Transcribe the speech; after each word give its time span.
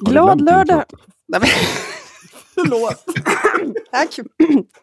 Glad 0.00 0.40
lördag! 0.40 0.84
Förlåt. 2.54 3.04
Tack. 3.90 4.18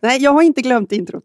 Nej, 0.02 0.22
jag 0.24 0.32
har 0.32 0.42
inte 0.42 0.62
glömt 0.62 0.92
introt. 0.92 1.24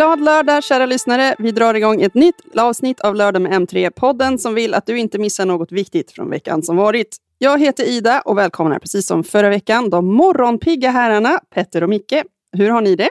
Glad 0.00 0.20
lördag 0.20 0.64
kära 0.64 0.86
lyssnare. 0.86 1.34
Vi 1.38 1.52
drar 1.52 1.74
igång 1.74 2.02
ett 2.02 2.14
nytt 2.14 2.56
avsnitt 2.58 3.00
av 3.00 3.14
Lördag 3.14 3.42
med 3.42 3.52
M3-podden 3.52 4.38
som 4.38 4.54
vill 4.54 4.74
att 4.74 4.86
du 4.86 4.98
inte 4.98 5.18
missar 5.18 5.46
något 5.46 5.72
viktigt 5.72 6.10
från 6.10 6.30
veckan 6.30 6.62
som 6.62 6.76
varit. 6.76 7.16
Jag 7.38 7.60
heter 7.60 7.84
Ida 7.84 8.20
och 8.20 8.38
välkomnar 8.38 8.78
precis 8.78 9.06
som 9.06 9.24
förra 9.24 9.48
veckan 9.48 9.90
de 9.90 10.14
morgonpigga 10.14 10.90
herrarna 10.90 11.40
Petter 11.54 11.82
och 11.82 11.88
Micke. 11.88 12.14
Hur 12.52 12.70
har 12.70 12.80
ni 12.80 12.96
det? 12.96 13.08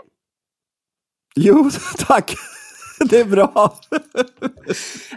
Jo, 1.36 1.70
tack. 1.98 2.36
Det 3.10 3.20
är 3.20 3.26
bra. 3.26 3.76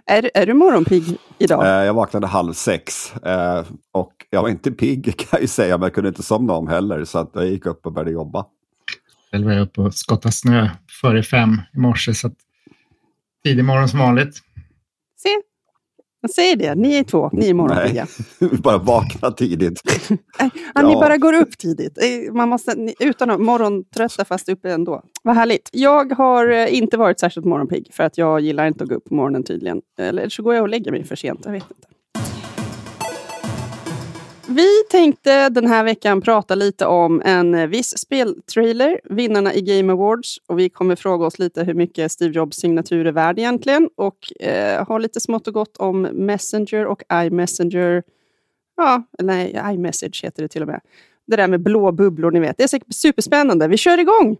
Är, 0.06 0.30
är 0.34 0.46
du 0.46 0.54
morgonpigg 0.54 1.04
idag? 1.38 1.66
Eh, 1.66 1.84
Jag 1.84 1.94
vaknade 1.94 2.26
halv 2.26 2.52
sex 2.52 3.14
eh, 3.16 3.64
och 3.92 4.12
jag 4.30 4.42
var 4.42 4.48
inte 4.48 4.70
pigg 4.70 5.04
kan 5.18 5.28
jag 5.32 5.40
ju 5.40 5.48
säga, 5.48 5.78
men 5.78 5.82
jag 5.82 5.94
kunde 5.94 6.08
inte 6.08 6.22
somna 6.22 6.52
om 6.52 6.68
heller. 6.68 7.04
Så 7.04 7.18
att 7.18 7.30
jag 7.34 7.46
gick 7.46 7.66
upp 7.66 7.86
och 7.86 7.92
började 7.92 8.10
jobba. 8.10 8.46
Själv 9.30 9.44
var 9.46 9.52
jag 9.52 9.62
uppe 9.62 9.80
och 9.80 9.94
skottade 9.94 10.32
snö 10.32 10.68
före 11.02 11.22
fem 11.22 11.60
i 11.74 11.78
morse, 11.78 12.14
så 12.14 12.26
att 12.26 12.34
tidig 13.44 13.64
morgon 13.64 13.88
som 13.88 13.98
vanligt. 13.98 14.34
Se, 15.22 15.28
jag 16.20 16.30
säger 16.30 16.56
det. 16.56 16.74
Ni 16.74 16.94
är 16.94 17.04
två, 17.04 17.30
ni 17.32 17.50
är 17.50 17.54
morgonpigga. 17.54 18.06
Vi 18.40 18.48
bara 18.58 18.78
vaknade 18.78 19.36
tidigt. 19.36 19.80
Ja, 20.74 20.82
Ni 20.82 20.94
bara 20.94 21.16
går 21.16 21.32
upp 21.32 21.58
tidigt. 21.58 21.98
Eh, 21.98 22.32
Man 22.34 22.48
måste, 22.48 22.94
utan 23.00 23.30
att 23.30 23.40
morgontrötta 23.40 24.24
fast 24.24 24.48
uppe 24.48 24.72
ändå. 24.72 25.02
Vad 25.22 25.34
härligt. 25.34 25.68
Jag 25.72 26.12
har 26.12 26.48
eh, 26.48 26.74
inte 26.74 26.96
varit 26.96 27.20
särskilt 27.20 27.46
morgonpigg 27.46 27.88
för 27.92 28.04
att 28.04 28.18
jag 28.18 28.40
gillar 28.40 28.66
inte 28.66 28.84
att 28.84 28.90
gå 28.90 28.94
upp 28.96 29.04
på 29.04 29.14
morgonen 29.14 29.44
tydligen. 29.44 29.82
Eller 29.98 30.28
så 30.28 30.42
går 30.42 30.54
jag 30.54 30.62
och 30.62 30.68
lägger 30.68 30.90
mig 30.90 31.04
för 31.04 31.16
sent. 31.16 31.40
Jag 31.44 31.52
vet 31.52 31.64
inte. 31.70 31.88
Vi 34.54 34.84
tänkte 34.90 35.48
den 35.48 35.66
här 35.66 35.84
veckan 35.84 36.20
prata 36.20 36.54
lite 36.54 36.86
om 36.86 37.22
en 37.24 37.70
viss 37.70 37.98
speltrailer, 37.98 39.00
vinnarna 39.04 39.54
i 39.54 39.60
Game 39.62 39.92
Awards. 39.92 40.38
Och 40.46 40.58
vi 40.58 40.68
kommer 40.70 40.96
fråga 40.96 41.26
oss 41.26 41.38
lite 41.38 41.64
hur 41.64 41.74
mycket 41.74 42.12
Steve 42.12 42.34
Jobs 42.34 42.56
signatur 42.56 43.06
är 43.06 43.12
värd 43.12 43.38
egentligen. 43.38 43.88
Och 43.96 44.42
eh, 44.42 44.86
ha 44.86 44.98
lite 44.98 45.20
smått 45.20 45.48
och 45.48 45.54
gott 45.54 45.76
om 45.76 46.02
Messenger 46.02 46.86
och 46.86 47.02
iMessenger. 47.12 48.02
Ja, 48.76 49.02
eller 49.18 49.32
nej, 49.32 49.74
iMessage 49.74 50.24
heter 50.24 50.42
det 50.42 50.48
till 50.48 50.62
och 50.62 50.68
med. 50.68 50.80
Det 51.26 51.36
där 51.36 51.48
med 51.48 51.62
blå 51.62 51.92
bubblor, 51.92 52.30
ni 52.30 52.40
vet. 52.40 52.56
Det 52.56 52.62
är 52.62 52.68
säkert 52.68 52.94
superspännande. 52.94 53.68
Vi 53.68 53.76
kör 53.76 53.98
igång! 53.98 54.36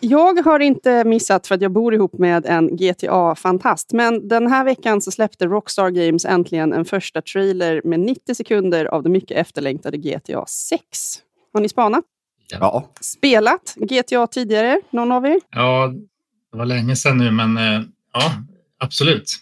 Jag 0.00 0.42
har 0.42 0.60
inte 0.60 1.04
missat 1.04 1.46
för 1.46 1.54
att 1.54 1.62
jag 1.62 1.72
bor 1.72 1.94
ihop 1.94 2.18
med 2.18 2.46
en 2.46 2.76
GTA-fantast. 2.76 3.92
Men 3.92 4.28
den 4.28 4.46
här 4.46 4.64
veckan 4.64 5.00
så 5.00 5.10
släppte 5.10 5.46
Rockstar 5.46 5.90
Games 5.90 6.24
äntligen 6.24 6.72
en 6.72 6.84
första 6.84 7.22
trailer 7.22 7.80
med 7.84 8.00
90 8.00 8.34
sekunder 8.34 8.84
av 8.84 9.02
det 9.02 9.08
mycket 9.08 9.36
efterlängtade 9.36 9.96
GTA 9.96 10.46
6. 10.46 10.82
Har 11.52 11.60
ni 11.60 11.68
spanat? 11.68 12.04
Ja, 12.50 12.90
Spelat 13.00 13.74
GTA 13.76 14.26
tidigare? 14.26 14.80
Någon 14.90 15.12
av 15.12 15.26
er? 15.26 15.40
Ja, 15.50 15.94
det 16.52 16.58
var 16.58 16.66
länge 16.66 16.96
sedan 16.96 17.18
nu, 17.18 17.30
men 17.30 17.56
eh, 17.56 17.82
ja, 18.12 18.32
absolut. 18.78 19.36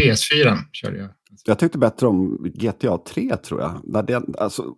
PS4 0.00 0.58
körde 0.72 0.98
jag. 0.98 1.08
jag 1.44 1.58
tyckte 1.58 1.78
bättre 1.78 2.06
om 2.06 2.38
GTA 2.54 2.98
3 2.98 3.36
tror 3.36 3.60
jag. 3.60 3.80
När 3.84 4.02
den, 4.02 4.34
alltså, 4.38 4.74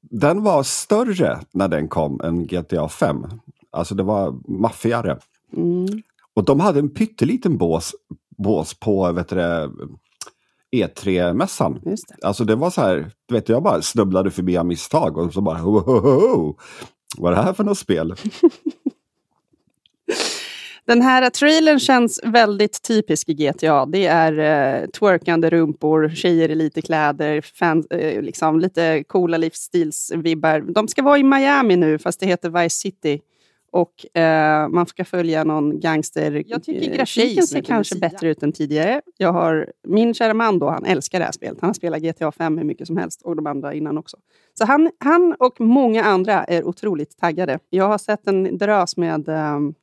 den 0.00 0.42
var 0.42 0.62
större 0.62 1.40
när 1.52 1.68
den 1.68 1.88
kom 1.88 2.20
än 2.20 2.46
GTA 2.46 2.88
5. 2.88 3.26
Alltså 3.70 3.94
det 3.94 4.02
var 4.02 4.34
maffigare. 4.60 5.18
Mm. 5.56 5.86
Och 6.34 6.44
de 6.44 6.60
hade 6.60 6.78
en 6.78 6.90
pytteliten 6.90 7.58
bås, 7.58 7.94
bås 8.38 8.74
på 8.74 9.12
vet 9.12 9.28
du, 9.28 9.36
det, 9.36 9.70
E3-mässan. 10.76 11.80
Just 11.84 12.08
det. 12.08 12.26
Alltså 12.26 12.44
det 12.44 12.54
var 12.54 12.70
så 12.70 12.80
här, 12.80 13.10
du 13.26 13.34
vet 13.34 13.48
jag 13.48 13.62
bara 13.62 13.82
snubblade 13.82 14.30
förbi 14.30 14.56
av 14.56 14.66
misstag 14.66 15.18
och 15.18 15.32
så 15.32 15.40
bara 15.40 15.58
ho, 15.58 15.78
ho, 15.78 16.00
ho. 16.00 16.56
Vad 17.18 17.32
är 17.32 17.36
det 17.36 17.42
här 17.42 17.52
för 17.52 17.64
något 17.64 17.78
spel? 17.78 18.14
Den 20.84 21.02
här 21.02 21.30
trailern 21.30 21.80
känns 21.80 22.20
väldigt 22.24 22.82
typisk 22.82 23.28
i 23.28 23.34
GTA. 23.34 23.86
Det 23.86 24.06
är 24.06 24.38
eh, 24.38 24.86
twerkande 24.86 25.50
rumpor, 25.50 26.08
tjejer 26.08 26.48
i 26.48 26.54
lite 26.54 26.82
kläder, 26.82 27.40
fan, 27.40 27.84
eh, 27.90 28.22
liksom, 28.22 28.60
lite 28.60 29.04
coola 29.06 29.36
livsstilsvibbar. 29.36 30.60
De 30.60 30.88
ska 30.88 31.02
vara 31.02 31.18
i 31.18 31.22
Miami 31.22 31.76
nu, 31.76 31.98
fast 31.98 32.20
det 32.20 32.26
heter 32.26 32.62
Vice 32.62 32.76
City. 32.76 33.20
Och 33.70 34.16
eh, 34.16 34.68
man 34.68 34.86
ska 34.86 35.04
följa 35.04 35.44
någon 35.44 35.80
gangster 35.80 36.44
Jag 36.46 36.62
tycker 36.62 36.90
eh, 36.90 36.96
grafiken 36.96 37.46
ser 37.46 37.60
kanske 37.60 37.94
Lucia. 37.94 38.08
bättre 38.08 38.28
ut 38.28 38.42
än 38.42 38.52
tidigare. 38.52 39.00
Jag 39.16 39.32
har, 39.32 39.72
min 39.88 40.14
kära 40.14 40.34
man 40.34 40.58
då, 40.58 40.70
han 40.70 40.84
älskar 40.84 41.18
det 41.18 41.24
här 41.24 41.32
spelet. 41.32 41.58
Han 41.60 41.68
har 41.68 41.74
spelat 41.74 42.02
GTA 42.02 42.32
5 42.32 42.58
hur 42.58 42.64
mycket 42.64 42.86
som 42.86 42.96
helst 42.96 43.22
och 43.22 43.36
de 43.36 43.46
andra 43.46 43.74
innan 43.74 43.98
också. 43.98 44.16
Så 44.54 44.64
han, 44.64 44.90
han 44.98 45.34
och 45.38 45.60
många 45.60 46.04
andra 46.04 46.44
är 46.44 46.64
otroligt 46.64 47.18
taggade. 47.18 47.58
Jag 47.70 47.88
har 47.88 47.98
sett 47.98 48.26
en 48.26 48.58
drös 48.58 48.96
med 48.96 49.28
um, 49.28 49.74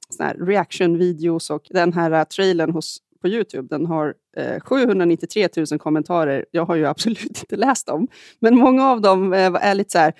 reaction-videos 0.47 1.49
och 1.49 1.67
den 1.69 1.93
här 1.93 2.11
uh, 2.11 2.23
trailern 2.23 2.71
hos, 2.71 2.97
på 3.25 3.29
Youtube, 3.29 3.67
den 3.69 3.85
har 3.85 4.13
eh, 4.37 4.59
793 4.59 5.49
000 5.71 5.79
kommentarer. 5.79 6.45
Jag 6.51 6.65
har 6.65 6.75
ju 6.75 6.85
absolut 6.93 7.39
inte 7.39 7.55
läst 7.55 7.87
dem, 7.87 8.07
men 8.39 8.55
många 8.55 8.89
av 8.89 9.01
dem 9.01 9.33
eh, 9.33 9.53
är 9.61 9.75
lite 9.75 9.91
så 9.91 9.97
här, 9.97 10.13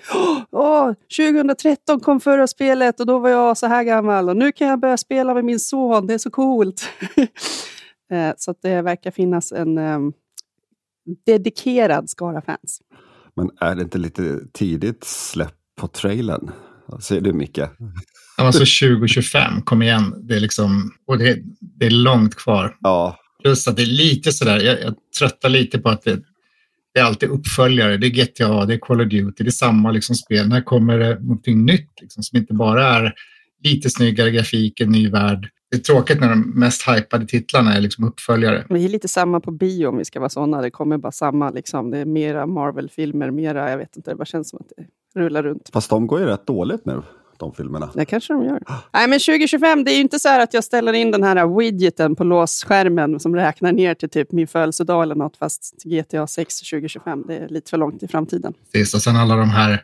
Åh, 0.50 0.92
2013 1.18 2.00
kom 2.00 2.20
förra 2.20 2.46
spelet 2.46 3.00
och 3.00 3.06
då 3.06 3.18
var 3.18 3.30
jag 3.30 3.56
så 3.56 3.66
här 3.66 3.84
gammal 3.84 4.28
och 4.28 4.36
nu 4.36 4.52
kan 4.52 4.68
jag 4.68 4.80
börja 4.80 4.96
spela 4.96 5.34
med 5.34 5.44
min 5.44 5.60
son, 5.60 6.06
det 6.06 6.14
är 6.14 6.18
så 6.18 6.30
coolt. 6.30 6.88
Eh, 8.10 8.34
så 8.36 8.50
att 8.50 8.62
det 8.62 8.82
verkar 8.82 9.10
finnas 9.10 9.52
en 9.52 9.78
ehm, 9.78 10.12
dedikerad 11.26 12.10
skara 12.10 12.42
fans. 12.42 12.80
Men 13.34 13.50
är 13.60 13.74
det 13.74 13.82
inte 13.82 13.98
lite 13.98 14.40
tidigt 14.52 15.04
släpp 15.04 15.54
på 15.80 15.88
trailern? 15.88 16.50
Vad 16.86 17.02
säger 17.02 17.20
du 17.20 17.32
Micke? 17.32 17.58
Alltså 18.36 18.86
2025, 18.86 19.62
kom 19.62 19.82
igen. 19.82 20.14
Det 20.22 20.36
är, 20.36 20.40
liksom, 20.40 20.92
och 21.06 21.18
det, 21.18 21.38
det 21.60 21.86
är 21.86 21.90
långt 21.90 22.34
kvar. 22.34 22.76
Ja, 22.80 23.18
Plus 23.42 23.68
att 23.68 23.76
det 23.76 23.82
är 23.82 23.86
lite 23.86 24.32
sådär, 24.32 24.60
jag, 24.60 24.82
jag 24.82 24.94
tröttar 25.18 25.48
lite 25.48 25.78
på 25.78 25.88
att 25.88 26.02
det, 26.02 26.20
det 26.94 27.00
är 27.00 27.04
alltid 27.04 27.28
uppföljare. 27.28 27.96
Det 27.96 28.06
är 28.06 28.10
GTA, 28.10 28.66
det 28.66 28.74
är 28.74 28.78
Call 28.78 29.00
of 29.00 29.08
Duty, 29.08 29.44
det 29.44 29.48
är 29.48 29.50
samma 29.50 29.90
liksom 29.90 30.16
spel. 30.16 30.48
När 30.48 30.60
kommer 30.60 30.98
det 30.98 31.18
någonting 31.20 31.64
nytt 31.64 31.90
liksom, 32.00 32.22
som 32.22 32.38
inte 32.38 32.54
bara 32.54 32.88
är 32.88 33.14
lite 33.64 33.90
snyggare 33.90 34.30
grafik, 34.30 34.80
en 34.80 34.90
ny 34.90 35.10
värld. 35.10 35.48
Det 35.70 35.76
är 35.76 35.80
tråkigt 35.80 36.20
när 36.20 36.28
de 36.28 36.60
mest 36.60 36.88
hypade 36.88 37.26
titlarna 37.26 37.74
är 37.74 37.80
liksom 37.80 38.04
uppföljare. 38.04 38.66
Vi 38.68 38.84
är 38.84 38.88
lite 38.88 39.08
samma 39.08 39.40
på 39.40 39.50
bio 39.50 39.86
om 39.86 39.98
vi 39.98 40.04
ska 40.04 40.20
vara 40.20 40.28
sådana. 40.28 40.62
Det 40.62 40.70
kommer 40.70 40.98
bara 40.98 41.12
samma, 41.12 41.50
liksom. 41.50 41.90
det 41.90 41.98
är 41.98 42.04
mera 42.04 42.46
Marvel-filmer, 42.46 43.30
mera, 43.30 43.70
jag 43.70 43.78
vet 43.78 43.96
inte, 43.96 44.10
det 44.10 44.16
bara 44.16 44.24
känns 44.24 44.50
som 44.50 44.58
att 44.58 44.72
det 44.76 45.20
rullar 45.20 45.42
runt. 45.42 45.70
fast 45.72 45.90
de 45.90 46.06
går 46.06 46.20
ju 46.20 46.26
rätt 46.26 46.46
dåligt 46.46 46.86
nu, 46.86 47.02
de 47.38 47.54
filmerna. 47.54 47.90
Det 47.94 48.04
kanske 48.04 48.32
de 48.32 48.44
gör. 48.44 48.62
Nej, 48.92 49.08
men 49.08 49.18
2025, 49.18 49.84
det 49.84 49.92
är 49.92 49.94
ju 49.94 50.00
inte 50.00 50.18
så 50.18 50.28
här 50.28 50.40
att 50.40 50.54
jag 50.54 50.64
ställer 50.64 50.92
in 50.92 51.10
den 51.10 51.22
här 51.22 51.58
widgeten 51.58 52.16
på 52.16 52.24
låsskärmen 52.24 53.20
som 53.20 53.36
räknar 53.36 53.72
ner 53.72 53.94
till 53.94 54.08
typ 54.10 54.32
min 54.32 54.46
födelsedag 54.46 55.02
eller 55.02 55.14
något, 55.14 55.36
fast 55.36 55.82
GTA 55.84 56.26
6 56.26 56.60
2025. 56.60 57.24
Det 57.26 57.36
är 57.36 57.48
lite 57.48 57.70
för 57.70 57.76
långt 57.78 58.02
i 58.02 58.08
framtiden. 58.08 58.54
Precis, 58.72 58.94
och 58.94 59.02
sen 59.02 59.16
alla 59.16 59.36
de 59.36 59.50
här, 59.50 59.82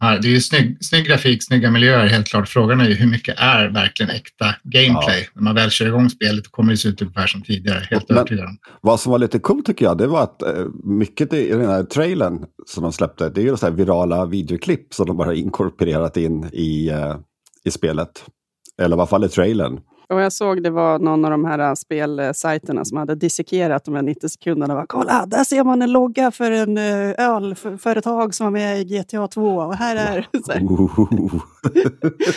här 0.00 0.18
det 0.22 0.28
är 0.28 0.30
ju 0.30 0.40
snygg, 0.40 0.84
snygg 0.84 1.06
grafik, 1.06 1.44
snygga 1.44 1.70
miljöer 1.70 2.06
helt 2.06 2.26
klart. 2.28 2.48
Frågan 2.48 2.80
är 2.80 2.88
ju 2.88 2.94
hur 2.94 3.06
mycket 3.06 3.34
är 3.38 3.68
verkligen 3.68 4.10
äkta 4.10 4.54
gameplay? 4.62 5.28
När 5.34 5.42
man 5.42 5.54
väl 5.54 5.70
kör 5.70 5.86
igång 5.86 6.10
spelet 6.10 6.50
kommer 6.50 6.70
det 6.72 6.76
se 6.76 6.88
ut 6.88 7.02
ungefär 7.02 7.26
som 7.26 7.42
tidigare, 7.42 7.86
helt 7.90 8.08
Men- 8.08 8.18
övertygad 8.18 8.44
om. 8.44 8.58
Vad 8.80 9.00
som 9.00 9.12
var 9.12 9.18
lite 9.18 9.38
coolt 9.38 9.66
tycker 9.66 9.84
jag, 9.84 9.98
det 9.98 10.06
var 10.06 10.22
att 10.22 10.42
eh, 10.42 10.66
mycket 10.84 11.32
i 11.32 11.48
den 11.48 11.66
här 11.68 11.82
trailern 11.82 12.44
som 12.66 12.82
de 12.82 12.92
släppte, 12.92 13.28
det 13.28 13.40
är 13.40 13.44
ju 13.44 13.56
så 13.56 13.66
här 13.66 13.72
virala 13.72 14.26
videoklipp 14.26 14.94
som 14.94 15.06
de 15.06 15.16
bara 15.16 15.34
inkorporerat 15.34 16.16
in 16.16 16.44
i, 16.52 16.88
eh, 16.88 17.16
i 17.64 17.70
spelet. 17.70 18.24
Eller 18.82 18.96
i 18.96 18.98
alla 18.98 19.06
fall 19.06 19.24
i 19.24 19.28
trailern. 19.28 19.80
Och 20.10 20.20
jag 20.20 20.32
såg 20.32 20.62
det 20.62 20.70
var 20.70 20.98
någon 20.98 21.24
av 21.24 21.30
de 21.30 21.44
här 21.44 21.58
äh, 21.58 21.74
spelsajterna 21.74 22.84
som 22.84 22.98
hade 22.98 23.14
dissekerat 23.14 23.84
de 23.84 23.94
här 23.94 24.02
90 24.02 24.28
sekunderna. 24.28 24.74
Bara, 24.74 24.86
Kolla, 24.88 25.26
där 25.26 25.44
ser 25.44 25.64
man 25.64 25.82
en 25.82 25.92
logga 25.92 26.30
för 26.30 26.50
en 26.50 26.78
uh, 26.78 27.14
ölföretag 27.18 28.34
som 28.34 28.44
var 28.46 28.50
med 28.50 28.80
i 28.80 28.84
GTA 28.84 29.28
2. 29.28 29.56
Och 29.56 29.74
här 29.74 29.96
är... 29.96 30.26
Så, 30.46 30.52
här. 30.52 30.60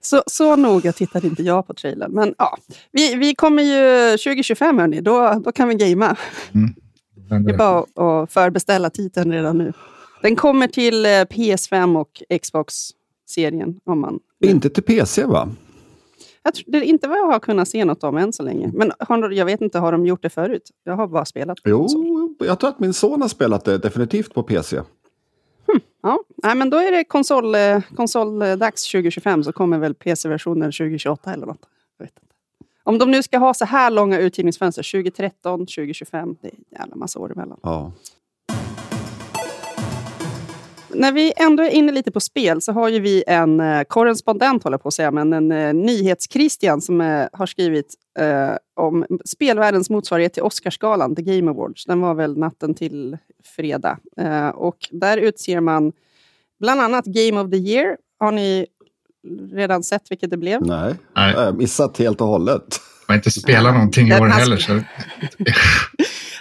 Så, 0.00 0.22
så 0.26 0.56
noga 0.56 0.92
tittade 0.92 1.26
inte 1.26 1.42
jag 1.42 1.66
på 1.66 1.74
trailern. 1.74 2.12
Men 2.12 2.34
ja, 2.38 2.56
vi, 2.92 3.14
vi 3.14 3.34
kommer 3.34 3.62
ju 3.62 4.10
2025 4.10 4.78
hörni, 4.78 5.00
då, 5.00 5.42
då 5.44 5.52
kan 5.52 5.68
vi 5.68 5.74
gamea. 5.74 6.16
Det 7.44 7.52
är 7.52 7.56
bara 7.56 7.78
att- 8.22 8.32
förbeställa 8.32 8.90
titeln 8.90 9.32
redan 9.32 9.58
nu. 9.58 9.72
Den 10.22 10.36
kommer 10.36 10.66
till 10.66 11.06
eh, 11.06 11.08
PS5 11.08 12.00
och 12.00 12.22
Xbox-serien. 12.42 13.80
om 13.84 14.00
man 14.00 14.18
Inte 14.44 14.70
till 14.70 14.82
PC 14.82 15.24
va? 15.24 15.48
Jag 16.48 16.54
tror, 16.54 16.64
det 16.72 16.78
är 16.78 16.82
inte 16.82 17.08
vad 17.08 17.18
jag 17.18 17.26
har 17.26 17.40
kunnat 17.40 17.68
se 17.68 17.84
något 17.84 18.04
om 18.04 18.16
än 18.16 18.32
så 18.32 18.42
länge. 18.42 18.70
Men 18.74 18.92
har, 18.98 19.30
jag 19.30 19.44
vet 19.44 19.60
inte, 19.60 19.78
har 19.78 19.92
de 19.92 20.06
gjort 20.06 20.22
det 20.22 20.30
förut? 20.30 20.70
Jag 20.84 20.96
har 20.96 21.06
bara 21.06 21.24
spelat 21.24 21.62
på 21.62 21.70
konsol. 21.70 22.06
Jo, 22.06 22.36
jag 22.38 22.60
tror 22.60 22.70
att 22.70 22.80
min 22.80 22.94
son 22.94 23.22
har 23.22 23.28
spelat 23.28 23.64
det 23.64 23.78
definitivt 23.78 24.34
på 24.34 24.42
PC. 24.42 24.80
Ja, 26.02 26.18
Nej, 26.42 26.54
men 26.54 26.70
då 26.70 26.76
är 26.76 26.90
det 26.90 27.04
konsol, 27.04 27.54
eh, 27.54 27.80
konsoldags 27.96 28.90
2025 28.90 29.44
så 29.44 29.52
kommer 29.52 29.78
väl 29.78 29.94
PC-versionen 29.94 30.72
2028 30.72 31.32
eller 31.32 31.46
något. 31.46 31.60
Jag 31.98 32.06
vet 32.06 32.14
inte. 32.22 32.34
Om 32.82 32.98
de 32.98 33.10
nu 33.10 33.22
ska 33.22 33.38
ha 33.38 33.54
så 33.54 33.64
här 33.64 33.90
långa 33.90 34.18
utgivningsfönster, 34.18 34.82
2013, 34.82 35.60
2025, 35.60 36.36
det 36.40 36.48
är 36.48 36.52
en 36.52 36.64
jävla 36.70 36.96
massa 36.96 37.18
år 37.18 37.32
emellan. 37.32 37.58
Ja. 37.62 37.92
När 40.92 41.12
vi 41.12 41.32
ändå 41.36 41.62
är 41.62 41.70
inne 41.70 41.92
lite 41.92 42.10
på 42.10 42.20
spel 42.20 42.62
så 42.62 42.72
har 42.72 42.88
ju 42.88 43.00
vi 43.00 43.24
en 43.26 43.60
eh, 43.60 43.82
korrespondent, 43.82 44.64
håller 44.64 44.78
på 44.78 44.88
att 44.88 44.94
säga, 44.94 45.10
men 45.10 45.32
en 45.32 45.52
eh, 45.52 45.74
nyhets-Christian 45.74 46.80
som 46.80 47.00
eh, 47.00 47.26
har 47.32 47.46
skrivit 47.46 47.94
eh, 48.18 48.50
om 48.76 49.06
spelvärldens 49.24 49.90
motsvarighet 49.90 50.34
till 50.34 50.42
Oscarsgalan, 50.42 51.16
The 51.16 51.22
Game 51.22 51.50
Awards. 51.50 51.84
Den 51.84 52.00
var 52.00 52.14
väl 52.14 52.38
natten 52.38 52.74
till 52.74 53.18
fredag. 53.56 53.98
Eh, 54.16 54.48
och 54.48 54.76
där 54.90 55.18
utser 55.18 55.60
man 55.60 55.92
bland 56.60 56.80
annat 56.80 57.04
Game 57.04 57.40
of 57.40 57.50
the 57.50 57.56
Year. 57.56 57.96
Har 58.18 58.32
ni 58.32 58.66
redan 59.52 59.82
sett 59.82 60.10
vilket 60.10 60.30
det 60.30 60.36
blev? 60.36 60.66
Nej, 60.66 60.94
Nej. 61.16 61.32
jag 61.34 61.44
har 61.44 61.52
missat 61.52 61.98
helt 61.98 62.20
och 62.20 62.26
hållet. 62.26 62.80
Jag 63.06 63.12
har 63.12 63.16
inte 63.16 63.30
spelat 63.30 63.74
någonting 63.74 64.08
i 64.08 64.20
år 64.20 64.26
heller. 64.26 64.56
Så. 64.56 64.72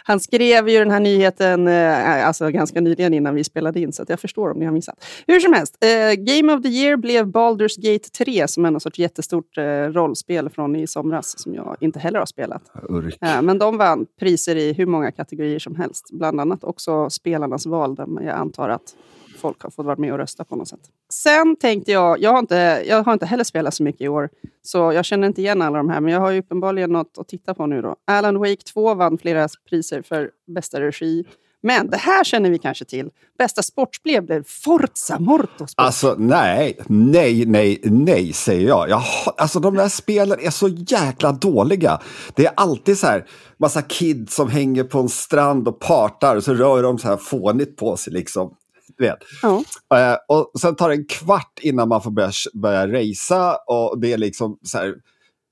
Han 0.08 0.20
skrev 0.20 0.70
ju 0.70 0.80
den 0.80 0.92
här 0.92 1.00
nyheten 1.00 1.68
eh, 1.68 2.28
alltså 2.28 2.50
ganska 2.50 2.82
nyligen 2.82 3.14
innan 3.14 3.36
vi 3.36 3.44
spelade 3.44 3.80
in, 3.80 3.94
så 3.94 4.06
jag 4.08 4.20
förstår 4.20 4.52
om 4.52 4.60
ni 4.60 4.66
har 4.66 4.72
missat. 4.72 5.06
Hur 5.28 5.40
som 5.40 5.54
helst, 5.54 5.78
eh, 5.84 6.14
Game 6.14 6.54
of 6.54 6.64
the 6.64 6.70
Year 6.70 6.98
blev 6.98 7.26
Baldur's 7.26 7.82
Gate 7.82 8.10
3 8.10 8.48
som 8.48 8.66
är 8.66 8.72
någon 8.72 8.82
sorts 8.82 9.00
jättestort 9.00 9.58
eh, 9.58 9.64
rollspel 9.64 10.50
från 10.50 10.76
i 10.76 10.88
somras 10.88 11.40
som 11.40 11.56
jag 11.56 11.78
inte 11.80 12.00
heller 12.00 12.20
har 12.20 12.26
spelat. 12.26 12.62
Urk. 12.90 13.18
Eh, 13.22 13.42
men 13.42 13.60
de 13.60 13.78
vann 13.78 14.06
priser 14.20 14.56
i 14.56 14.74
hur 14.74 14.86
många 14.86 15.12
kategorier 15.12 15.60
som 15.60 15.76
helst. 15.76 16.10
Bland 16.12 16.42
annat 16.42 16.64
också 16.64 17.10
spelarnas 17.10 17.66
val, 17.66 17.96
där 17.96 18.08
jag 18.22 18.36
antar 18.36 18.70
att 18.70 18.96
folk 19.38 19.64
har 19.64 19.70
fått 19.70 19.86
vara 19.86 19.96
med 19.96 20.12
och 20.12 20.18
rösta 20.18 20.44
på 20.44 20.56
något 20.56 20.68
sätt. 20.68 20.80
Sen 21.10 21.56
tänkte 21.56 21.92
jag, 21.92 22.20
jag 22.22 22.32
har, 22.32 22.40
inte, 22.40 22.84
jag 22.88 23.04
har 23.04 23.14
inte 23.14 23.26
heller 23.26 23.44
spelat 23.44 23.74
så 23.74 23.84
mycket 23.84 24.02
i 24.02 24.08
år, 24.08 24.30
så 24.62 24.78
jag 24.78 25.06
känner 25.06 25.28
inte 25.28 25.42
igen 25.42 25.62
alla 25.62 25.78
de 25.78 25.90
här, 25.90 26.02
men 26.02 26.14
jag 26.14 26.20
har 26.20 26.32
ju 26.32 26.40
uppenbarligen 26.40 26.92
något 26.92 27.18
att 27.18 27.28
titta 27.28 27.54
på 27.54 27.66
nu. 27.66 27.82
då. 27.82 27.96
Alan 28.06 28.40
Wake 28.40 28.62
2 28.74 28.94
vann 28.94 29.18
flera 29.18 29.48
priser 29.70 30.02
för 30.02 30.32
bästa 30.48 30.82
regi. 30.82 31.26
Men 31.62 31.90
det 31.90 31.98
här 31.98 32.24
känner 32.24 32.50
vi 32.50 32.58
kanske 32.58 32.86
till. 32.86 33.10
Bästa 33.38 33.62
sportspel 33.62 34.24
blev 34.24 34.44
Forza 34.44 35.20
Motorsport. 35.20 35.74
Alltså 35.76 36.16
nej, 36.18 36.78
nej, 36.88 37.46
nej, 37.46 37.80
nej 37.84 38.34
säger 38.34 38.68
jag. 38.68 38.90
jag. 38.90 39.04
Alltså 39.38 39.60
de 39.60 39.76
där 39.76 39.90
spelen 39.90 40.40
är 40.40 40.50
så 40.50 40.68
jäkla 40.68 41.32
dåliga. 41.32 42.02
Det 42.36 42.46
är 42.46 42.54
alltid 42.56 42.98
så 42.98 43.08
här, 43.08 43.26
massa 43.58 43.82
kids 43.82 44.36
som 44.36 44.50
hänger 44.50 44.84
på 44.84 45.00
en 45.00 45.10
strand 45.10 45.68
och 45.68 45.80
partar 45.80 46.36
och 46.36 46.44
så 46.44 46.54
rör 46.54 46.84
de 46.84 47.00
så 47.00 47.08
här 47.08 47.18
fånigt 47.18 47.78
på 47.78 47.98
sig 47.98 48.14
liksom. 48.14 48.56
Du 48.98 49.04
vet. 49.04 49.18
Ja. 49.42 49.64
Eh, 49.98 50.18
och 50.28 50.52
sen 50.60 50.76
tar 50.76 50.90
det 50.90 50.96
en 50.96 51.06
kvart 51.06 51.60
innan 51.62 51.90
man 51.90 52.02
får 52.02 52.12
börja, 52.12 52.32
börja 52.54 52.88
racea 52.88 53.56
och 53.68 54.00
det 54.00 54.14
är 54.14 54.18
liksom 54.18 54.58
så 54.64 54.78
här, 54.78 54.96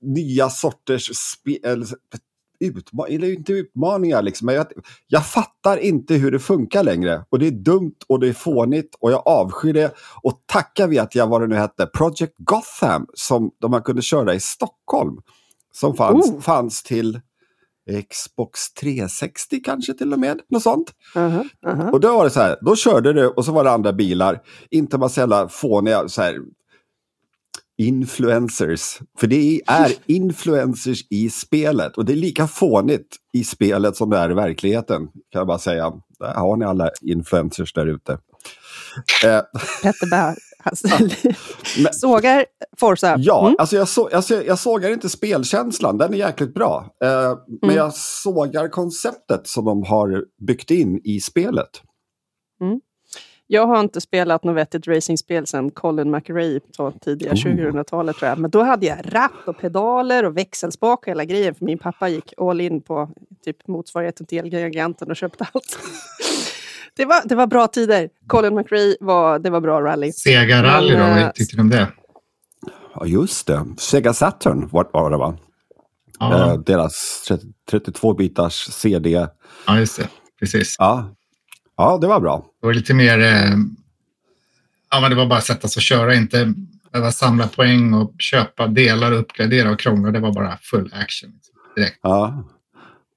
nya 0.02 0.50
sorters 0.50 1.10
spel. 1.16 1.84
Utma- 2.60 3.06
eller 3.08 3.32
inte 3.32 3.52
utmaningar 3.52 4.22
liksom. 4.22 4.48
Jag, 4.48 4.66
jag 5.06 5.26
fattar 5.26 5.76
inte 5.76 6.14
hur 6.14 6.30
det 6.30 6.38
funkar 6.38 6.82
längre. 6.82 7.24
Och 7.30 7.38
det 7.38 7.46
är 7.46 7.50
dumt 7.50 7.94
och 8.08 8.20
det 8.20 8.28
är 8.28 8.32
fånigt 8.32 8.94
och 9.00 9.12
jag 9.12 9.22
avskyr 9.26 9.72
det. 9.72 9.94
Och 10.22 10.40
tacka 10.46 10.86
vet 10.86 11.14
jag 11.14 11.26
vad 11.26 11.40
det 11.40 11.46
nu 11.46 11.54
hette, 11.56 11.86
Project 11.86 12.34
Gotham 12.38 13.06
som 13.14 13.50
de 13.60 13.70
man 13.70 13.82
kunde 13.82 14.02
köra 14.02 14.34
i 14.34 14.40
Stockholm. 14.40 15.16
Som 15.72 15.94
fanns, 15.96 16.30
Oh. 16.30 16.40
fanns 16.40 16.82
till 16.82 17.20
Xbox 18.10 18.72
360 18.80 19.60
kanske 19.64 19.94
till 19.94 20.12
och 20.12 20.18
med. 20.18 20.40
Något 20.50 20.62
sånt. 20.62 20.92
Aha, 21.14 21.44
aha. 21.66 21.90
Och 21.90 22.00
då 22.00 22.16
var 22.16 22.24
det 22.24 22.30
så 22.30 22.40
här, 22.40 22.56
då 22.60 22.76
körde 22.76 23.12
du 23.12 23.28
och 23.28 23.44
så 23.44 23.52
var 23.52 23.64
det 23.64 23.70
andra 23.70 23.92
bilar. 23.92 24.40
Inte 24.70 24.98
massa 24.98 25.20
jävla 25.20 25.48
fåniga 25.48 26.08
så 26.08 26.22
här, 26.22 26.38
influencers. 27.78 28.98
För 29.18 29.26
det 29.26 29.60
är 29.66 29.92
influencers 30.06 31.06
i 31.10 31.30
spelet. 31.30 31.96
Och 31.96 32.04
det 32.04 32.12
är 32.12 32.16
lika 32.16 32.46
fånigt 32.46 33.16
i 33.32 33.44
spelet 33.44 33.96
som 33.96 34.10
det 34.10 34.18
är 34.18 34.30
i 34.30 34.34
verkligheten. 34.34 35.06
Kan 35.06 35.40
jag 35.40 35.46
bara 35.46 35.58
säga. 35.58 35.92
Där 36.18 36.34
har 36.34 36.56
ni 36.56 36.64
alla 36.64 36.90
influencers 37.02 37.72
där 37.72 37.86
ute. 37.86 38.12
Eh, 38.12 39.40
Petter 39.82 40.10
Bär. 40.10 40.34
Alltså, 40.66 40.88
Men- 41.82 41.92
sågar 41.92 42.44
Forza. 42.76 43.16
ja, 43.18 43.46
Mm. 43.46 43.56
alltså 43.58 43.76
jag, 43.76 43.88
så, 43.88 44.08
alltså 44.12 44.42
jag 44.42 44.58
sågar 44.58 44.90
inte 44.90 45.08
spelkänslan. 45.08 45.98
Den 45.98 46.14
är 46.14 46.18
jäkligt 46.18 46.54
bra. 46.54 46.94
Eh, 47.04 47.08
Men 47.08 47.70
Mm. 47.70 47.76
jag 47.76 47.94
sågar 47.94 48.68
konceptet 48.68 49.46
som 49.46 49.64
de 49.64 49.82
har 49.82 50.24
byggt 50.46 50.70
in 50.70 51.00
i 51.04 51.20
spelet. 51.20 51.82
Jag 53.48 53.66
har 53.66 53.80
inte 53.80 54.00
spelat 54.00 54.44
något 54.44 54.56
vettigt 54.56 54.86
racingspel 54.88 55.46
sedan 55.46 55.70
Colin 55.70 56.10
McRae 56.10 56.60
på 56.76 56.92
tidiga 57.00 57.30
Oh. 57.32 57.34
2000-talet 57.34 58.16
tror 58.16 58.28
jag. 58.28 58.38
Men 58.38 58.50
då 58.50 58.62
hade 58.62 58.86
jag 58.86 58.98
ratt 59.14 59.32
och 59.46 59.58
pedaler 59.58 60.24
och 60.24 60.36
växelspak 60.36 60.98
och 60.98 61.06
hela 61.06 61.24
grejen. 61.24 61.54
För 61.54 61.64
min 61.64 61.78
pappa 61.78 62.08
gick 62.08 62.32
all 62.36 62.60
in 62.60 62.80
på 62.82 63.10
typ 63.44 63.68
motsvarigheten 63.68 64.26
till 64.26 64.38
Elgiganten 64.38 65.10
och 65.10 65.16
köpte 65.16 65.46
allt. 65.52 65.78
Det, 66.96 67.04
var, 67.04 67.22
det 67.28 67.34
var 67.34 67.46
bra 67.46 67.66
tider. 67.66 68.08
Colin 68.26 68.54
McRae 68.54 68.96
var, 69.00 69.38
det 69.38 69.50
var 69.50 69.60
bra 69.60 69.80
rally. 69.80 70.12
Sega 70.12 70.62
Rally 70.62 70.92
då, 70.92 70.98
Men, 70.98 71.18
eh, 71.18 71.24
vad 71.24 71.34
tyckte 71.34 71.56
ni 71.56 71.62
om 71.62 71.70
det? 71.70 71.88
Ja, 72.94 73.06
just 73.06 73.46
det. 73.46 73.66
Sega 73.78 74.14
Saturn 74.14 74.68
var, 74.72 74.88
var 74.92 75.10
det 75.10 75.16
va? 75.16 75.38
Ja, 76.18 76.52
Eh, 76.52 76.58
deras 76.58 77.24
30, 77.28 77.46
32-bitars 77.72 78.70
CD. 78.72 79.10
ja 79.66 79.78
just 79.78 79.96
det. 79.98 80.08
Precis. 80.40 80.76
Ja. 80.78 81.14
ja, 81.76 81.98
det 82.00 82.06
var 82.06 82.20
bra. 82.20 82.46
Det 82.60 82.66
var 82.66 82.74
lite 82.74 82.94
mer... 82.94 83.18
Eh, 83.20 83.50
ja, 84.90 85.00
men 85.00 85.10
det 85.10 85.16
var 85.16 85.26
bara 85.26 85.38
att 85.38 85.44
sätta 85.44 85.68
sig 85.68 85.78
och 85.80 85.82
köra, 85.82 86.14
inte 86.14 86.54
behöva 86.92 87.12
samla 87.12 87.48
poäng 87.48 87.94
och 87.94 88.14
köpa 88.18 88.66
delar 88.66 89.12
och 89.12 89.18
uppgradera 89.20 89.70
och 89.70 89.78
krångla. 89.80 90.10
Det 90.10 90.20
var 90.20 90.32
bara 90.32 90.58
full 90.62 90.90
action. 90.94 91.30
Liksom, 91.30 91.54
direkt. 91.76 91.98
Ja. 92.02 92.44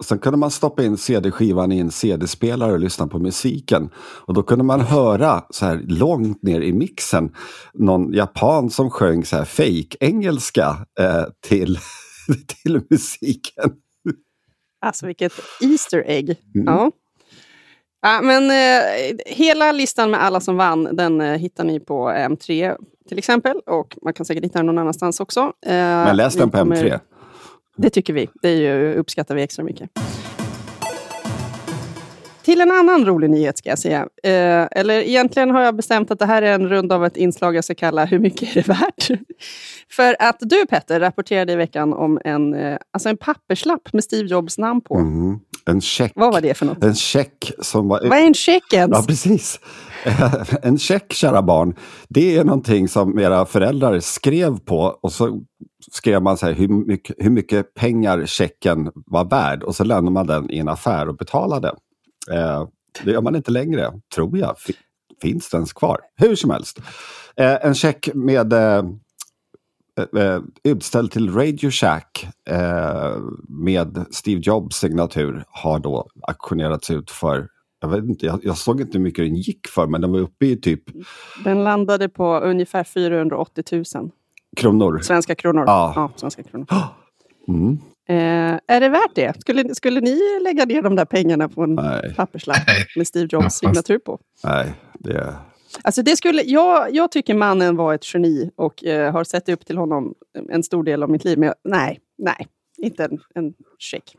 Sen 0.04 0.20
kunde 0.20 0.38
man 0.38 0.52
stoppa 0.52 0.84
in 0.84 0.98
CD-skivan 0.98 1.72
i 1.72 1.80
en 1.80 1.92
CD-spelare 1.92 2.72
och 2.72 2.80
lyssna 2.80 3.08
på 3.08 3.20
musiken. 3.20 3.90
Och 3.98 4.34
då 4.34 4.44
kunde 4.44 4.64
man 4.64 4.82
höra 4.82 5.44
så 5.50 5.66
här 5.66 5.82
långt 5.88 6.44
ner 6.44 6.62
i 6.62 6.74
mixen 6.74 7.36
någon 7.74 8.14
japan 8.14 8.70
som 8.70 8.90
sjöng 8.90 9.26
så 9.26 9.36
här 9.38 9.46
fake-engelska 9.46 10.78
eh, 11.00 11.24
till, 11.48 11.78
till 12.64 12.82
musiken. 12.90 13.72
Alltså 14.86 15.06
vilket 15.06 15.34
Easter 15.62 16.04
egg. 16.08 16.36
Mm. 16.56 16.68
Ja. 16.68 16.92
Ja, 18.02 18.22
men 18.24 18.50
eh, 18.52 19.18
hela 19.26 19.72
listan 19.72 20.12
med 20.12 20.24
alla 20.24 20.40
som 20.40 20.58
vann, 20.58 20.84
den 20.96 21.22
eh, 21.22 21.38
hittar 21.38 21.64
ni 21.64 21.80
på 21.80 22.10
M3 22.10 22.76
till 23.10 23.18
exempel. 23.18 23.58
Och 23.66 23.98
man 24.02 24.14
kan 24.14 24.26
säkert 24.26 24.44
hitta 24.44 24.60
den 24.60 24.66
någon 24.66 24.78
annanstans 24.78 25.20
också. 25.20 25.40
Eh, 25.66 25.72
Men 25.74 26.18
läs 26.18 26.36
den 26.36 26.52
på 26.52 26.58
kommer- 26.58 26.76
M3. 26.84 27.00
Det 27.82 27.90
tycker 27.90 28.14
vi. 28.14 28.30
Det 28.42 28.50
är 28.50 28.56
ju, 28.56 28.94
uppskattar 28.94 29.36
vi 29.36 29.42
extra 29.42 29.64
mycket. 29.64 29.90
Till 32.50 32.62
en 32.62 32.72
annan 32.72 33.06
rolig 33.06 33.30
nyhet 33.30 33.58
ska 33.58 33.70
jag 33.70 33.80
säga. 33.80 34.08
Eh, 34.24 34.68
eller 34.72 34.94
egentligen 34.94 35.52
har 35.52 35.62
jag 35.62 35.76
bestämt 35.76 36.12
att 36.12 36.20
det 36.20 36.26
här 36.26 36.42
är 36.42 36.54
en 36.54 36.70
runda 36.70 36.96
av 36.96 37.06
ett 37.06 37.18
inslag 37.18 37.56
jag 37.56 37.64
ska 37.64 37.76
kalla 37.76 38.06
Hur 38.06 38.20
mycket 38.20 38.50
är 38.50 38.54
det 38.54 38.68
värt? 38.68 39.20
För 39.92 40.16
att 40.20 40.38
du 40.40 40.66
Petter 40.66 41.00
rapporterade 41.00 41.54
i 41.54 41.56
veckan 41.56 41.94
om 41.94 42.20
en, 42.26 42.54
eh, 42.54 42.78
alltså 42.94 43.10
en 43.10 43.18
papperslapp 43.18 43.94
med 43.94 44.04
Steve 44.04 44.28
Jobs 44.28 44.58
namn 44.58 44.82
på. 44.82 44.96
Mm. 44.96 45.40
En 45.66 45.82
check. 45.82 46.12
Vad 46.16 46.34
var 46.34 46.42
det 46.42 46.54
för 46.54 46.66
något? 46.66 46.84
En 46.84 46.96
check 46.96 47.52
som 47.60 47.88
var... 47.88 48.10
Vad 48.10 48.18
är 48.18 48.26
en 48.26 48.34
check 48.34 48.74
ens? 48.74 48.98
Ja, 48.98 49.04
precis. 49.08 49.60
En 50.62 50.78
check, 50.80 51.14
kära 51.14 51.42
barn, 51.42 51.76
det 52.08 52.38
är 52.38 52.44
någonting 52.44 52.88
som 52.88 53.20
era 53.20 53.46
föräldrar 53.46 54.00
skrev 54.00 54.60
på 54.60 54.98
och 55.02 55.12
så 55.12 55.42
skrev 55.92 56.22
man 56.22 56.38
så 56.38 56.46
här, 56.46 56.54
hur, 56.54 56.68
mycket, 56.68 57.16
hur 57.20 57.30
mycket 57.30 57.74
pengar 57.74 58.26
checken 58.26 58.92
var 58.94 59.26
värd 59.26 59.64
och 59.64 59.76
så 59.76 59.84
lämnade 59.84 60.14
man 60.14 60.28
den 60.28 60.52
i 60.52 60.60
en 60.60 60.70
affär 60.70 61.08
och 61.08 61.16
betalade. 61.16 61.72
Eh, 62.32 62.68
det 63.04 63.12
gör 63.12 63.22
man 63.22 63.36
inte 63.36 63.52
längre, 63.52 63.92
tror 64.16 64.38
jag. 64.38 64.56
Fi- 64.58 64.74
Finns 65.22 65.50
det 65.50 65.56
ens 65.58 65.74
kvar? 65.74 66.00
Hur 66.16 66.36
som 66.36 66.50
helst. 66.50 66.80
Eh, 67.36 67.66
en 67.66 67.76
check 67.76 68.10
med 68.14 68.54
eh, 68.54 68.84
eh, 70.18 70.40
utställd 70.64 71.12
till 71.12 71.34
Radio 71.34 71.70
Shack 71.72 72.28
eh, 72.50 73.18
med 73.50 74.06
Steve 74.12 74.42
Jobs 74.44 74.76
signatur 74.76 75.44
har 75.50 75.80
då 75.80 76.08
auktionerats 76.28 76.92
ut 76.92 77.12
för 77.12 77.48
jag, 77.82 77.90
vet 77.90 78.04
inte, 78.04 78.26
jag, 78.26 78.40
jag 78.44 78.58
såg 78.58 78.82
inte 78.82 78.98
hur 78.98 79.04
mycket 79.04 79.26
den 79.26 79.36
gick 79.36 79.68
för, 79.68 79.88
men 79.88 80.02
den 80.02 80.12
var 80.12 80.20
uppe 80.20 80.46
i 80.46 80.58
typ 80.58 80.84
Den 81.44 81.64
landade 81.64 82.10
på 82.10 82.40
ungefär 82.40 82.84
480 82.84 83.64
000 83.96 84.12
kronor. 84.58 85.00
svenska 85.00 85.36
kronor. 85.36 85.64
Ja. 85.68 86.12
svenska 86.16 86.44
kronor. 86.44 86.66
Mm. 87.48 87.78
Eh, 88.10 88.60
är 88.68 88.80
det 88.80 88.90
värt 88.90 89.16
det? 89.16 89.42
Skulle, 89.42 89.76
skulle 89.76 90.02
ni 90.02 90.20
lägga 90.44 90.66
ner 90.66 90.82
de 90.82 90.96
där 90.96 91.06
pengarna 91.06 91.50
på 91.50 91.64
en 91.64 91.76
Nej, 91.76 92.14
papperslapp 92.16 92.58
med 92.96 93.08
Steve 93.08 93.28
Jobs 93.32 93.54
signatur 93.56 94.00
på? 94.00 94.20
nej, 94.44 94.74
det, 95.00 95.36
Alltså 95.82 96.02
det 96.02 96.16
skulle, 96.16 96.42
jag, 96.42 96.96
jag 96.96 97.12
tycker 97.12 97.34
mannen 97.34 97.76
var 97.76 97.94
ett 97.94 98.14
geni 98.14 98.52
och 98.56 98.84
eh, 98.86 99.12
har 99.12 99.24
sett 99.24 99.50
upp 99.50 99.66
till 99.66 99.78
honom 99.78 100.14
en 100.50 100.64
stor 100.64 100.84
del 100.84 101.04
av 101.04 101.10
mitt 101.10 101.26
liv. 101.26 101.38
Men 101.38 101.48
jag, 101.48 101.56
nej, 101.64 102.00
nej, 102.18 102.48
inte 102.78 103.04
en, 103.06 103.20
en 103.36 103.54
check. 103.80 104.16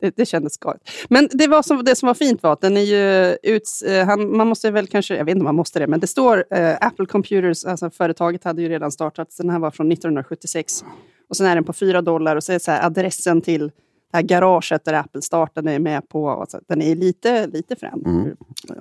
Det, 0.00 0.16
det 0.16 0.26
kändes 0.26 0.56
galet. 0.56 0.80
Men 1.08 1.28
det, 1.32 1.46
var 1.46 1.62
som, 1.62 1.84
det 1.84 1.96
som 1.96 2.06
var 2.06 2.14
fint 2.14 2.42
var 2.42 2.52
att 2.52 2.60
den 2.60 2.76
är 2.76 2.80
ju 2.80 3.36
ut, 3.42 3.68
eh, 3.86 4.06
han, 4.06 4.36
man 4.36 4.48
måste 4.48 4.70
väl 4.70 4.86
kanske, 4.86 5.16
jag 5.16 5.24
vet 5.24 5.32
inte 5.32 5.40
om 5.40 5.44
man 5.44 5.54
måste 5.54 5.78
det, 5.78 5.86
men 5.86 6.00
det 6.00 6.06
står 6.06 6.44
eh, 6.50 6.76
Apple 6.80 7.06
Computers, 7.06 7.64
alltså 7.64 7.90
företaget 7.90 8.44
hade 8.44 8.62
ju 8.62 8.68
redan 8.68 8.92
startat, 8.92 9.36
den 9.38 9.50
här 9.50 9.58
var 9.58 9.70
från 9.70 9.92
1976. 9.92 10.84
Och 11.28 11.36
sen 11.36 11.46
är 11.46 11.54
den 11.54 11.64
på 11.64 11.72
4 11.72 12.02
dollar 12.02 12.36
och 12.36 12.44
så 12.44 12.52
är 12.52 12.58
så 12.58 12.70
här, 12.70 12.86
adressen 12.86 13.40
till 13.40 13.70
det 14.10 14.16
här 14.16 14.22
garaget 14.22 14.84
där 14.84 14.92
Apple 14.92 15.22
startade 15.22 15.72
är 15.72 15.78
med 15.78 16.08
på. 16.08 16.24
Och 16.24 16.50
så, 16.50 16.60
den 16.68 16.82
är 16.82 16.94
lite, 16.96 17.46
lite 17.46 17.76
frän 17.76 18.02
Mm. 18.06 18.26
ur, 18.26 18.36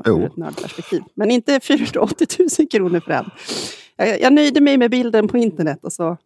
ur 0.05 0.25
ett 0.25 0.37
nördperspektiv. 0.37 1.01
Men 1.13 1.31
inte 1.31 1.59
480 1.59 2.27
000 2.59 2.67
kronor 2.67 2.99
för 2.99 3.11
den. 3.11 3.29
Jag, 3.95 4.21
jag 4.21 4.33
nöjde 4.33 4.61
mig 4.61 4.77
med 4.77 4.91
bilden 4.91 5.27
på 5.27 5.37
internet 5.37 5.79
och 5.83 5.93
så, 5.93 6.17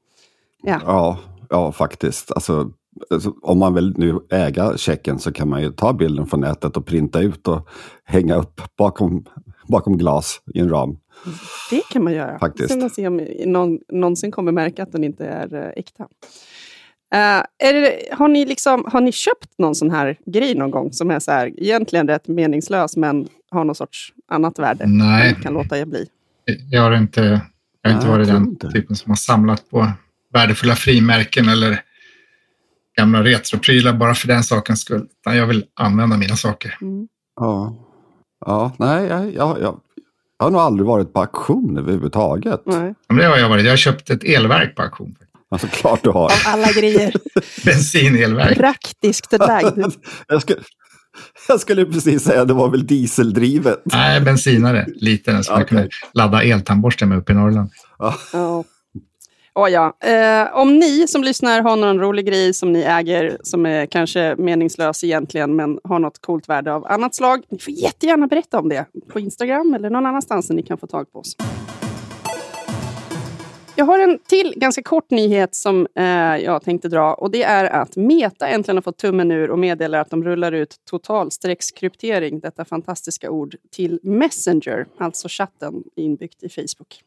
ja. 0.64 0.82
Ja, 0.86 1.20
ja 1.50 1.72
faktiskt. 1.72 2.32
Alltså, 2.32 2.72
alltså, 3.10 3.34
om 3.42 3.60
man 3.60 3.74
vill 3.74 3.94
nu 3.98 4.20
äga 4.30 4.78
checken 4.78 5.20
så 5.20 5.32
kan 5.32 5.50
man 5.50 5.62
ju 5.62 5.72
ta 5.72 5.94
bilden 5.94 6.28
från 6.28 6.40
nätet 6.40 6.78
och 6.78 6.86
printa 6.86 7.22
ut 7.22 7.48
och 7.48 7.70
hänga 8.04 8.36
upp 8.36 8.62
bakom, 8.78 9.26
bakom 9.68 9.98
glas 9.98 10.42
i 10.54 10.60
en 10.60 10.70
ram. 10.70 10.98
Det 11.70 11.82
kan 11.92 12.04
man 12.04 12.14
göra. 12.14 12.40
Faktiskt. 12.40 12.70
Sen 12.70 12.80
man 12.80 12.90
se 12.90 13.08
om 13.08 13.28
någon 13.46 13.80
någonsin 13.92 14.32
kommer 14.32 14.52
märka 14.52 14.84
att 14.84 14.92
den 14.92 15.04
inte 15.04 15.26
är 15.26 15.56
eh, 15.56 15.70
äkta. 15.76 16.08
Eh, 17.14 17.44
är 17.70 17.74
det, 17.74 18.00
har, 18.12 18.28
ni 18.28 18.46
liksom, 18.46 18.86
har 18.88 19.02
ni 19.02 19.12
köpt 19.12 19.58
någon 19.58 19.76
sån 19.76 19.92
här 19.92 20.18
grej 20.26 20.56
någon 20.56 20.72
gång 20.72 20.92
som 20.92 21.12
är 21.12 21.20
så 21.20 21.32
här, 21.32 21.54
egentligen 21.58 22.08
rätt 22.08 22.28
meningslös 22.28 22.98
men 22.98 23.28
har 23.52 23.64
någon 23.64 23.76
sorts 23.76 24.14
annat 24.28 24.60
värde? 24.60 24.88
Nej. 24.88 25.36
Kan 25.44 25.54
låta 25.54 25.78
er 25.78 25.86
bli. 25.86 26.06
Jag 26.70 26.82
har 26.82 26.92
inte, 26.92 27.22
jag 27.82 27.90
har 27.92 27.96
inte 27.96 28.08
Nej, 28.08 28.18
varit 28.18 28.28
jag 28.28 28.36
den 28.36 28.48
inte. 28.50 28.72
typen 28.72 28.96
som 28.96 29.12
har 29.12 29.16
samlat 29.16 29.70
på 29.70 29.88
värdefulla 30.34 30.76
frimärken 30.76 31.50
eller 31.50 31.82
gamla 32.98 33.24
retroprylar 33.24 33.94
bara 33.94 34.16
för 34.16 34.28
den 34.28 34.44
sakens 34.44 34.82
skull. 34.82 35.08
Utan 35.22 35.38
jag 35.38 35.48
vill 35.48 35.66
använda 35.76 36.18
mina 36.18 36.36
saker. 36.36 36.78
Mm. 36.82 37.08
Ja, 37.36 37.76
ja 38.46 38.72
nej, 38.80 39.08
jag, 39.08 39.34
jag, 39.34 39.62
jag, 39.62 39.80
jag 40.38 40.46
har 40.46 40.52
nog 40.52 40.62
aldrig 40.62 40.88
varit 40.88 41.14
på 41.14 41.20
auktion 41.20 41.78
överhuvudtaget. 41.78 42.62
Nej. 42.66 42.96
Men 43.08 43.18
det 43.18 43.26
har 43.26 43.38
jag 43.38 43.50
varit. 43.50 43.64
Jag 43.64 43.72
har 43.72 43.78
köpt 43.78 44.10
ett 44.10 44.24
elverk 44.24 44.76
på 44.76 44.82
auktion. 44.82 45.16
Alltså 45.52 45.68
klart 45.68 46.04
du 46.04 46.10
har. 46.10 46.26
Av 46.26 46.32
alla 46.46 46.72
grejer. 46.72 47.14
Bensinelverk. 47.66 48.58
Praktiskt 48.58 49.32
lagd. 49.40 49.78
jag, 50.28 50.42
skulle, 50.42 50.60
jag 51.48 51.60
skulle 51.60 51.86
precis 51.86 52.24
säga 52.24 52.46
det 52.46 52.54
var 52.54 52.70
väl 52.70 52.88
dieseldrivet. 52.88 53.82
Nej, 53.84 54.22
bensinare. 54.22 54.86
Liten 54.96 55.44
som 55.44 55.54
jag 55.54 55.62
Okej. 55.62 55.68
kunde 55.68 55.90
ladda 56.14 56.44
eltandborsten 56.44 57.10
med 57.10 57.18
uppe 57.18 57.32
i 57.32 57.36
Norrland. 57.36 57.70
Ja. 58.34 58.64
Oh 59.56 59.70
ja. 59.70 59.98
Eh, 60.00 60.58
om 60.58 60.80
ni 60.80 61.08
som 61.08 61.24
lyssnar 61.24 61.62
har 61.62 61.76
någon 61.76 62.00
rolig 62.00 62.26
grej 62.26 62.54
som 62.54 62.74
ni 62.74 62.82
äger 62.82 63.38
som 63.44 63.66
är 63.66 63.86
kanske 63.86 64.36
meningslös 64.38 65.04
egentligen 65.04 65.56
men 65.56 65.80
har 65.84 66.00
något 66.00 66.22
coolt 66.22 66.50
värde 66.50 66.74
av 66.74 66.86
annat 66.88 67.16
slag. 67.16 67.44
Ni 67.50 67.60
får 67.60 67.74
jättegärna 67.74 68.28
berätta 68.28 68.60
om 68.60 68.70
det 68.70 68.86
på 69.08 69.20
Instagram 69.20 69.74
eller 69.74 69.90
någon 69.90 70.06
annanstans 70.06 70.48
där 70.48 70.56
ni 70.56 70.64
kan 70.64 70.78
få 70.78 70.88
tag 70.88 71.12
på 71.12 71.20
oss. 71.20 71.36
Jag 73.76 73.86
har 73.86 74.00
en 74.00 74.20
till 74.28 74.54
ganska 74.58 74.84
kort 74.84 75.12
nyhet 75.12 75.56
som 75.56 75.88
eh, 75.96 76.06
jag 76.38 76.64
tänkte 76.64 76.90
dra 76.90 77.14
och 77.14 77.32
det 77.32 77.44
är 77.44 77.66
att 77.66 77.96
Meta 77.96 78.48
äntligen 78.48 78.78
har 78.78 78.82
fått 78.82 78.98
tummen 78.98 79.32
ur 79.32 79.52
och 79.52 79.60
meddelar 79.60 80.00
att 80.00 80.10
de 80.10 80.24
rullar 80.24 80.52
ut 80.52 80.76
totalstreckskryptering, 80.90 82.40
detta 82.40 82.66
fantastiska 82.66 83.30
ord, 83.30 83.56
till 83.72 84.00
Messenger, 84.04 84.86
alltså 84.98 85.28
chatten 85.30 85.84
inbyggt 85.96 86.44
i 86.44 86.50
Facebook. 86.50 87.02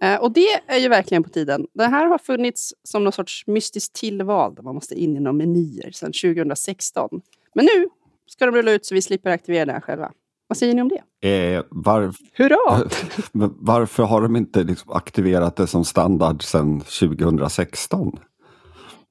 Eh, 0.00 0.16
och 0.16 0.32
det 0.32 0.60
är 0.66 0.78
ju 0.78 0.88
verkligen 0.88 1.22
på 1.22 1.30
tiden. 1.30 1.66
Det 1.74 1.86
här 1.86 2.06
har 2.06 2.18
funnits 2.18 2.74
som 2.84 3.04
någon 3.04 3.12
sorts 3.12 3.46
mystiskt 3.46 3.94
tillval 3.94 4.54
där 4.54 4.62
man 4.62 4.74
måste 4.74 4.94
in 4.94 5.16
i 5.16 5.20
några 5.20 5.32
menyer 5.32 5.90
sedan 5.92 6.12
2016. 6.12 7.08
Men 7.54 7.64
nu 7.64 7.88
ska 8.26 8.46
de 8.46 8.54
rulla 8.54 8.70
ut 8.72 8.86
så 8.86 8.94
vi 8.94 9.02
slipper 9.02 9.30
aktivera 9.30 9.64
det 9.64 9.72
här 9.72 9.80
själva. 9.80 10.12
Vad 10.46 10.58
säger 10.58 10.74
ni 10.74 10.82
om 10.82 10.88
det? 11.20 11.54
Eh, 11.56 11.62
var, 11.68 12.14
Hurra! 12.32 12.88
men 13.32 13.54
varför 13.58 14.02
har 14.02 14.20
de 14.22 14.36
inte 14.36 14.62
liksom 14.62 14.92
aktiverat 14.92 15.56
det 15.56 15.66
som 15.66 15.84
standard 15.84 16.42
sedan 16.42 16.80
2016? 16.80 18.18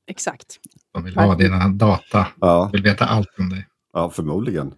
Exakt. 0.08 0.60
De 0.94 1.04
vill 1.04 1.16
ha 1.18 1.36
dina 1.36 1.68
data. 1.68 2.28
Ja, 2.42 2.64
De 2.64 2.72
vill 2.72 2.84
veta 2.84 3.06
allt 3.06 3.30
om 3.40 3.50
dig. 3.50 3.68
ja 3.94 4.10
förmodligen. 4.10 4.74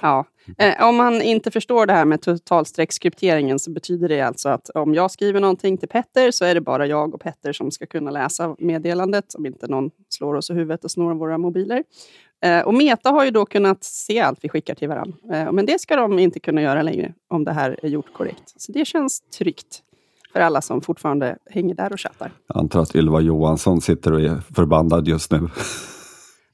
Ja. 0.00 0.24
Eh, 0.58 0.88
om 0.88 0.96
man 0.96 1.22
inte 1.22 1.50
förstår 1.50 1.86
det 1.86 1.92
här 1.92 2.04
med 2.04 2.22
totalstreckskrypteringen 2.22 3.58
så 3.58 3.70
betyder 3.70 4.08
det 4.08 4.20
alltså 4.20 4.48
att 4.48 4.68
om 4.68 4.94
jag 4.94 5.10
skriver 5.10 5.40
någonting 5.40 5.78
till 5.78 5.88
Petter 5.88 6.30
så 6.30 6.44
är 6.44 6.54
det 6.54 6.60
bara 6.60 6.86
jag 6.86 7.14
och 7.14 7.20
Petter 7.20 7.52
som 7.52 7.70
ska 7.70 7.86
kunna 7.86 8.10
läsa 8.10 8.56
meddelandet 8.58 9.34
om 9.34 9.46
inte 9.46 9.66
någon 9.66 9.90
slår 10.08 10.34
oss 10.34 10.50
i 10.50 10.54
huvudet 10.54 10.84
och 10.84 10.90
snor 10.90 11.14
våra 11.14 11.38
mobiler. 11.38 11.84
Eh, 12.44 12.60
och 12.60 12.74
Meta 12.74 13.10
har 13.10 13.24
ju 13.24 13.30
då 13.30 13.46
kunnat 13.46 13.84
se 13.84 14.20
allt 14.20 14.38
vi 14.42 14.48
skickar 14.48 14.74
till 14.74 14.88
varandra. 14.88 15.16
Eh, 15.32 15.52
men 15.52 15.66
det 15.66 15.80
ska 15.80 15.96
de 15.96 16.18
inte 16.18 16.40
kunna 16.40 16.62
göra 16.62 16.82
längre 16.82 17.12
om 17.28 17.44
det 17.44 17.52
här 17.52 17.80
är 17.82 17.88
gjort 17.88 18.12
korrekt. 18.12 18.54
Så 18.56 18.72
det 18.72 18.84
känns 18.84 19.20
tryggt 19.38 19.82
för 20.32 20.40
alla 20.40 20.60
som 20.60 20.80
fortfarande 20.80 21.36
hänger 21.50 21.74
där 21.74 21.92
och 21.92 22.00
chattar. 22.00 22.32
Jag 22.46 22.58
antar 22.58 22.80
att 22.80 22.96
Ylva 22.96 23.20
Johansson 23.20 23.80
sitter 23.80 24.12
och 24.12 24.20
är 24.20 24.40
förbannad 24.54 25.08
just 25.08 25.30
nu. 25.30 25.48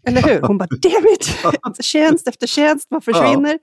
Eller 0.06 0.22
hur? 0.22 0.40
Hon 0.40 0.58
bara, 0.58 0.66
damn 0.82 1.06
it! 1.14 1.84
Tjänst 1.84 2.28
efter 2.28 2.46
tjänst, 2.46 2.86
vad 2.90 3.04
försvinner? 3.04 3.58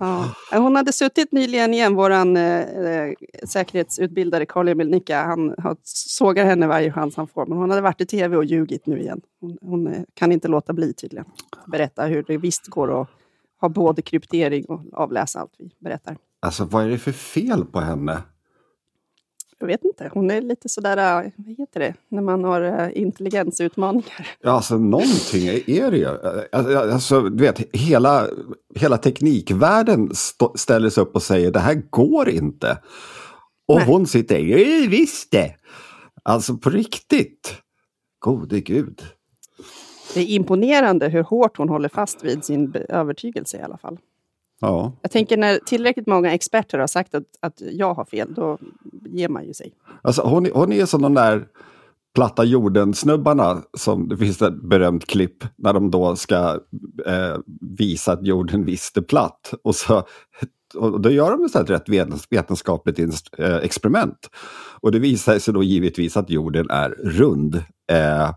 Ja. 0.00 0.34
Hon 0.50 0.76
hade 0.76 0.92
suttit 0.92 1.32
nyligen 1.32 1.74
igen, 1.74 1.94
vår 1.94 2.10
eh, 2.10 2.22
eh, 2.22 3.12
säkerhetsutbildare 3.44 4.46
Carl-Emil 4.46 4.90
Nicka, 4.90 5.22
han 5.22 5.54
har, 5.58 5.76
sågar 5.82 6.44
henne 6.44 6.66
varje 6.66 6.92
chans 6.92 7.16
han 7.16 7.28
får, 7.28 7.46
men 7.46 7.58
hon 7.58 7.70
hade 7.70 7.82
varit 7.82 8.00
i 8.00 8.06
tv 8.06 8.36
och 8.36 8.44
ljugit 8.44 8.86
nu 8.86 9.00
igen. 9.00 9.20
Hon, 9.40 9.58
hon 9.60 9.86
eh, 9.86 10.02
kan 10.14 10.32
inte 10.32 10.48
låta 10.48 10.72
bli 10.72 10.92
tydligen. 10.92 11.26
Berätta 11.66 12.04
hur 12.04 12.22
det 12.22 12.38
visst 12.38 12.66
går 12.66 13.02
att 13.02 13.08
ha 13.60 13.68
både 13.68 14.02
kryptering 14.02 14.64
och 14.64 14.80
avläsa 14.92 15.40
allt 15.40 15.52
vi 15.58 15.70
berättar. 15.78 16.16
Alltså 16.40 16.64
vad 16.64 16.84
är 16.84 16.88
det 16.88 16.98
för 16.98 17.12
fel 17.12 17.64
på 17.64 17.80
henne? 17.80 18.22
Jag 19.58 19.66
vet 19.66 19.84
inte, 19.84 20.10
hon 20.14 20.30
är 20.30 20.40
lite 20.40 20.68
sådär, 20.68 20.96
eh, 21.24 21.30
vad 21.36 21.56
heter 21.58 21.80
det, 21.80 21.94
när 22.08 22.22
man 22.22 22.44
har 22.44 22.62
eh, 22.62 22.88
intelligensutmaningar. 23.02 24.26
Ja, 24.40 24.50
alltså 24.50 24.78
någonting 24.78 25.48
är 25.66 25.90
det 25.90 25.96
ju. 25.96 26.06
Alltså, 26.52 26.78
Alltså, 26.78 27.20
du 27.22 27.44
vet, 27.44 27.74
hela, 27.74 28.28
hela 28.74 28.98
teknikvärlden 28.98 30.10
st- 30.10 30.46
ställer 30.54 30.90
sig 30.90 31.02
upp 31.02 31.14
och 31.14 31.22
säger 31.22 31.50
det 31.50 31.58
här 31.60 31.82
går 31.90 32.28
inte. 32.28 32.78
Och 33.68 33.76
Nej. 33.76 33.86
hon 33.86 34.06
sitter, 34.06 34.38
"Ja, 34.38 34.86
visst 34.90 35.30
det. 35.30 35.54
Alltså 36.22 36.56
på 36.56 36.70
riktigt. 36.70 37.54
Gode 38.18 38.60
gud. 38.60 39.02
Det 40.14 40.20
är 40.20 40.26
imponerande 40.26 41.08
hur 41.08 41.22
hårt 41.22 41.56
hon 41.56 41.68
håller 41.68 41.88
fast 41.88 42.24
vid 42.24 42.44
sin 42.44 42.74
övertygelse 42.88 43.56
i 43.58 43.62
alla 43.62 43.76
fall. 43.76 43.98
Ja, 44.60 44.92
Jag 45.02 45.10
tänker 45.10 45.36
när 45.36 45.58
tillräckligt 45.58 46.06
många 46.06 46.32
experter 46.34 46.78
har 46.78 46.86
sagt 46.86 47.14
att, 47.14 47.24
att 47.40 47.62
jag 47.72 47.94
har 47.94 48.04
fel, 48.04 48.34
då 48.34 48.58
ger 49.06 49.28
man 49.28 49.46
ju 49.46 49.54
sig. 49.54 49.72
alltså 50.02 50.22
hon, 50.22 50.46
hon 50.54 50.72
är 50.72 50.86
som 50.86 51.02
de 51.02 51.14
där 51.14 51.46
platta 52.14 52.44
jorden-snubbarna 52.44 53.62
som 53.78 54.08
det 54.08 54.16
finns 54.16 54.42
ett 54.42 54.62
berömt 54.62 55.06
klipp 55.06 55.44
när 55.56 55.72
de 55.72 55.90
då 55.90 56.16
ska 56.16 56.60
eh, 57.06 57.38
visa 57.78 58.12
att 58.12 58.26
jorden 58.26 58.64
visst 58.64 58.96
är 58.96 59.02
platt. 59.02 59.54
Och, 59.64 59.74
så, 59.74 60.02
och 60.74 61.00
då 61.00 61.10
gör 61.10 61.30
de 61.30 61.44
ett 61.44 61.70
rätt 61.70 61.88
vetens- 61.88 62.26
vetenskapligt 62.30 62.98
eh, 63.38 63.56
experiment. 63.56 64.30
Och 64.80 64.92
det 64.92 64.98
visar 64.98 65.38
sig 65.38 65.54
då 65.54 65.62
givetvis 65.62 66.16
att 66.16 66.30
jorden 66.30 66.70
är 66.70 66.90
rund. 66.90 67.54
Eh, 67.92 68.30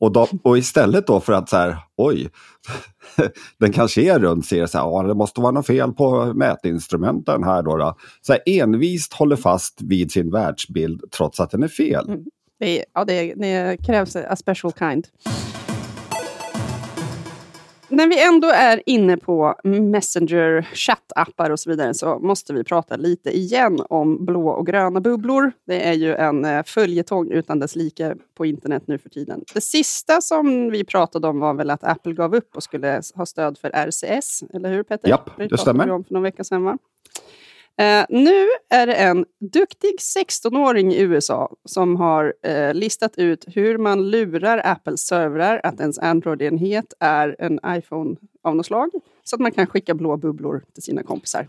och, 0.00 0.12
då, 0.12 0.28
och 0.42 0.58
istället 0.58 1.06
då 1.06 1.20
för 1.20 1.32
att 1.32 1.48
så 1.48 1.56
här, 1.56 1.76
oj, 1.96 2.28
den 3.58 3.72
kanske 3.72 4.02
är 4.02 4.18
rund, 4.18 4.44
ser 4.44 4.66
så 4.66 4.78
här, 4.78 4.84
ja, 4.84 5.02
det 5.02 5.14
måste 5.14 5.40
vara 5.40 5.52
något 5.52 5.66
fel 5.66 5.92
på 5.92 6.32
mätinstrumenten 6.34 7.44
här 7.44 7.62
då. 7.62 7.76
då. 7.76 7.96
Så 8.20 8.32
här, 8.32 8.42
envist 8.46 9.12
håller 9.14 9.36
fast 9.36 9.82
vid 9.82 10.12
sin 10.12 10.30
världsbild 10.30 11.00
trots 11.10 11.40
att 11.40 11.50
den 11.50 11.62
är 11.62 11.68
fel. 11.68 12.08
Mm. 12.08 12.24
Det, 12.58 12.78
är, 12.78 12.84
ja, 12.94 13.04
det, 13.04 13.34
det 13.34 13.76
krävs 13.86 14.16
a 14.16 14.36
special 14.36 14.72
kind. 14.78 15.06
När 17.90 18.06
vi 18.06 18.22
ändå 18.22 18.48
är 18.48 18.82
inne 18.86 19.16
på 19.16 19.54
Messenger, 19.64 20.68
chattappar 20.74 21.50
och 21.50 21.60
så 21.60 21.70
vidare 21.70 21.94
så 21.94 22.18
måste 22.18 22.52
vi 22.52 22.64
prata 22.64 22.96
lite 22.96 23.36
igen 23.36 23.82
om 23.88 24.24
blå 24.24 24.48
och 24.48 24.66
gröna 24.66 25.00
bubblor. 25.00 25.52
Det 25.66 25.88
är 25.88 25.92
ju 25.92 26.14
en 26.14 26.44
eh, 26.44 26.62
följetong 26.62 27.30
utan 27.30 27.58
dess 27.58 27.76
like 27.76 28.14
på 28.36 28.46
internet 28.46 28.82
nu 28.86 28.98
för 28.98 29.08
tiden. 29.08 29.44
Det 29.54 29.60
sista 29.60 30.20
som 30.20 30.70
vi 30.70 30.84
pratade 30.84 31.28
om 31.28 31.40
var 31.40 31.54
väl 31.54 31.70
att 31.70 31.84
Apple 31.84 32.12
gav 32.12 32.34
upp 32.34 32.56
och 32.56 32.62
skulle 32.62 33.02
ha 33.14 33.26
stöd 33.26 33.58
för 33.58 33.70
RCS, 33.70 34.44
eller 34.54 34.72
hur 34.72 34.82
Peter? 34.82 35.08
Japp, 35.08 35.30
det 35.36 35.58
stämmer. 35.58 35.84
vi 35.84 35.90
om 35.90 36.04
för 36.04 36.14
någon 36.14 36.22
vecka 36.22 36.44
sedan 36.44 36.64
va? 36.64 36.78
Eh, 37.80 38.06
nu 38.08 38.48
är 38.70 38.86
det 38.86 38.94
en 38.94 39.24
duktig 39.52 39.96
16-åring 40.16 40.92
i 40.92 41.00
USA 41.00 41.56
som 41.64 41.96
har 41.96 42.34
eh, 42.42 42.74
listat 42.74 43.18
ut 43.18 43.44
hur 43.48 43.78
man 43.78 44.10
lurar 44.10 44.62
Apples 44.64 45.00
servrar 45.00 45.60
att 45.64 45.80
ens 45.80 45.98
Android-enhet 45.98 46.94
är 47.00 47.36
en 47.38 47.60
iPhone 47.66 48.16
av 48.42 48.56
något 48.56 48.66
slag, 48.66 48.90
så 49.24 49.36
att 49.36 49.40
man 49.40 49.52
kan 49.52 49.66
skicka 49.66 49.94
blå 49.94 50.16
bubblor 50.16 50.62
till 50.74 50.82
sina 50.82 51.02
kompisar. 51.02 51.48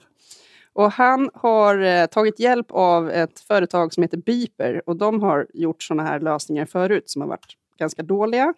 Och 0.73 0.91
han 0.91 1.29
har 1.33 1.79
eh, 1.79 2.05
tagit 2.05 2.39
hjälp 2.39 2.67
av 2.69 3.09
ett 3.09 3.39
företag 3.39 3.93
som 3.93 4.03
heter 4.03 4.17
Beeper 4.17 4.81
och 4.85 4.95
de 4.95 5.21
har 5.21 5.47
gjort 5.53 5.83
sådana 5.83 6.03
här 6.03 6.19
lösningar 6.19 6.65
förut 6.65 7.09
som 7.09 7.21
har 7.21 7.29
varit 7.29 7.57
ganska 7.79 8.03
dåliga. 8.03 8.53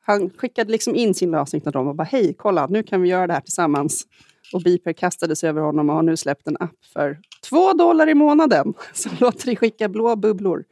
Han 0.00 0.30
skickade 0.30 0.72
liksom 0.72 0.94
in 0.94 1.14
sin 1.14 1.30
lösning 1.30 1.60
till 1.60 1.72
dem 1.72 1.88
och 1.88 1.94
bara 1.94 2.04
hej, 2.04 2.34
kolla, 2.38 2.66
nu 2.66 2.82
kan 2.82 3.02
vi 3.02 3.08
göra 3.08 3.26
det 3.26 3.32
här 3.32 3.40
tillsammans. 3.40 4.06
Och 4.52 4.62
Beeper 4.62 4.92
kastade 4.92 5.36
sig 5.36 5.48
över 5.48 5.60
honom 5.60 5.90
och 5.90 5.94
har 5.94 6.02
nu 6.02 6.16
släppt 6.16 6.48
en 6.48 6.56
app 6.60 6.84
för 6.92 7.18
två 7.48 7.72
dollar 7.72 8.08
i 8.08 8.14
månaden 8.14 8.74
som 8.92 9.12
låter 9.20 9.46
dig 9.46 9.56
skicka 9.56 9.88
blå 9.88 10.16
bubblor. 10.16 10.64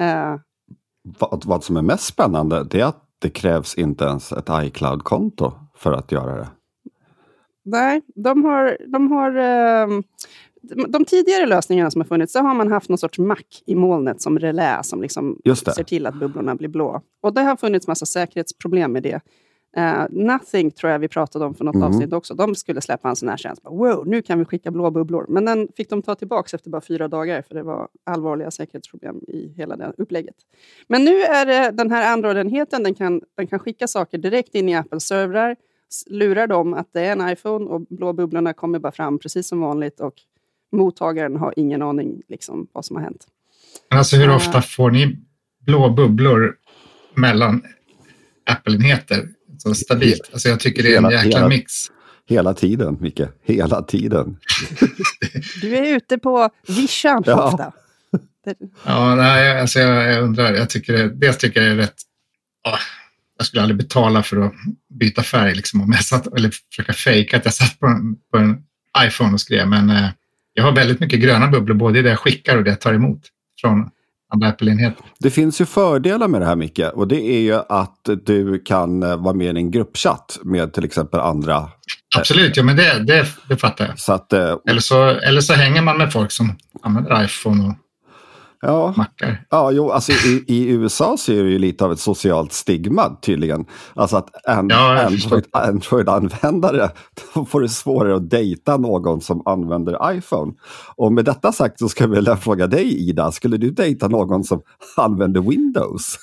Uh, 0.00 0.40
vad, 1.18 1.44
vad 1.44 1.64
som 1.64 1.76
är 1.76 1.82
mest 1.82 2.04
spännande 2.04 2.64
det 2.70 2.80
är 2.80 2.84
att 2.84 3.08
det 3.18 3.30
krävs 3.30 3.74
inte 3.74 4.04
ens 4.04 4.32
ett 4.32 4.48
iCloud-konto 4.52 5.52
för 5.76 5.92
att 5.92 6.12
göra 6.12 6.36
det. 6.36 6.48
Nej, 7.64 8.02
de 8.14 8.44
har, 8.44 8.78
de 8.92 9.12
har 9.12 9.36
uh, 9.36 10.00
de 10.88 11.04
tidigare 11.04 11.46
lösningarna 11.46 11.90
som 11.90 12.00
har 12.00 12.06
funnits, 12.06 12.32
så 12.32 12.38
har 12.38 12.54
man 12.54 12.72
haft 12.72 12.88
någon 12.88 12.98
sorts 12.98 13.18
mack 13.18 13.62
i 13.66 13.74
molnet 13.74 14.22
som 14.22 14.38
relä 14.38 14.82
som 14.82 15.02
liksom 15.02 15.40
ser 15.76 15.84
till 15.84 16.06
att 16.06 16.14
bubblorna 16.14 16.54
blir 16.54 16.68
blå. 16.68 17.02
Och 17.22 17.34
det 17.34 17.42
har 17.42 17.56
funnits 17.56 17.86
massa 17.86 18.06
säkerhetsproblem 18.06 18.92
med 18.92 19.02
det. 19.02 19.20
Uh, 19.78 20.06
Nothing 20.10 20.70
tror 20.70 20.92
jag 20.92 20.98
vi 20.98 21.08
pratade 21.08 21.44
om 21.44 21.54
för 21.54 21.64
något 21.64 21.74
mm. 21.74 21.88
avsnitt 21.88 22.12
också. 22.12 22.34
De 22.34 22.54
skulle 22.54 22.80
släppa 22.80 23.08
en 23.08 23.16
sån 23.16 23.28
här 23.28 23.36
tjänst. 23.36 23.62
Wow, 23.64 24.06
nu 24.06 24.22
kan 24.22 24.38
vi 24.38 24.44
skicka 24.44 24.70
blå 24.70 24.90
bubblor. 24.90 25.26
Men 25.28 25.44
den 25.44 25.68
fick 25.76 25.90
de 25.90 26.02
ta 26.02 26.14
tillbaka 26.14 26.56
efter 26.56 26.70
bara 26.70 26.80
fyra 26.80 27.08
dagar 27.08 27.42
för 27.42 27.54
det 27.54 27.62
var 27.62 27.88
allvarliga 28.04 28.50
säkerhetsproblem 28.50 29.20
i 29.28 29.52
hela 29.56 29.76
det 29.76 29.92
upplägget. 29.98 30.34
Men 30.88 31.04
nu 31.04 31.20
är 31.20 31.46
det 31.46 31.70
den 31.70 31.90
här 31.90 32.12
Android-enheten, 32.12 32.82
den 32.82 32.94
kan, 32.94 33.20
den 33.36 33.46
kan 33.46 33.58
skicka 33.58 33.86
saker 33.86 34.18
direkt 34.18 34.54
in 34.54 34.68
i 34.68 34.74
Apples 34.74 35.06
servrar, 35.06 35.56
lurar 36.06 36.46
dem 36.46 36.74
att 36.74 36.88
det 36.92 37.00
är 37.00 37.12
en 37.12 37.28
iPhone 37.28 37.64
och 37.64 37.80
blå 37.80 38.12
bubblorna 38.12 38.52
kommer 38.52 38.78
bara 38.78 38.92
fram 38.92 39.18
precis 39.18 39.48
som 39.48 39.60
vanligt 39.60 40.00
och 40.00 40.14
mottagaren 40.72 41.36
har 41.36 41.54
ingen 41.56 41.82
aning 41.82 42.22
liksom, 42.28 42.66
vad 42.72 42.84
som 42.84 42.96
har 42.96 43.02
hänt. 43.02 43.26
Alltså 43.88 44.16
hur 44.16 44.34
ofta 44.34 44.62
får 44.62 44.90
ni 44.90 45.18
blå 45.66 45.90
bubblor 45.90 46.56
mellan 47.14 47.62
Apple-enheter? 48.50 49.28
Så 49.62 49.74
stabilt. 49.74 50.30
Alltså 50.32 50.48
jag 50.48 50.60
tycker 50.60 50.82
det 50.82 50.94
är 50.94 50.98
en 50.98 51.10
jäkla 51.10 51.38
hela, 51.38 51.48
mix. 51.48 51.72
Hela 52.28 52.54
tiden, 52.54 52.96
Micke. 53.00 53.20
Hela 53.44 53.82
tiden. 53.82 54.36
du 55.60 55.76
är 55.76 55.96
ute 55.96 56.18
på 56.18 56.50
vischan 56.68 57.22
ja. 57.26 57.42
ofta. 57.44 57.72
ja, 58.84 59.14
nej, 59.14 59.60
alltså 59.60 59.78
jag, 59.78 60.12
jag 60.12 60.24
undrar. 60.24 60.52
Jag 60.52 60.70
tycker 60.70 60.92
det, 60.92 61.08
dels 61.08 61.38
tycker 61.38 61.62
jag 61.62 61.70
det 61.70 61.82
är 61.82 61.86
rätt... 61.86 61.94
Oh, 62.68 62.78
jag 63.38 63.46
skulle 63.46 63.62
aldrig 63.62 63.78
betala 63.78 64.22
för 64.22 64.36
att 64.36 64.52
byta 64.88 65.22
färg, 65.22 65.54
liksom, 65.54 65.80
om 65.80 65.92
jag 65.92 66.04
satt, 66.04 66.36
eller 66.36 66.50
försöka 66.70 66.92
fejka 66.92 67.36
att 67.36 67.44
jag 67.44 67.54
satt 67.54 67.80
på 67.80 67.86
en, 67.86 68.16
på 68.32 68.38
en 68.38 68.62
iPhone 69.06 69.32
och 69.32 69.40
skrev. 69.40 69.68
Men 69.68 69.90
eh, 69.90 70.08
jag 70.54 70.64
har 70.64 70.72
väldigt 70.72 71.00
mycket 71.00 71.20
gröna 71.20 71.48
bubblor, 71.48 71.74
både 71.74 71.98
i 71.98 72.02
det 72.02 72.10
jag 72.10 72.18
skickar 72.18 72.56
och 72.56 72.64
det 72.64 72.70
jag 72.70 72.80
tar 72.80 72.94
emot 72.94 73.20
från 73.60 73.90
andra 74.32 74.48
Apple-enheter. 74.48 75.04
Det 75.18 75.30
finns 75.30 75.60
ju 75.60 75.66
fördelar 75.66 76.28
med 76.28 76.40
det 76.40 76.46
här 76.46 76.56
Micke 76.56 76.80
och 76.94 77.08
det 77.08 77.22
är 77.22 77.40
ju 77.40 77.54
att 77.68 78.08
du 78.24 78.62
kan 78.64 79.02
eh, 79.02 79.16
vara 79.16 79.34
med 79.34 79.56
i 79.56 79.58
en 79.60 79.70
gruppchatt 79.70 80.38
med 80.42 80.72
till 80.72 80.84
exempel 80.84 81.20
andra. 81.20 81.56
Eh, 81.56 81.68
Absolut, 82.18 82.56
ja 82.56 82.62
men 82.62 82.76
det, 82.76 83.04
det, 83.06 83.26
det 83.48 83.56
fattar 83.56 83.86
jag. 83.86 83.98
Så 83.98 84.12
att, 84.12 84.32
eh, 84.32 84.56
eller, 84.68 84.80
så, 84.80 85.08
eller 85.08 85.40
så 85.40 85.54
hänger 85.54 85.82
man 85.82 85.98
med 85.98 86.12
folk 86.12 86.32
som 86.32 86.58
använder 86.82 87.24
iPhone 87.24 87.64
och 87.64 87.74
ja. 88.62 88.94
Ja, 89.50 89.70
jo, 89.70 89.90
alltså 89.90 90.12
i, 90.12 90.44
i, 90.46 90.68
USA 90.68 91.16
så 91.16 91.32
är 91.32 91.42
det 91.44 91.50
ju 91.50 91.58
lite 91.58 91.84
av 91.84 91.92
ett 91.92 92.00
socialt 92.00 92.52
stigma 92.52 93.16
tydligen. 93.22 93.66
Alltså 93.94 94.16
att 94.16 94.46
an, 94.48 94.68
ja, 94.70 95.06
Android, 95.06 95.44
Android-användare, 95.52 96.90
då 97.34 97.44
får 97.44 97.60
det 97.60 97.68
svårare 97.68 98.16
att 98.16 98.30
dejta 98.30 98.76
någon 98.76 99.20
som 99.20 99.42
använder 99.46 100.16
iPhone. 100.16 100.52
Och 100.96 101.12
med 101.12 101.24
detta 101.24 101.52
sagt 101.52 101.78
så 101.78 101.88
ska 101.88 102.04
jag 102.04 102.08
vilja 102.08 102.36
fråga 102.36 102.66
dig 102.66 103.08
Ida, 103.08 103.32
skulle 103.32 103.56
du 103.56 103.70
dejta 103.70 104.08
någon 104.08 104.44
som 104.44 104.62
använder 104.96 105.40
Windows? 105.40 106.18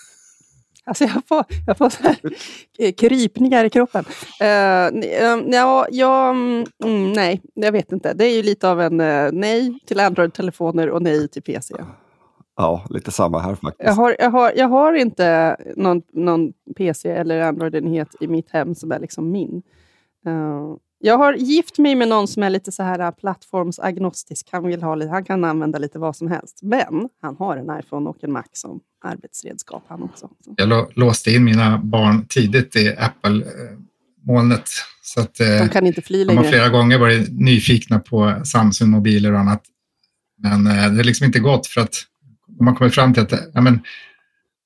Alltså 0.90 1.04
jag 1.04 1.22
får, 1.28 1.46
jag 1.68 1.78
får 1.78 1.90
så 1.90 2.16
krypningar 2.92 3.66
i 3.66 3.70
kroppen. 3.70 4.06
Uh, 4.42 4.48
ja, 5.52 5.88
ja 5.92 6.30
mm, 6.30 7.14
nej, 7.14 7.42
jag 7.54 7.72
vet 7.72 7.92
inte. 7.92 8.14
Det 8.14 8.26
är 8.26 8.36
ju 8.36 8.44
lite 8.44 8.70
av 8.70 8.82
en 8.82 9.02
uh, 9.02 9.30
nej 9.34 9.80
till 9.86 10.00
Android-telefoner 10.00 10.90
och 10.90 11.02
nej 11.02 11.28
till 11.28 11.42
PC. 11.42 11.76
Ja, 12.60 12.86
lite 12.90 13.12
samma 13.12 13.40
här 13.40 13.56
faktiskt. 13.56 13.88
Jag 13.88 13.94
har, 13.94 14.16
jag 14.20 14.30
har, 14.32 14.54
jag 14.56 14.68
har 14.68 14.94
inte 14.94 15.58
någon, 15.76 16.02
någon 16.14 16.54
PC 16.78 17.10
eller 17.10 17.42
Android-enhet 17.42 18.16
i 18.20 18.28
mitt 18.28 18.52
hem 18.52 18.76
som 18.76 18.92
är 18.92 19.00
liksom 19.00 19.32
min. 19.32 19.62
Uh, 20.28 20.76
jag 21.00 21.18
har 21.18 21.34
gift 21.34 21.78
mig 21.78 21.96
med 21.96 22.08
någon 22.08 22.28
som 22.28 22.44
är 22.44 22.50
lite 22.50 22.72
så 22.72 22.84
här 22.84 23.12
plattformsagnostisk. 23.12 24.48
Han, 24.52 24.68
vill 24.68 24.84
ha 24.84 24.96
lite, 24.96 25.12
han 25.12 25.26
kan 25.26 25.44
använda 25.44 25.80
lite 25.80 26.00
vad 26.00 26.16
som 26.16 26.28
helst. 26.28 26.60
Men 26.62 27.10
han 27.22 27.36
har 27.36 27.58
en 27.58 27.80
iPhone 27.80 28.10
och 28.10 28.24
en 28.24 28.32
Mac 28.32 28.44
som 28.52 28.80
arbetsredskap 29.04 29.84
han 29.88 30.04
också. 30.04 30.30
Så. 30.46 30.54
Jag 30.58 30.98
låste 30.98 31.32
in 31.32 31.44
mina 31.44 31.78
barn 31.78 32.26
tidigt 32.26 32.76
i 32.76 32.96
Apple-molnet. 32.98 34.70
Så 35.02 35.22
att, 35.22 35.36
de 35.36 35.70
kan 35.70 35.88
inte 35.88 36.02
fly 36.02 36.26
längre. 36.26 36.42
De 36.42 36.46
har 36.46 36.52
flera 36.52 36.70
gånger 36.70 36.98
varit 36.98 37.40
nyfikna 37.40 38.00
på 38.00 38.42
Samsung-mobiler 38.46 39.34
och 39.34 39.40
annat. 39.40 39.64
Men 40.38 40.64
det 40.64 40.72
har 40.72 41.04
liksom 41.04 41.26
inte 41.26 41.40
gått 41.40 41.68
för 41.68 41.82
att 41.82 42.06
har 42.68 42.76
kommit 42.76 42.96
fram 42.96 43.14
till 43.14 43.24
att 43.24 43.34
ja, 43.54 43.62
men, 43.62 43.80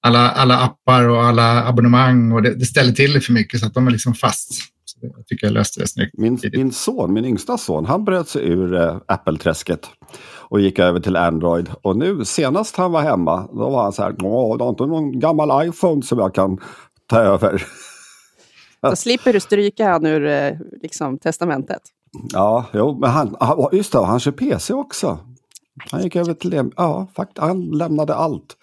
alla, 0.02 0.32
alla 0.32 0.58
appar 0.58 1.08
och 1.08 1.24
alla 1.24 1.68
abonnemang 1.68 2.32
och 2.32 2.42
det, 2.42 2.56
det 2.56 2.66
ställer 2.66 2.92
till 2.92 3.14
det 3.14 3.22
för 3.22 3.34
mycket 3.34 3.60
så 3.60 3.66
att 3.66 3.74
de 3.74 3.88
är 3.88 3.92
liksom 3.92 4.14
fast. 4.14 4.54
Så 4.86 5.00
jag 5.02 5.28
tycker 5.28 5.48
jag 5.48 5.54
löste 5.54 5.80
det 5.80 5.88
snyggt. 5.88 6.18
Min, 6.18 6.40
min 6.54 6.72
son, 6.72 7.14
min 7.14 7.26
yngsta 7.26 7.58
son, 7.58 7.86
han 7.86 8.06
bröt 8.06 8.30
sig 8.30 8.48
ur 8.48 8.76
äh, 8.76 8.98
Apple-träsket 9.08 9.90
och 10.54 10.62
gick 10.62 10.80
över 10.80 11.00
till 11.00 11.16
Android. 11.16 11.70
Och 11.82 11.98
nu 11.98 12.26
senast 12.26 12.76
han 12.76 12.92
var 12.92 13.02
hemma, 13.02 13.48
då 13.54 13.70
var 13.70 13.84
han 13.84 13.94
så 13.94 14.02
här, 14.02 14.16
Åh, 14.24 14.58
du 14.58 14.64
har 14.64 14.70
inte 14.70 14.86
någon 14.86 15.20
gammal 15.20 15.68
iPhone 15.68 16.04
som 16.04 16.20
jag 16.20 16.36
kan 16.36 16.58
ta 17.08 17.20
över. 17.20 17.64
Så 18.90 18.96
slipper 18.96 19.34
du 19.34 19.40
stryka 19.40 19.90
han 19.90 20.06
ur 20.06 20.26
eh, 20.26 20.52
liksom, 20.82 21.18
testamentet. 21.18 21.82
Ja, 22.34 22.66
jo, 22.74 22.98
men 23.00 23.10
han, 23.10 23.36
just 23.72 23.92
det, 23.92 24.06
han 24.06 24.20
kör 24.20 24.32
PC 24.32 24.74
också. 24.74 25.20
Han 25.92 26.04
gick 26.04 26.16
över 26.16 26.34
till 26.34 26.50
det. 26.50 26.70
Ja, 26.76 27.08
fakt, 27.16 27.38
han 27.38 27.72
lämnade 27.72 28.16
allt. 28.16 28.58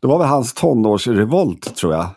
Det 0.00 0.06
var 0.06 0.18
väl 0.18 0.28
hans 0.28 0.54
tonårsrevolt, 0.54 1.76
tror 1.76 1.92
jag. 1.92 2.08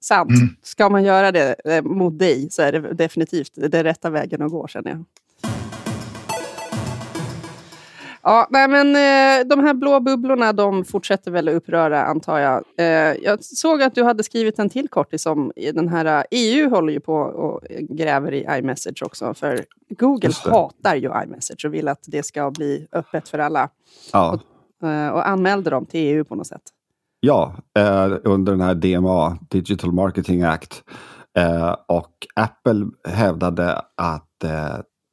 Sant. 0.00 0.30
Mm. 0.30 0.48
Ska 0.62 0.88
man 0.88 1.04
göra 1.04 1.32
det 1.32 1.56
eh, 1.64 1.82
mot 1.82 2.18
dig 2.18 2.50
så 2.50 2.62
är 2.62 2.72
det 2.72 2.94
definitivt 2.94 3.52
det 3.54 3.84
rätta 3.84 4.10
vägen 4.10 4.42
att 4.42 4.50
gå, 4.50 4.68
känner 4.68 4.90
jag. 4.90 5.04
Ja, 8.22 8.46
nej, 8.50 8.68
men 8.68 8.86
eh, 8.88 9.46
de 9.46 9.60
här 9.64 9.74
blå 9.74 10.00
bubblorna 10.00 10.52
de 10.52 10.84
fortsätter 10.84 11.30
väl 11.30 11.48
att 11.48 11.54
uppröra, 11.54 12.04
antar 12.04 12.38
jag. 12.38 12.64
Eh, 12.78 13.16
jag 13.22 13.44
såg 13.44 13.82
att 13.82 13.94
du 13.94 14.04
hade 14.04 14.22
skrivit 14.22 14.58
en 14.58 14.70
till 14.70 14.88
kortis 14.88 15.26
om 15.26 15.52
den 15.74 15.88
här 15.88 16.26
EU 16.30 16.64
eh, 16.64 16.70
håller 16.70 16.92
ju 16.92 17.00
på 17.00 17.14
och 17.14 17.60
gräver 17.80 18.32
i 18.32 18.46
iMessage 18.58 19.02
också. 19.02 19.34
För 19.34 19.64
Google 19.88 20.32
hatar 20.44 20.94
ju 20.94 21.10
iMessage 21.24 21.64
och 21.64 21.74
vill 21.74 21.88
att 21.88 22.04
det 22.06 22.22
ska 22.22 22.50
bli 22.50 22.86
öppet 22.92 23.28
för 23.28 23.38
alla. 23.38 23.68
Ja. 24.12 24.38
Och, 24.80 25.16
och 25.16 25.28
anmälde 25.28 25.70
dem 25.70 25.86
till 25.86 26.00
EU 26.00 26.24
på 26.24 26.34
något 26.34 26.46
sätt. 26.46 26.62
Ja, 27.20 27.54
under 28.24 28.52
den 28.52 28.60
här 28.60 28.74
DMA, 28.74 29.38
Digital 29.50 29.92
Marketing 29.92 30.42
Act. 30.42 30.82
Och 31.86 32.26
Apple 32.34 32.86
hävdade 33.08 33.82
att 33.94 34.44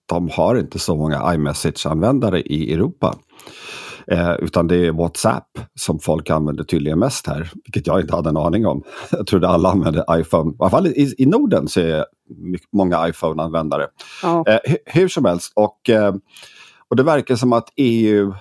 de 0.08 0.30
har 0.30 0.56
inte 0.56 0.80
så 0.80 0.96
många 0.96 1.34
iMessage-användare 1.34 2.42
i 2.42 2.74
Europa. 2.74 3.16
Eh, 4.12 4.34
utan 4.34 4.68
det 4.68 4.76
är 4.76 4.92
WhatsApp 4.92 5.60
som 5.80 6.00
folk 6.00 6.30
använder 6.30 6.64
tydligen 6.64 7.00
mest 7.00 7.28
här, 7.28 7.52
vilket 7.66 7.88
jag 7.88 8.02
inte 8.02 8.16
hade 8.16 8.30
en 8.30 8.38
aning 8.38 8.66
om. 8.68 8.84
Jag 9.12 9.28
trodde 9.28 9.48
alla 9.48 9.70
använde 9.70 10.06
iPhone. 10.12 10.52
I 10.52 10.56
alla 10.60 10.70
fall 10.70 10.88
i, 10.88 11.16
i 11.18 11.26
Norden 11.26 11.68
så 11.68 11.80
är 11.80 12.06
många 12.74 13.10
iPhone-användare. 13.10 13.88
Ja. 14.24 14.44
Eh, 14.48 14.76
hur 14.86 15.08
som 15.08 15.26
helst, 15.26 15.54
och, 15.56 15.90
eh, 15.90 16.16
och 16.90 16.96
det 16.96 17.04
verkar 17.04 17.36
som 17.36 17.54
att 17.54 17.74
EU 17.76 18.34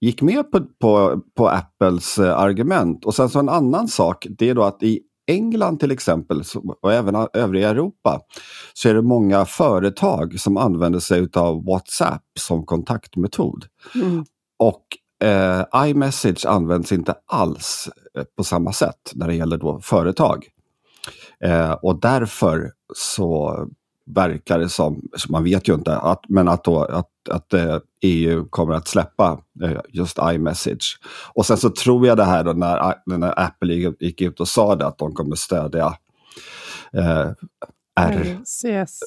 gick 0.00 0.22
med 0.22 0.50
på, 0.50 0.60
på, 0.80 1.20
på 1.36 1.48
Apples 1.48 2.18
eh, 2.18 2.38
argument. 2.38 3.04
Och 3.04 3.14
sen 3.14 3.28
så 3.28 3.38
en 3.38 3.48
annan 3.48 3.88
sak, 3.88 4.26
det 4.30 4.48
är 4.48 4.54
då 4.54 4.62
att 4.62 4.82
i 4.82 5.00
England 5.26 5.80
till 5.80 5.90
exempel 5.90 6.42
och 6.82 6.92
även 6.92 7.26
övriga 7.32 7.68
Europa 7.68 8.20
så 8.74 8.88
är 8.88 8.94
det 8.94 9.02
många 9.02 9.44
företag 9.44 10.40
som 10.40 10.56
använder 10.56 10.98
sig 10.98 11.28
av 11.34 11.64
WhatsApp 11.64 12.22
som 12.38 12.66
kontaktmetod. 12.66 13.64
Mm. 13.94 14.24
Och 14.58 14.82
eh, 15.28 15.88
iMessage 15.88 16.46
används 16.46 16.92
inte 16.92 17.14
alls 17.26 17.88
eh, 18.18 18.24
på 18.36 18.44
samma 18.44 18.72
sätt 18.72 19.12
när 19.14 19.26
det 19.26 19.34
gäller 19.34 19.58
då 19.58 19.80
företag. 19.80 20.46
Eh, 21.44 21.70
och 21.70 22.00
därför 22.00 22.72
så 22.94 23.58
verkar 24.06 24.58
det 24.58 24.68
som, 24.68 25.02
man 25.28 25.44
vet 25.44 25.68
ju 25.68 25.74
inte, 25.74 25.96
att, 25.96 26.20
men 26.28 26.48
att, 26.48 26.64
då, 26.64 26.82
att, 26.82 27.10
att 27.30 27.52
eh, 27.52 27.78
EU 28.02 28.48
kommer 28.48 28.74
att 28.74 28.88
släppa 28.88 29.40
eh, 29.62 29.80
just 29.88 30.18
iMessage. 30.22 31.00
Och 31.34 31.46
sen 31.46 31.56
så 31.56 31.70
tror 31.70 32.06
jag 32.06 32.16
det 32.16 32.24
här 32.24 32.44
då 32.44 32.52
när, 32.52 32.94
när 33.06 33.40
Apple 33.40 33.74
gick 33.74 34.20
ut 34.20 34.40
och 34.40 34.48
sa 34.48 34.76
det 34.76 34.86
att 34.86 34.98
de 34.98 35.14
kommer 35.14 35.36
stödja 35.36 35.86
eh, 36.92 37.30
R, 38.00 38.38
RCS. 38.42 39.00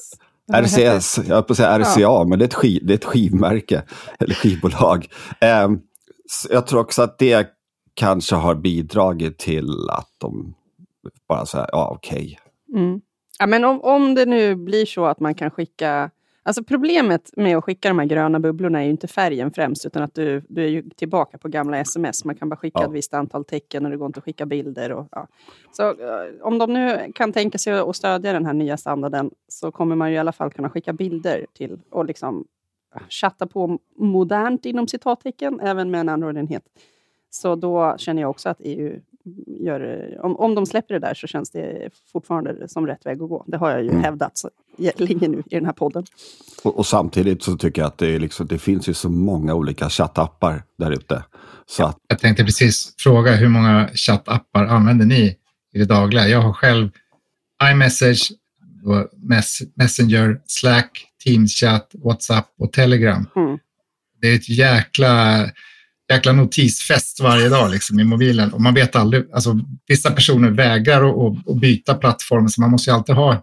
RCS, 0.52 1.18
jag 1.18 1.34
höll 1.34 1.42
på 1.42 1.52
att 1.52 1.56
säga 1.56 1.78
RCA, 1.78 2.00
ja. 2.00 2.24
men 2.24 2.38
det 2.38 2.44
är, 2.44 2.46
ett 2.46 2.54
skiv, 2.54 2.86
det 2.86 2.92
är 2.92 2.98
ett 2.98 3.04
skivmärke, 3.04 3.82
eller 4.18 4.34
skivbolag. 4.34 5.08
Eh, 5.40 5.68
jag 6.50 6.66
tror 6.66 6.80
också 6.80 7.02
att 7.02 7.18
det 7.18 7.48
kanske 7.94 8.34
har 8.34 8.54
bidragit 8.54 9.38
till 9.38 9.90
att 9.90 10.10
de 10.18 10.54
bara 11.28 11.46
säger, 11.46 11.68
ja 11.72 11.90
okej. 11.96 12.38
Okay. 12.70 12.82
Mm. 12.82 13.00
Ja, 13.40 13.46
men 13.46 13.64
om, 13.64 13.80
om 13.80 14.14
det 14.14 14.26
nu 14.26 14.54
blir 14.54 14.86
så 14.86 15.04
att 15.04 15.20
man 15.20 15.34
kan 15.34 15.50
skicka 15.50 16.10
Alltså 16.42 16.64
problemet 16.64 17.30
med 17.36 17.56
att 17.56 17.64
skicka 17.64 17.88
de 17.88 17.98
här 17.98 18.06
gröna 18.06 18.40
bubblorna 18.40 18.80
är 18.80 18.84
ju 18.84 18.90
inte 18.90 19.08
färgen 19.08 19.50
främst, 19.50 19.86
utan 19.86 20.02
att 20.02 20.14
du, 20.14 20.42
du 20.48 20.76
är 20.76 20.82
tillbaka 20.96 21.38
på 21.38 21.48
gamla 21.48 21.78
sms. 21.78 22.24
Man 22.24 22.34
kan 22.34 22.48
bara 22.48 22.56
skicka 22.56 22.80
ja. 22.80 22.86
ett 22.86 22.92
visst 22.92 23.14
antal 23.14 23.44
tecken 23.44 23.84
och 23.84 23.90
det 23.90 23.96
går 23.96 24.06
inte 24.06 24.18
att 24.18 24.24
skicka 24.24 24.46
bilder. 24.46 24.92
Och, 24.92 25.08
ja. 25.10 25.26
Så 25.72 25.88
eh, 25.88 26.42
om 26.42 26.58
de 26.58 26.72
nu 26.72 27.12
kan 27.14 27.32
tänka 27.32 27.58
sig 27.58 27.72
att 27.72 27.96
stödja 27.96 28.32
den 28.32 28.46
här 28.46 28.52
nya 28.52 28.76
standarden 28.76 29.30
så 29.48 29.72
kommer 29.72 29.96
man 29.96 30.10
ju 30.10 30.16
i 30.16 30.18
alla 30.18 30.32
fall 30.32 30.50
kunna 30.50 30.70
skicka 30.70 30.92
bilder 30.92 31.46
till 31.52 31.78
och 31.90 32.04
liksom 32.04 32.44
chatta 33.08 33.46
på 33.46 33.78
modernt 33.96 34.66
inom 34.66 34.88
citattecken, 34.88 35.60
även 35.60 35.90
med 35.90 36.00
en 36.00 36.08
Android-enhet. 36.08 36.64
Så 37.30 37.54
då 37.54 37.94
känner 37.98 38.22
jag 38.22 38.30
också 38.30 38.48
att 38.48 38.60
EU 38.60 39.00
gör, 39.46 40.18
om, 40.22 40.36
om 40.36 40.54
de 40.54 40.66
släpper 40.66 40.94
det 40.94 41.00
där 41.00 41.14
så 41.14 41.26
känns 41.26 41.50
det 41.50 41.90
fortfarande 42.12 42.68
som 42.68 42.86
rätt 42.86 43.06
väg 43.06 43.22
att 43.22 43.28
gå. 43.28 43.44
Det 43.46 43.56
har 43.56 43.70
jag 43.70 43.82
ju 43.82 43.90
mm. 43.90 44.02
hävdat 44.02 44.38
så 44.38 44.50
länge 44.96 45.28
nu 45.28 45.42
i 45.50 45.54
den 45.54 45.66
här 45.66 45.72
podden. 45.72 46.04
Och, 46.64 46.78
och, 46.78 46.86
samtidigt 46.86 47.42
så 47.42 47.56
tycker 47.56 47.82
jag 47.82 47.86
att 47.86 47.98
det, 47.98 48.18
liksom, 48.18 48.46
det 48.46 48.58
finns 48.58 48.88
ju 48.88 48.94
så 48.94 49.08
många 49.08 49.54
olika 49.54 49.88
chattappar 49.88 50.62
där 50.78 50.90
ute. 50.90 51.24
Att... 51.78 51.96
Jag 52.08 52.18
tänkte 52.18 52.44
precis 52.44 52.94
fråga 52.98 53.32
hur 53.32 53.48
många 53.48 53.88
chattappar 53.94 54.64
använder 54.64 55.06
ni 55.06 55.36
i 55.72 55.78
det 55.78 55.84
dagliga? 55.84 56.28
Jag 56.28 56.40
har 56.40 56.52
själv 56.52 56.90
iMessage, 57.72 58.32
Messenger, 59.74 60.40
Slack, 60.46 61.06
Teams-chatt, 61.24 61.94
WhatsApp 62.04 62.46
och 62.58 62.72
Telegram. 62.72 63.26
Mm. 63.36 63.58
Det 64.20 64.28
är 64.28 64.34
ett 64.34 64.48
jäkla 64.48 65.46
jäkla 66.10 66.32
notisfest 66.32 67.20
varje 67.20 67.48
dag 67.48 67.70
liksom, 67.70 68.00
i 68.00 68.04
mobilen. 68.04 68.52
Och 68.52 68.60
man 68.60 68.74
vet 68.74 68.96
aldrig, 68.96 69.24
alltså, 69.32 69.58
vissa 69.86 70.10
personer 70.10 70.50
vägrar 70.50 71.08
att, 71.08 71.16
att, 71.16 71.48
att 71.48 71.60
byta 71.60 71.94
plattform, 71.94 72.48
så 72.48 72.60
man 72.60 72.70
måste 72.70 72.90
ju 72.90 72.96
alltid 72.96 73.14
ha 73.14 73.42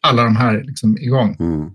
alla 0.00 0.22
de 0.22 0.36
här 0.36 0.62
liksom, 0.66 0.98
igång. 0.98 1.36
Mm. 1.40 1.70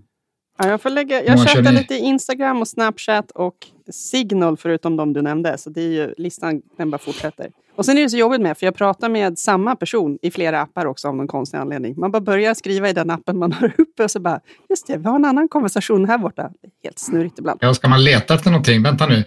Ja, 0.58 0.68
jag 0.68 0.82
får 0.82 0.90
lägga, 0.90 1.24
jag 1.24 1.48
chattar 1.48 1.72
lite 1.72 1.94
i 1.94 1.98
Instagram 1.98 2.60
och 2.60 2.68
Snapchat 2.68 3.30
och 3.30 3.54
Signal, 3.90 4.56
förutom 4.56 4.96
de 4.96 5.12
du 5.12 5.22
nämnde. 5.22 5.58
Så 5.58 5.70
det 5.70 5.80
är 5.80 5.88
ju, 5.88 6.14
listan 6.16 6.62
den 6.78 6.90
bara 6.90 6.98
fortsätter. 6.98 7.50
Och 7.76 7.84
sen 7.84 7.98
är 7.98 8.02
det 8.02 8.08
så 8.08 8.16
jobbigt 8.16 8.40
med, 8.40 8.58
för 8.58 8.66
jag 8.66 8.74
pratar 8.74 9.08
med 9.08 9.38
samma 9.38 9.76
person 9.76 10.18
i 10.22 10.30
flera 10.30 10.60
appar 10.60 10.86
också 10.86 11.08
av 11.08 11.16
någon 11.16 11.26
konstig 11.26 11.58
anledning. 11.58 11.94
Man 11.96 12.10
bara 12.10 12.20
börjar 12.20 12.54
skriva 12.54 12.88
i 12.88 12.92
den 12.92 13.10
appen 13.10 13.38
man 13.38 13.52
har 13.52 13.72
uppe 13.78 14.04
och 14.04 14.10
så 14.10 14.20
bara, 14.20 14.40
just 14.68 14.86
det, 14.86 14.96
vi 14.96 15.04
har 15.04 15.16
en 15.16 15.24
annan 15.24 15.48
konversation 15.48 16.08
här 16.08 16.18
borta. 16.18 16.50
Helt 16.84 16.98
snurrigt 16.98 17.38
ibland. 17.38 17.58
Ja, 17.62 17.74
ska 17.74 17.88
man 17.88 18.04
leta 18.04 18.34
efter 18.34 18.50
någonting, 18.50 18.82
vänta 18.82 19.06
nu, 19.06 19.24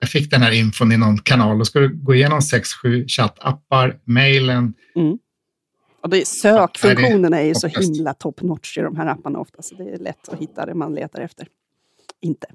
jag 0.00 0.08
fick 0.08 0.30
den 0.30 0.42
här 0.42 0.52
infon 0.52 0.92
i 0.92 0.96
någon 0.96 1.18
kanal. 1.18 1.58
Då 1.58 1.64
ska 1.64 1.78
du 1.78 1.96
gå 1.96 2.14
igenom 2.14 2.42
sex, 2.42 2.68
sju 2.74 3.06
chattappar, 3.08 3.98
mejlen. 4.04 4.74
Mm. 4.96 5.18
Och 6.02 6.10
det, 6.10 6.26
sökfunktionerna 6.26 7.40
är 7.40 7.46
ju 7.46 7.54
så 7.54 7.66
himla 7.66 8.14
top 8.14 8.42
notch 8.42 8.78
i 8.78 8.80
de 8.80 8.96
här 8.96 9.06
apparna 9.06 9.38
ofta, 9.38 9.62
så 9.62 9.74
det 9.74 9.90
är 9.90 9.98
lätt 9.98 10.28
att 10.28 10.38
hitta 10.38 10.66
det 10.66 10.74
man 10.74 10.94
letar 10.94 11.20
efter. 11.20 11.46
Inte. 12.20 12.46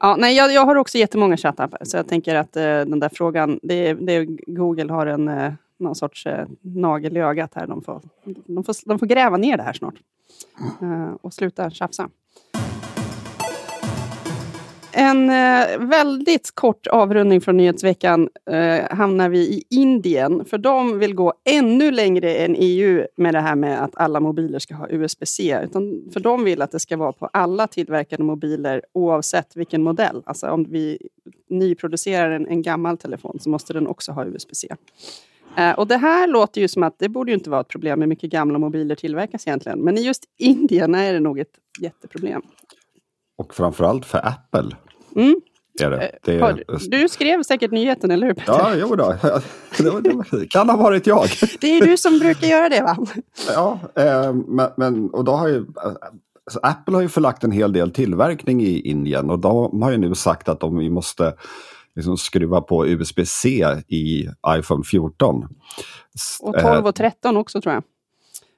Ja, 0.00 0.16
nej, 0.18 0.36
jag, 0.36 0.52
jag 0.52 0.66
har 0.66 0.76
också 0.76 0.98
jättemånga 0.98 1.36
chattappar, 1.36 1.78
så 1.84 1.96
jag 1.96 2.08
tänker 2.08 2.34
att 2.34 2.56
eh, 2.56 2.62
den 2.62 3.00
där 3.00 3.10
frågan, 3.12 3.60
det, 3.62 3.94
det, 3.94 4.24
Google 4.46 4.92
har 4.92 5.06
en, 5.06 5.28
eh, 5.28 5.52
någon 5.78 5.94
sorts 5.94 6.26
eh, 6.26 6.46
nagel 6.62 7.16
i 7.16 7.20
ögat 7.20 7.54
här. 7.54 7.66
De 7.66 7.82
får, 7.82 8.02
de, 8.46 8.64
får, 8.64 8.88
de 8.88 8.98
får 8.98 9.06
gräva 9.06 9.36
ner 9.36 9.56
det 9.56 9.62
här 9.62 9.72
snart 9.72 9.94
eh, 10.82 11.14
och 11.20 11.34
sluta 11.34 11.70
tjafsa. 11.70 12.08
En 14.92 15.30
eh, 15.30 15.78
väldigt 15.78 16.50
kort 16.54 16.86
avrundning 16.86 17.40
från 17.40 17.56
nyhetsveckan 17.56 18.28
eh, 18.50 18.96
hamnar 18.96 19.28
vi 19.28 19.38
i 19.38 19.62
Indien. 19.70 20.44
För 20.44 20.58
de 20.58 20.98
vill 20.98 21.14
gå 21.14 21.34
ännu 21.44 21.90
längre 21.90 22.34
än 22.34 22.54
EU 22.58 23.06
med 23.16 23.34
det 23.34 23.40
här 23.40 23.54
med 23.54 23.84
att 23.84 23.96
alla 23.96 24.20
mobiler 24.20 24.58
ska 24.58 24.74
ha 24.74 24.88
USB-C. 24.90 25.60
Utan 25.64 26.08
för 26.12 26.20
de 26.20 26.44
vill 26.44 26.62
att 26.62 26.70
det 26.70 26.78
ska 26.78 26.96
vara 26.96 27.12
på 27.12 27.26
alla 27.26 27.66
tillverkade 27.66 28.22
mobiler 28.22 28.82
oavsett 28.92 29.56
vilken 29.56 29.82
modell. 29.82 30.22
Alltså 30.26 30.50
om 30.50 30.64
vi 30.64 30.98
nyproducerar 31.50 32.30
en, 32.30 32.46
en 32.46 32.62
gammal 32.62 32.98
telefon 32.98 33.38
så 33.40 33.50
måste 33.50 33.72
den 33.72 33.86
också 33.86 34.12
ha 34.12 34.26
USB-C. 34.26 34.68
Eh, 35.56 35.72
och 35.72 35.86
det 35.86 35.96
här 35.96 36.26
låter 36.26 36.60
ju 36.60 36.68
som 36.68 36.82
att 36.82 36.98
det 36.98 37.08
borde 37.08 37.30
ju 37.30 37.34
inte 37.34 37.50
vara 37.50 37.60
ett 37.60 37.68
problem 37.68 37.98
med 37.98 38.08
mycket 38.08 38.30
gamla 38.30 38.58
mobiler 38.58 38.94
tillverkas 38.94 39.46
egentligen. 39.46 39.78
Men 39.78 39.98
i 39.98 40.00
just 40.00 40.24
Indien 40.38 40.94
är 40.94 41.12
det 41.12 41.20
nog 41.20 41.38
ett 41.38 41.54
jätteproblem. 41.80 42.42
Och 43.40 43.54
framförallt 43.54 44.06
för 44.06 44.26
Apple. 44.26 44.76
Mm. 45.16 45.40
Är 45.82 45.90
det. 45.90 46.18
Det 46.22 46.34
är... 46.34 46.64
Du 46.90 47.08
skrev 47.08 47.42
säkert 47.42 47.70
nyheten, 47.70 48.10
eller 48.10 48.26
hur? 48.26 48.34
Peter? 48.34 48.52
Ja, 48.52 48.74
jo 48.74 48.96
då. 48.96 49.14
Det 50.30 50.46
kan 50.50 50.68
ha 50.68 50.76
varit 50.76 51.06
jag. 51.06 51.28
Det 51.60 51.78
är 51.78 51.86
du 51.86 51.96
som 51.96 52.18
brukar 52.18 52.46
göra 52.46 52.68
det, 52.68 52.82
va? 52.82 52.96
Ja, 53.54 53.78
eh, 53.94 54.32
men, 54.76 55.10
och 55.10 55.24
då 55.24 55.32
har 55.32 55.48
ju... 55.48 55.66
Alltså 56.46 56.60
Apple 56.62 56.94
har 56.94 57.02
ju 57.02 57.08
förlagt 57.08 57.44
en 57.44 57.50
hel 57.50 57.72
del 57.72 57.90
tillverkning 57.90 58.62
i 58.62 58.80
Indien 58.80 59.30
och 59.30 59.38
de 59.38 59.82
har 59.82 59.90
ju 59.90 59.98
nu 59.98 60.14
sagt 60.14 60.48
att 60.48 60.60
de 60.60 60.92
måste 60.94 61.34
liksom 61.94 62.16
skruva 62.16 62.60
på 62.60 62.86
USB-C 62.86 63.66
i 63.88 64.28
iPhone 64.48 64.84
14. 64.84 65.48
Och 66.40 66.54
12 66.60 66.86
och 66.86 66.94
13 66.94 67.36
också 67.36 67.60
tror 67.60 67.74
jag. 67.74 67.82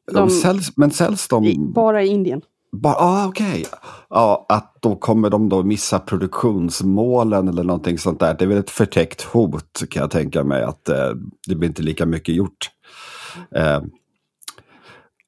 De, 0.06 0.14
de 0.14 0.30
säljs, 0.30 0.76
men 0.76 0.90
säljs 0.90 1.28
de... 1.28 1.72
Bara 1.72 2.02
i 2.02 2.06
Indien. 2.06 2.42
Bara, 2.72 2.94
ah, 2.94 3.26
Okej, 3.28 3.46
okay. 3.46 3.64
ja, 4.10 4.46
att 4.48 4.76
då 4.80 4.96
kommer 4.96 5.30
de 5.30 5.48
då 5.48 5.62
missa 5.62 5.98
produktionsmålen 5.98 7.48
eller 7.48 7.64
någonting 7.64 7.98
sånt 7.98 8.20
där. 8.20 8.34
Det 8.34 8.44
är 8.44 8.48
väl 8.48 8.58
ett 8.58 8.70
förtäckt 8.70 9.22
hot 9.22 9.82
kan 9.90 10.00
jag 10.00 10.10
tänka 10.10 10.44
mig 10.44 10.62
att 10.62 10.88
eh, 10.88 11.10
det 11.48 11.54
blir 11.54 11.68
inte 11.68 11.82
lika 11.82 12.06
mycket 12.06 12.34
gjort. 12.34 12.70
Eh, 13.54 13.82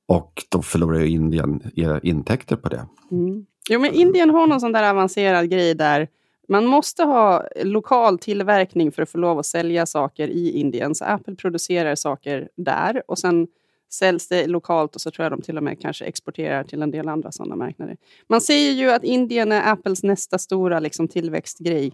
och 0.08 0.42
då 0.48 0.62
förlorar 0.62 0.98
ju 0.98 1.08
Indien 1.08 1.60
eh, 1.76 1.96
intäkter 2.02 2.56
på 2.56 2.68
det. 2.68 2.86
Mm. 3.10 3.46
Jo, 3.70 3.80
men 3.80 3.94
Indien 3.94 4.30
har 4.30 4.46
någon 4.46 4.60
sån 4.60 4.72
där 4.72 4.90
avancerad 4.90 5.50
grej 5.50 5.74
där 5.74 6.08
man 6.48 6.66
måste 6.66 7.02
ha 7.02 7.44
lokal 7.62 8.18
tillverkning 8.18 8.92
för 8.92 9.02
att 9.02 9.10
få 9.10 9.18
lov 9.18 9.38
att 9.38 9.46
sälja 9.46 9.86
saker 9.86 10.28
i 10.28 10.50
Indien. 10.50 10.94
Så 10.94 11.04
Apple 11.04 11.34
producerar 11.34 11.94
saker 11.94 12.48
där 12.56 13.02
och 13.10 13.18
sen 13.18 13.46
säljs 13.94 14.28
det 14.28 14.46
lokalt 14.46 14.94
och 14.94 15.00
så 15.00 15.10
tror 15.10 15.24
jag 15.24 15.32
de 15.32 15.42
till 15.42 15.56
och 15.56 15.62
med 15.62 15.80
kanske 15.80 16.04
exporterar 16.04 16.64
till 16.64 16.82
en 16.82 16.90
del 16.90 17.08
andra 17.08 17.32
sådana 17.32 17.56
marknader. 17.56 17.96
Man 18.28 18.40
säger 18.40 18.72
ju 18.72 18.90
att 18.90 19.04
Indien 19.04 19.52
är 19.52 19.72
Apples 19.72 20.02
nästa 20.02 20.38
stora 20.38 20.80
liksom, 20.80 21.08
tillväxtgrej. 21.08 21.92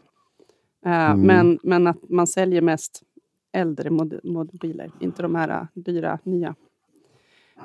Uh, 0.87 0.93
mm. 0.93 1.21
men, 1.21 1.59
men 1.63 1.87
att 1.87 2.09
man 2.09 2.27
säljer 2.27 2.61
mest 2.61 3.03
äldre 3.53 3.91
mod 3.91 4.21
mobiler, 4.25 4.91
inte 5.01 5.23
de 5.23 5.35
här 5.35 5.61
uh, 5.61 5.67
dyra 5.75 6.19
nya. 6.25 6.55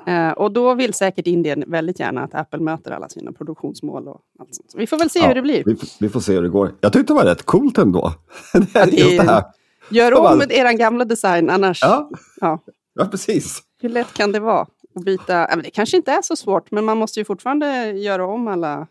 Uh, 0.08 0.30
och 0.30 0.52
då 0.52 0.74
vill 0.74 0.94
säkert 0.94 1.26
Indien 1.26 1.64
väldigt 1.66 2.00
gärna 2.00 2.22
att 2.22 2.34
Apple 2.34 2.60
möter 2.60 2.90
alla 2.90 3.08
sina 3.08 3.32
produktionsmål. 3.32 4.08
Och 4.08 4.20
allt 4.38 4.54
sånt. 4.54 4.70
Så 4.70 4.78
vi 4.78 4.86
får 4.86 4.98
väl 4.98 5.10
se 5.10 5.18
ja, 5.18 5.26
hur 5.28 5.34
det 5.34 5.42
blir. 5.42 5.62
Vi, 5.66 5.76
vi, 6.00 6.08
får 6.08 6.20
se 6.20 6.32
hur 6.32 6.42
det 6.42 6.48
går. 6.48 6.74
Jag 6.80 6.92
tyckte 6.92 7.12
det 7.12 7.16
var 7.16 7.24
rätt 7.24 7.42
coolt 7.42 7.78
ändå. 7.78 8.12
det, 8.52 8.92
Just 8.92 9.16
det 9.16 9.22
här. 9.22 9.44
Gör 9.90 10.14
om 10.14 10.42
er 10.48 10.72
gamla 10.72 11.04
design 11.04 11.50
annars. 11.50 11.82
Ja, 11.82 12.10
ja. 12.40 12.62
ja 12.94 13.04
precis. 13.04 13.62
Hur 13.78 13.88
lätt 13.88 14.14
kan 14.14 14.32
det 14.32 14.40
vara 14.40 14.66
att 14.94 15.04
byta? 15.04 15.56
Det 15.56 15.70
kanske 15.70 15.96
inte 15.96 16.12
är 16.12 16.22
så 16.22 16.36
svårt, 16.36 16.70
men 16.70 16.84
man 16.84 16.98
måste 16.98 17.20
ju 17.20 17.24
fortfarande 17.24 17.90
göra 17.90 18.26
om 18.26 18.48
alla 18.48 18.86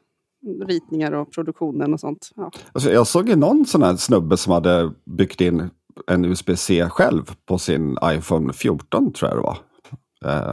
ritningar 0.67 1.11
och 1.11 1.31
produktionen 1.31 1.93
och 1.93 1.99
sånt. 1.99 2.31
Ja. 2.35 2.51
Alltså, 2.71 2.91
jag 2.91 3.07
såg 3.07 3.29
ju 3.29 3.35
någon 3.35 3.65
sån 3.65 3.83
här 3.83 3.95
snubbe 3.95 4.37
som 4.37 4.53
hade 4.53 4.91
byggt 5.05 5.41
in 5.41 5.69
en 6.07 6.25
USB-C 6.25 6.89
själv 6.89 7.35
på 7.45 7.57
sin 7.57 7.97
iPhone 8.03 8.53
14, 8.53 9.13
tror 9.13 9.31
jag 9.31 9.37
det 9.37 9.41
var. 9.41 9.57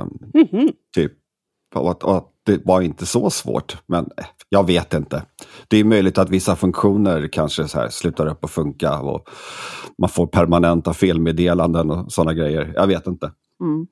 Um, 0.00 0.18
mm 0.34 0.46
-hmm. 0.46 0.72
Typ. 0.94 1.12
Och 1.74 1.90
att, 1.90 2.02
och 2.02 2.16
att 2.16 2.28
det 2.44 2.66
var 2.66 2.80
inte 2.80 3.06
så 3.06 3.30
svårt, 3.30 3.76
men 3.86 4.04
eh, 4.04 4.24
jag 4.48 4.66
vet 4.66 4.94
inte. 4.94 5.24
Det 5.68 5.76
är 5.76 5.84
möjligt 5.84 6.18
att 6.18 6.30
vissa 6.30 6.56
funktioner 6.56 7.28
kanske 7.32 7.68
så 7.68 7.78
här 7.78 7.88
slutar 7.88 8.26
upp 8.26 8.44
att 8.44 8.50
funka 8.50 9.00
och 9.00 9.28
man 9.98 10.08
får 10.08 10.26
permanenta 10.26 10.94
felmeddelanden 10.94 11.90
och 11.90 12.12
sådana 12.12 12.34
grejer. 12.34 12.72
Jag 12.76 12.86
vet 12.86 13.06
inte. 13.06 13.32
Mm. 13.60 13.86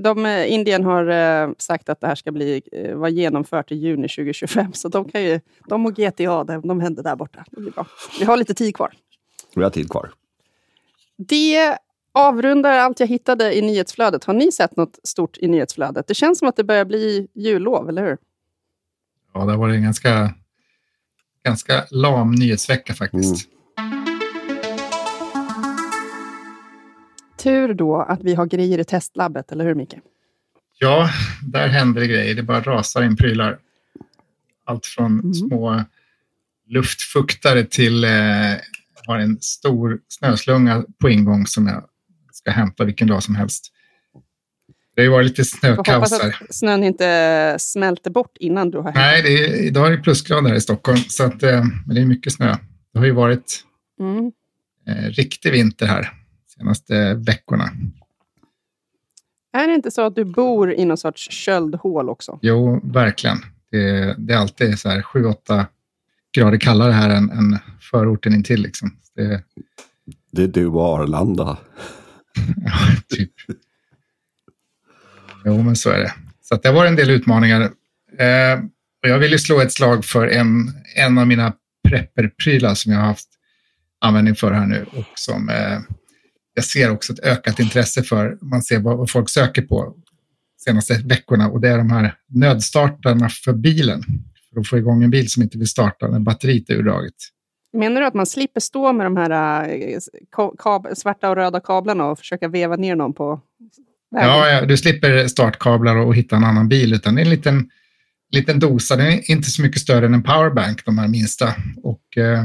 De, 0.00 0.26
Indien 0.48 0.84
har 0.84 1.08
eh, 1.08 1.50
sagt 1.58 1.88
att 1.88 2.00
det 2.00 2.06
här 2.06 2.14
ska 2.14 2.32
bli, 2.32 2.62
eh, 2.72 2.94
vara 2.94 3.10
genomfört 3.10 3.72
i 3.72 3.74
juni 3.74 4.08
2025, 4.08 4.72
så 4.72 4.88
de, 4.88 5.04
kan 5.04 5.22
ju, 5.24 5.40
de 5.68 5.86
och 5.86 5.94
GTA, 5.96 6.44
de 6.44 6.80
händer 6.80 7.02
där 7.02 7.16
borta. 7.16 7.44
Det 7.50 7.60
blir 7.60 7.72
bra. 7.72 7.86
Vi 8.18 8.24
har 8.24 8.36
lite 8.36 8.54
tid 8.54 8.76
kvar. 8.76 8.92
Vi 9.54 9.62
har 9.62 9.70
tid 9.70 9.90
kvar. 9.90 10.10
Det 11.16 11.78
avrundar 12.12 12.78
allt 12.78 13.00
jag 13.00 13.06
hittade 13.06 13.56
i 13.56 13.62
nyhetsflödet. 13.62 14.24
Har 14.24 14.34
ni 14.34 14.52
sett 14.52 14.76
något 14.76 14.98
stort 15.04 15.38
i 15.38 15.48
nyhetsflödet? 15.48 16.06
Det 16.06 16.14
känns 16.14 16.38
som 16.38 16.48
att 16.48 16.56
det 16.56 16.64
börjar 16.64 16.84
bli 16.84 17.28
jullov, 17.34 17.88
eller 17.88 18.04
hur? 18.04 18.18
Ja, 19.34 19.44
det 19.44 19.50
har 19.52 19.58
varit 19.58 19.74
en 19.74 19.82
ganska, 19.82 20.34
ganska 21.44 21.86
lam 21.90 22.30
nyhetsvecka 22.30 22.94
faktiskt. 22.94 23.46
Mm. 23.46 23.57
Tur 27.38 27.74
då 27.74 27.96
att 27.96 28.24
vi 28.24 28.34
har 28.34 28.46
grejer 28.46 28.78
i 28.78 28.84
testlabbet, 28.84 29.52
eller 29.52 29.64
hur 29.64 29.74
Micke? 29.74 29.94
Ja, 30.78 31.10
där 31.42 31.68
händer 31.68 32.00
det 32.00 32.06
grejer. 32.06 32.34
Det 32.34 32.42
bara 32.42 32.60
rasar 32.60 33.02
in 33.02 33.16
prylar. 33.16 33.58
Allt 34.64 34.86
från 34.86 35.20
Mm. 35.20 35.34
små 35.34 35.84
luftfuktare 36.66 37.64
till 37.64 38.04
eh, 38.04 38.10
har 39.06 39.18
en 39.18 39.38
stor 39.40 39.98
snöslunga 40.08 40.84
på 41.00 41.10
ingång 41.10 41.46
som 41.46 41.66
jag 41.66 41.84
ska 42.32 42.50
hämta 42.50 42.84
vilken 42.84 43.08
dag 43.08 43.22
som 43.22 43.34
helst. 43.34 43.72
Det 44.96 45.00
har 45.02 45.04
ju 45.04 45.10
varit 45.10 45.26
lite 45.38 45.42
hoppas 45.68 45.80
snökaos 45.86 46.22
här. 46.22 46.28
att 46.28 46.54
snön 46.54 46.84
inte 46.84 47.56
smälter 47.58 48.10
bort 48.10 48.36
innan 48.40 48.70
du 48.70 48.78
har 48.78 48.92
Nej, 48.92 49.22
det 49.22 49.28
är, 49.28 49.54
idag 49.66 49.86
är 49.86 49.90
det 49.96 50.02
plusgrader 50.02 50.48
här 50.48 50.56
i 50.56 50.60
Stockholm, 50.60 50.98
så 51.08 51.24
att, 51.24 51.42
eh, 51.42 51.64
men 51.86 51.94
det 51.94 52.00
är 52.00 52.04
mycket 52.06 52.32
snö. 52.32 52.56
Det 52.92 52.98
har 52.98 53.06
ju 53.06 53.12
varit 53.12 53.64
Mm. 54.00 54.32
eh, 54.86 55.10
riktig 55.10 55.52
vinter 55.52 55.86
här 55.86 56.12
senaste 56.58 57.14
veckorna. 57.14 57.70
Är 59.52 59.68
det 59.68 59.74
inte 59.74 59.90
så 59.90 60.02
att 60.02 60.14
du 60.14 60.24
bor 60.24 60.72
i 60.72 60.84
någon 60.84 60.96
sorts 60.96 61.30
köldhål 61.30 62.08
också? 62.08 62.38
Jo, 62.42 62.80
verkligen. 62.84 63.38
Det, 63.70 64.14
det 64.18 64.34
är 64.34 64.38
alltid 64.38 64.78
så 64.78 64.88
här 64.88 65.02
7-8 65.02 65.66
grader 66.32 66.58
kallare 66.58 66.92
här 66.92 67.10
än, 67.10 67.30
än 67.30 67.58
förorten 67.80 68.34
intill. 68.34 68.62
Liksom. 68.62 68.96
Det, 69.14 69.42
Det 70.30 70.42
är 70.42 70.48
du 70.48 70.66
och 70.66 70.82
Arlanda. 70.82 71.58
ja, 72.64 72.72
typ. 73.08 73.32
Jo, 75.44 75.62
men 75.62 75.76
så 75.76 75.90
är 75.90 75.98
det. 75.98 76.12
Så 76.42 76.54
att 76.54 76.62
det 76.62 76.72
var 76.72 76.86
en 76.86 76.96
del 76.96 77.10
utmaningar. 77.10 77.60
Eh, 78.18 78.58
och 79.02 79.08
jag 79.08 79.18
ville 79.18 79.38
slå 79.38 79.60
ett 79.60 79.72
slag 79.72 80.04
för 80.04 80.26
en, 80.26 80.72
en 80.96 81.18
av 81.18 81.26
mina 81.26 81.52
prepperprylar 81.88 82.74
som 82.74 82.92
jag 82.92 83.00
har 83.00 83.06
haft 83.06 83.28
användning 84.00 84.34
för 84.34 84.52
här 84.52 84.66
nu 84.66 84.86
och 84.92 85.06
som 85.14 85.48
eh, 85.48 85.78
jag 86.58 86.64
ser 86.64 86.90
också 86.90 87.12
ett 87.12 87.18
ökat 87.18 87.58
intresse 87.58 88.02
för. 88.02 88.38
Man 88.40 88.62
ser 88.62 88.78
vad, 88.78 89.10
folk 89.10 89.30
söker 89.30 89.62
på 89.62 89.94
senaste 90.64 90.94
veckorna 91.04 91.48
och 91.48 91.60
det 91.60 91.68
är 91.68 91.78
de 91.78 91.90
här 91.90 92.14
nödstartarna 92.28 93.28
för 93.28 93.52
bilen. 93.52 94.02
För 94.52 94.60
att 94.60 94.68
få 94.68 94.78
igång 94.78 95.04
en 95.04 95.10
bil 95.10 95.30
som 95.30 95.42
inte 95.42 95.58
vill 95.58 95.68
starta 95.68 96.08
när 96.08 96.18
batteriet 96.18 96.70
är 96.70 96.74
urdraget. 96.74 97.14
Menar 97.72 98.00
du 98.00 98.06
att 98.06 98.14
man 98.14 98.26
slipper 98.26 98.60
stå 98.60 98.92
med 98.92 99.06
de 99.06 99.16
här 99.16 99.30
kab- 100.58 100.94
svarta 100.94 101.30
och 101.30 101.36
röda 101.36 101.60
kablarna 101.60 102.06
och 102.06 102.18
försöka 102.18 102.48
veva 102.48 102.76
ner 102.76 102.96
någon 102.96 103.14
på 103.14 103.40
vägen? 104.10 104.28
Ja, 104.28 104.50
ja, 104.50 104.66
du 104.66 104.76
slipper 104.76 105.26
startkablar 105.26 105.96
och 105.96 106.14
hitta 106.14 106.36
en 106.36 106.44
annan 106.44 106.68
bil, 106.68 106.92
utan 106.94 107.14
det 107.14 107.20
är 107.20 107.24
en 107.24 107.30
liten, 107.30 107.70
liten 108.30 108.58
dosa. 108.58 108.96
Den 108.96 109.06
är 109.06 109.30
inte 109.30 109.50
så 109.50 109.62
mycket 109.62 109.80
större 109.80 110.06
än 110.06 110.14
en 110.14 110.22
powerbank, 110.22 110.84
de 110.84 110.98
här 110.98 111.08
minsta. 111.08 111.54
Och 111.82 112.18
eh, 112.18 112.44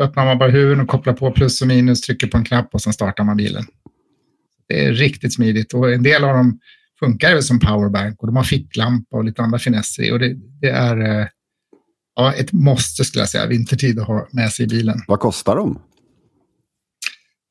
öppnar 0.00 0.24
man 0.24 0.38
bara 0.38 0.50
huven 0.50 0.80
och 0.80 0.88
kopplar 0.88 1.12
på 1.12 1.32
plus 1.32 1.62
och 1.62 1.68
minus, 1.68 2.00
trycker 2.00 2.26
på 2.26 2.36
en 2.36 2.44
knapp 2.44 2.68
och 2.74 2.82
sen 2.82 2.92
startar 2.92 3.24
man 3.24 3.36
bilen. 3.36 3.64
Det 4.68 4.84
är 4.84 4.92
riktigt 4.92 5.34
smidigt 5.34 5.74
och 5.74 5.92
en 5.92 6.02
del 6.02 6.24
av 6.24 6.34
dem 6.34 6.60
funkar 7.00 7.40
som 7.40 7.60
powerbank 7.60 8.20
och 8.20 8.26
de 8.26 8.36
har 8.36 8.44
ficklampa 8.44 9.16
och 9.16 9.24
lite 9.24 9.42
andra 9.42 9.58
finesser 9.58 10.02
i. 10.02 10.12
Och 10.12 10.18
det, 10.18 10.34
det 10.60 10.70
är 10.70 11.20
eh, 11.20 11.26
ja, 12.16 12.32
ett 12.32 12.52
måste 12.52 13.04
skulle 13.04 13.22
jag 13.22 13.28
säga, 13.28 13.46
vintertid 13.46 14.00
att 14.00 14.06
ha 14.06 14.28
med 14.32 14.52
sig 14.52 14.64
i 14.64 14.68
bilen. 14.68 15.00
Vad 15.06 15.20
kostar 15.20 15.56
de? 15.56 15.82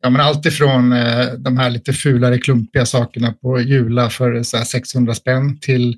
Ja, 0.03 0.09
men 0.09 0.21
allt 0.21 0.45
ifrån 0.45 0.93
eh, 0.93 1.33
de 1.33 1.57
här 1.57 1.69
lite 1.69 1.93
fulare, 1.93 2.37
klumpiga 2.37 2.85
sakerna 2.85 3.33
på 3.33 3.59
Jula 3.59 4.09
för 4.09 4.43
så 4.43 4.57
här 4.57 4.63
600 4.63 5.15
spänn 5.15 5.59
till 5.59 5.97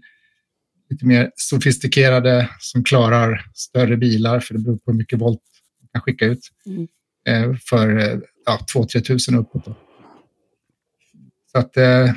lite 0.90 1.06
mer 1.06 1.32
sofistikerade 1.36 2.50
som 2.60 2.84
klarar 2.84 3.46
större 3.54 3.98
bilar, 3.98 4.40
för 4.40 4.54
det 4.54 4.60
beror 4.60 4.78
på 4.78 4.92
hur 4.92 4.98
mycket 4.98 5.20
volt 5.20 5.42
kan 5.94 6.02
skicka 6.02 6.26
ut, 6.26 6.40
Mm. 6.66 6.88
eh, 7.28 7.58
för 7.58 7.98
eh, 8.00 8.20
ja, 8.46 8.60
2-3 8.74 9.00
tusen 9.02 9.36
uppåt. 9.36 9.66
Då. 9.66 9.76
Så 11.52 11.58
att 11.58 11.78
eh, 11.78 12.14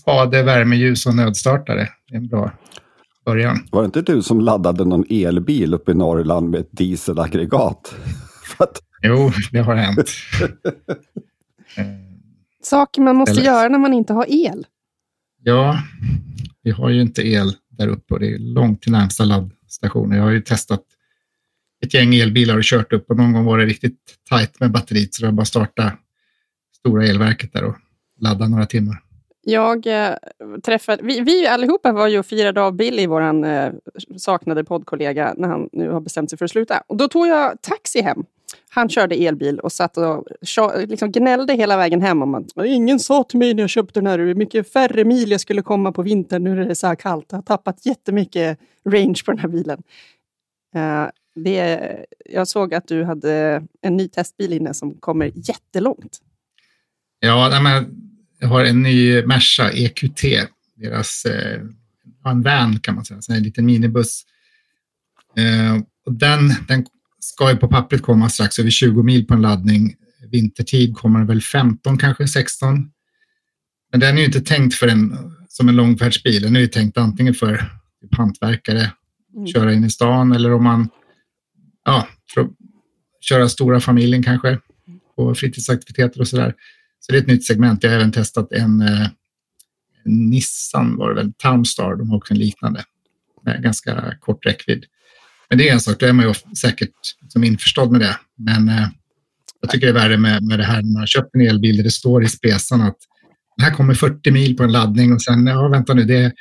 spade, 0.00 0.42
värmeljus 0.42 1.06
och 1.06 1.14
nödstartare 1.14 1.80
är 2.12 2.16
en 2.16 2.28
bra 2.28 2.50
början. 3.24 3.58
Var 3.70 3.82
det 3.82 3.86
inte 3.86 4.02
du 4.02 4.22
som 4.22 4.40
laddade 4.40 4.84
någon 4.84 5.04
elbil 5.10 5.74
uppe 5.74 5.90
i 5.90 5.94
Norrland 5.94 6.50
med 6.50 6.60
ett 6.60 6.68
dieselaggregat? 6.72 7.94
Att, 8.58 8.80
Jo, 9.02 9.30
det 9.52 9.58
har 9.58 9.74
hänt. 9.74 9.98
Eh, 11.78 11.84
Saker 12.62 13.02
man 13.02 13.16
måste 13.16 13.32
Eller- 13.32 13.42
göra 13.42 13.68
när 13.68 13.78
man 13.78 13.92
inte 13.94 14.12
har 14.12 14.26
el. 14.28 14.66
Ja, 15.42 15.78
vi 16.62 16.70
har 16.70 16.90
ju 16.90 17.00
inte 17.02 17.22
el 17.28 17.52
där 17.68 17.88
uppe 17.88 18.14
och 18.14 18.20
det 18.20 18.34
är 18.34 18.38
långt 18.38 18.82
till 18.82 18.92
närmsta 18.92 19.24
laddstation. 19.24 20.12
Jag 20.12 20.22
har 20.22 20.30
ju 20.30 20.40
testat 20.40 20.82
ett 21.86 21.94
gäng 21.94 22.14
elbilar 22.14 22.56
och 22.56 22.64
kört 22.64 22.92
upp 22.92 23.10
och 23.10 23.16
någon 23.16 23.32
gång 23.32 23.44
var 23.44 23.58
det 23.58 23.64
riktigt 23.64 23.98
tajt 24.28 24.60
med 24.60 24.72
batteriet 24.72 25.14
så 25.14 25.22
det 25.22 25.26
var 25.26 25.32
bara 25.32 25.42
att 25.42 25.48
starta 25.48 25.92
stora 26.78 27.06
elverket 27.06 27.52
där 27.52 27.64
och 27.64 27.76
ladda 28.20 28.48
några 28.48 28.66
timmar. 28.66 29.02
Jag 29.48 29.86
eh, 29.86 30.14
träffade, 30.64 31.02
vi, 31.02 31.20
vi 31.20 31.46
allihopa 31.46 31.92
var 31.92 32.08
ju 32.08 32.18
och 32.18 32.26
firade 32.26 32.62
av 32.62 32.72
Billy, 32.72 33.06
vår 33.06 33.44
eh, 33.46 33.70
saknade 34.16 34.64
poddkollega, 34.64 35.34
när 35.36 35.48
han 35.48 35.68
nu 35.72 35.90
har 35.90 36.00
bestämt 36.00 36.30
sig 36.30 36.38
för 36.38 36.44
att 36.44 36.50
sluta. 36.50 36.82
Och 36.86 36.96
då 36.96 37.08
tog 37.08 37.26
jag 37.26 37.62
taxi 37.62 38.00
hem. 38.00 38.24
Han 38.70 38.88
körde 38.88 39.14
elbil 39.14 39.60
och 39.60 39.72
satt 39.72 39.96
och 39.96 40.24
liksom 40.86 41.12
gnällde 41.12 41.54
hela 41.54 41.76
vägen 41.76 42.02
hem 42.02 42.22
om 42.22 42.34
att 42.34 42.66
ingen 42.66 42.98
sa 42.98 43.22
till 43.22 43.38
mig 43.38 43.54
när 43.54 43.62
jag 43.62 43.70
köpte 43.70 44.00
den 44.00 44.06
här 44.06 44.18
hur 44.18 44.34
mycket 44.34 44.72
färre 44.72 45.04
mil 45.04 45.30
jag 45.30 45.40
skulle 45.40 45.62
komma 45.62 45.92
på 45.92 46.02
vintern. 46.02 46.44
Nu 46.44 46.62
är 46.62 46.68
det 46.68 46.74
så 46.74 46.86
här 46.86 46.94
kallt. 46.94 47.26
Jag 47.28 47.38
har 47.38 47.42
tappat 47.42 47.86
jättemycket 47.86 48.58
range 48.88 49.22
på 49.24 49.32
den 49.32 49.38
här 49.38 49.48
bilen. 49.48 49.82
Eh, 50.74 51.06
det, 51.36 51.96
jag 52.24 52.48
såg 52.48 52.74
att 52.74 52.88
du 52.88 53.04
hade 53.04 53.62
en 53.82 53.96
ny 53.96 54.08
testbil 54.08 54.52
inne 54.52 54.74
som 54.74 54.94
kommer 54.94 55.32
jättelångt. 55.34 56.18
Ja, 57.20 57.60
men 57.62 57.86
jag 58.38 58.48
har 58.48 58.64
en 58.64 58.82
ny 58.82 59.22
Merca 59.22 59.70
EQT, 59.72 60.22
deras 60.74 61.24
eh, 61.24 61.60
en 62.24 62.42
van 62.42 62.80
kan 62.80 62.94
man 62.94 63.04
säga, 63.04 63.36
en 63.36 63.42
liten 63.42 63.66
minibuss. 63.66 64.22
Eh, 65.36 65.82
och 66.06 66.12
den, 66.12 66.48
den 66.68 66.86
ska 67.20 67.50
ju 67.50 67.56
på 67.56 67.68
pappret 67.68 68.02
komma 68.02 68.28
strax 68.28 68.58
över 68.58 68.70
20 68.70 69.02
mil 69.02 69.26
på 69.26 69.34
en 69.34 69.42
laddning. 69.42 69.94
Vintertid 70.30 70.96
kommer 70.96 71.18
den 71.18 71.28
väl 71.28 71.42
15, 71.42 71.98
kanske 71.98 72.28
16. 72.28 72.90
Men 73.90 74.00
den 74.00 74.14
är 74.14 74.18
ju 74.18 74.26
inte 74.26 74.40
tänkt 74.40 74.74
för 74.74 74.88
en, 74.88 75.16
som 75.48 75.68
en 75.68 75.76
långfärdsbil. 75.76 76.42
Den 76.42 76.56
är 76.56 76.60
ju 76.60 76.66
tänkt 76.66 76.98
antingen 76.98 77.34
för 77.34 77.56
typ 78.02 78.14
hantverkare, 78.14 78.92
Mm. 79.36 79.46
köra 79.46 79.72
in 79.72 79.84
i 79.84 79.90
stan 79.90 80.32
eller 80.32 80.52
om 80.52 80.64
man 80.64 80.88
ja, 81.86 82.08
för 82.34 82.40
att 82.40 82.50
köra 83.20 83.48
stora 83.48 83.80
familjen 83.80 84.22
kanske 84.22 84.58
på 85.16 85.34
fritidsaktiviteter 85.34 86.20
och 86.20 86.28
sådär. 86.28 86.54
Så 87.00 87.12
det 87.12 87.18
är 87.18 87.22
ett 87.22 87.28
nytt 87.28 87.46
segment. 87.46 87.82
Jag 87.82 87.90
har 87.90 87.96
även 87.96 88.12
testat 88.12 88.52
en, 88.52 88.80
eh, 88.80 89.08
Nissan, 90.04 90.96
var 90.96 91.08
det 91.08 91.14
väl, 91.14 91.32
Townstar. 91.32 91.96
De 91.96 92.10
har 92.10 92.16
också 92.16 92.34
en 92.34 92.38
liknande 92.38 92.84
med 93.44 93.62
ganska 93.62 94.14
kort 94.20 94.46
räckvidd. 94.46 94.84
Men 95.48 95.58
det 95.58 95.68
är 95.68 95.72
en 95.72 95.80
sak, 95.80 96.00
då 96.00 96.06
är 96.06 96.12
man 96.12 96.28
ju 96.28 96.34
säkert 96.56 96.94
som 97.28 97.44
införstådd 97.44 97.92
med 97.92 98.00
det. 98.00 98.18
Men 98.36 98.68
eh, 98.68 98.88
jag 99.60 99.70
tycker 99.70 99.86
det 99.86 99.90
är 99.90 100.08
värre 100.08 100.16
med, 100.16 100.42
med 100.42 100.58
det 100.58 100.64
här 100.64 100.82
när 100.82 100.92
man 100.92 101.00
har 101.00 101.06
köpt 101.06 101.34
en 101.34 101.40
elbil 101.40 101.76
där 101.76 101.84
det 101.84 101.90
står 101.90 102.24
i 102.24 102.28
spesan 102.28 102.80
att 102.80 102.96
den 103.56 103.64
här 103.64 103.74
kommer 103.74 103.94
40 103.94 104.30
mil 104.30 104.56
på 104.56 104.62
en 104.62 104.72
laddning 104.72 105.12
och 105.12 105.22
sen, 105.22 105.46
ja 105.46 105.68
vänta 105.68 105.94
nu, 105.94 106.04
det 106.04 106.16
är 106.16 106.32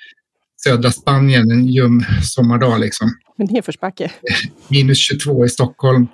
södra 0.63 0.91
Spanien, 0.91 1.51
en 1.51 1.67
ljum 1.67 2.03
sommardag 2.23 2.79
liksom. 2.79 3.11
Nedförsbacke. 3.51 4.11
Minus 4.67 4.97
22 4.97 5.45
i 5.45 5.49
Stockholm. 5.49 6.07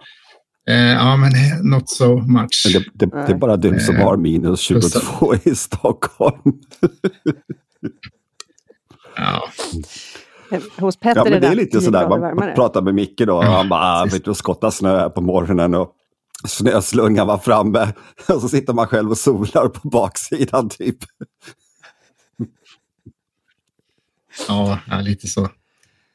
Eh, 0.69 0.75
ja, 0.75 1.17
men 1.17 1.31
eh, 1.35 1.61
not 1.63 1.89
so 1.89 2.17
much. 2.17 2.65
det, 2.73 2.85
det, 2.93 3.05
det 3.05 3.33
är 3.33 3.37
bara 3.37 3.57
du 3.57 3.79
som 3.79 3.95
Eh, 3.95 4.03
har 4.03 4.17
minus 4.17 4.59
22 4.59 5.35
i 5.43 5.55
Stockholm. 5.55 6.41
Ja, 9.15 9.49
Hos 10.77 10.97
Petter 10.97 11.19
Ja, 11.25 11.29
men 11.29 11.41
det 11.41 11.47
är 11.47 11.55
lite 11.55 11.79
10 11.79 11.81
sådär, 11.81 12.09
man 12.09 12.21
varmare. 12.21 12.55
pratar 12.55 12.81
med 12.81 12.95
Micke 12.95 13.17
då 13.25 13.35
och 13.37 13.43
han 13.43 13.69
bara, 13.69 13.81
ah, 13.81 14.05
vet 14.05 14.25
du, 14.25 14.33
skotta 14.33 14.71
snö 14.71 14.99
här 14.99 15.09
på 15.09 15.21
morgonen 15.21 15.73
och 15.73 15.95
snöslungan 16.47 17.27
var 17.27 17.37
framme. 17.37 17.93
Och 18.29 18.41
så 18.41 18.49
sitter 18.49 18.73
man 18.73 18.87
själv 18.87 19.11
och 19.11 19.17
solar 19.17 19.67
på 19.67 19.89
baksidan 19.89 20.69
typ. 20.69 20.97
ja 24.47 24.79
lite 25.01 25.27
så. 25.27 25.49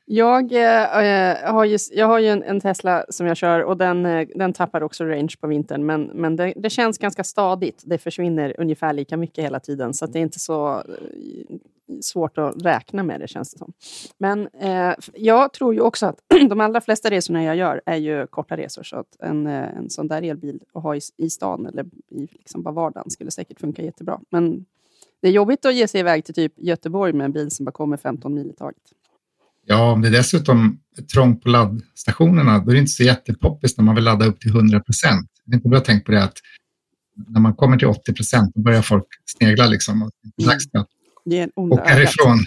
Jag, 0.08 0.52
eh, 0.52 1.52
har 1.52 1.64
ju, 1.64 1.78
jag 1.92 2.06
har 2.06 2.18
ju 2.18 2.28
en, 2.28 2.42
en 2.42 2.60
Tesla 2.60 3.04
som 3.08 3.26
jag 3.26 3.36
kör 3.36 3.60
och 3.62 3.76
den, 3.76 4.06
eh, 4.06 4.28
den 4.34 4.52
tappar 4.52 4.82
också 4.82 5.04
range 5.04 5.34
på 5.40 5.46
vintern. 5.46 5.86
Men, 5.86 6.02
men 6.02 6.36
det, 6.36 6.52
det 6.56 6.70
känns 6.70 6.98
ganska 6.98 7.24
stadigt. 7.24 7.82
Det 7.86 7.98
försvinner 7.98 8.54
ungefär 8.58 8.92
lika 8.92 9.16
mycket 9.16 9.44
hela 9.44 9.60
tiden. 9.60 9.94
Så 9.94 10.04
att 10.04 10.12
det 10.12 10.18
är 10.18 10.22
inte 10.22 10.38
så 10.38 10.78
eh, 10.78 11.56
svårt 12.00 12.38
att 12.38 12.62
räkna 12.62 13.02
med 13.02 13.20
det 13.20 13.28
känns 13.28 13.52
det 13.52 13.58
som. 13.58 13.72
Men 14.18 14.48
eh, 14.60 14.94
jag 15.14 15.52
tror 15.52 15.74
ju 15.74 15.80
också 15.80 16.06
att 16.06 16.18
de 16.48 16.60
allra 16.60 16.80
flesta 16.80 17.10
resorna 17.10 17.44
jag 17.44 17.56
gör 17.56 17.82
är 17.86 17.96
ju 17.96 18.26
korta 18.26 18.56
resor. 18.56 18.82
Så 18.82 18.96
att 18.96 19.16
en, 19.20 19.46
eh, 19.46 19.76
en 19.76 19.90
sån 19.90 20.08
där 20.08 20.22
elbil 20.22 20.60
att 20.72 20.82
ha 20.82 20.96
i, 20.96 21.00
i 21.16 21.30
stan 21.30 21.66
eller 21.66 21.84
i 22.10 22.20
liksom 22.32 22.62
bara 22.62 22.74
vardagen 22.74 23.10
skulle 23.10 23.30
säkert 23.30 23.60
funka 23.60 23.82
jättebra. 23.82 24.20
Men 24.30 24.64
det 25.20 25.28
är 25.28 25.32
jobbigt 25.32 25.64
att 25.64 25.74
ge 25.74 25.88
sig 25.88 26.00
iväg 26.00 26.24
till 26.24 26.34
typ 26.34 26.52
Göteborg 26.56 27.12
med 27.12 27.24
en 27.24 27.32
bil 27.32 27.50
som 27.50 27.64
bara 27.64 27.72
kommer 27.72 27.96
15 27.96 28.34
mil 28.34 28.50
i 28.50 28.52
taget. 28.52 28.82
Ja, 29.68 29.92
om 29.92 30.02
det 30.02 30.08
är 30.08 30.12
dessutom 30.12 30.78
är 30.98 31.02
trångt 31.02 31.42
på 31.42 31.48
laddstationerna, 31.48 32.58
då 32.58 32.70
är 32.70 32.74
det 32.74 32.80
inte 32.80 32.92
så 32.92 33.02
jättepoppis 33.02 33.76
när 33.76 33.84
man 33.84 33.94
vill 33.94 34.04
ladda 34.04 34.26
upp 34.26 34.40
till 34.40 34.50
100 34.50 34.80
procent. 34.80 35.30
Jag 35.44 35.56
vet 35.56 35.64
inte 35.64 35.76
har 35.76 35.84
tänkt 35.84 36.06
på 36.06 36.12
det 36.12 36.22
att 36.22 36.38
när 37.28 37.40
man 37.40 37.54
kommer 37.54 37.78
till 37.78 37.88
80 37.88 38.12
procent, 38.12 38.52
då 38.54 38.62
börjar 38.62 38.82
folk 38.82 39.06
snegla 39.24 39.66
liksom. 39.66 40.02
Och 40.02 40.10
det 40.36 40.44
är 40.44 40.48
dags 40.48 40.64
att 40.72 40.86
Det 41.24 41.38
är 41.38 41.42
en 41.42 41.50
åka 41.56 41.84
härifrån. 41.84 42.38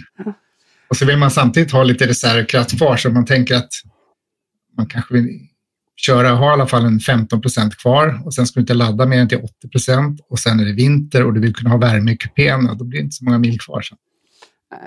Och 0.88 0.96
så 0.96 1.06
vill 1.06 1.16
man 1.16 1.30
samtidigt 1.30 1.72
ha 1.72 1.82
lite 1.82 2.06
reservkraft 2.06 2.78
kvar 2.78 2.96
så 2.96 3.10
man 3.10 3.24
tänker 3.24 3.54
att 3.54 3.72
man 4.76 4.86
kanske 4.86 5.14
vill 5.14 5.48
köra, 5.96 6.30
ha 6.30 6.50
i 6.50 6.52
alla 6.52 6.66
fall 6.66 6.84
en 6.84 7.00
15 7.00 7.40
procent 7.40 7.76
kvar 7.76 8.22
och 8.24 8.34
sen 8.34 8.46
ska 8.46 8.60
du 8.60 8.62
inte 8.62 8.74
ladda 8.74 9.06
mer 9.06 9.18
än 9.18 9.28
till 9.28 9.38
80 9.38 9.68
procent 9.68 10.20
och 10.28 10.38
sen 10.38 10.60
är 10.60 10.64
det 10.64 10.72
vinter 10.72 11.26
och 11.26 11.34
du 11.34 11.40
vill 11.40 11.54
kunna 11.54 11.70
ha 11.70 11.76
värme 11.76 12.12
i 12.12 12.16
kupén 12.16 12.68
och 12.68 12.76
då 12.76 12.84
blir 12.84 12.98
det 12.98 13.04
inte 13.04 13.16
så 13.16 13.24
många 13.24 13.38
mil 13.38 13.60
kvar. 13.60 13.82
Sen. 13.82 13.98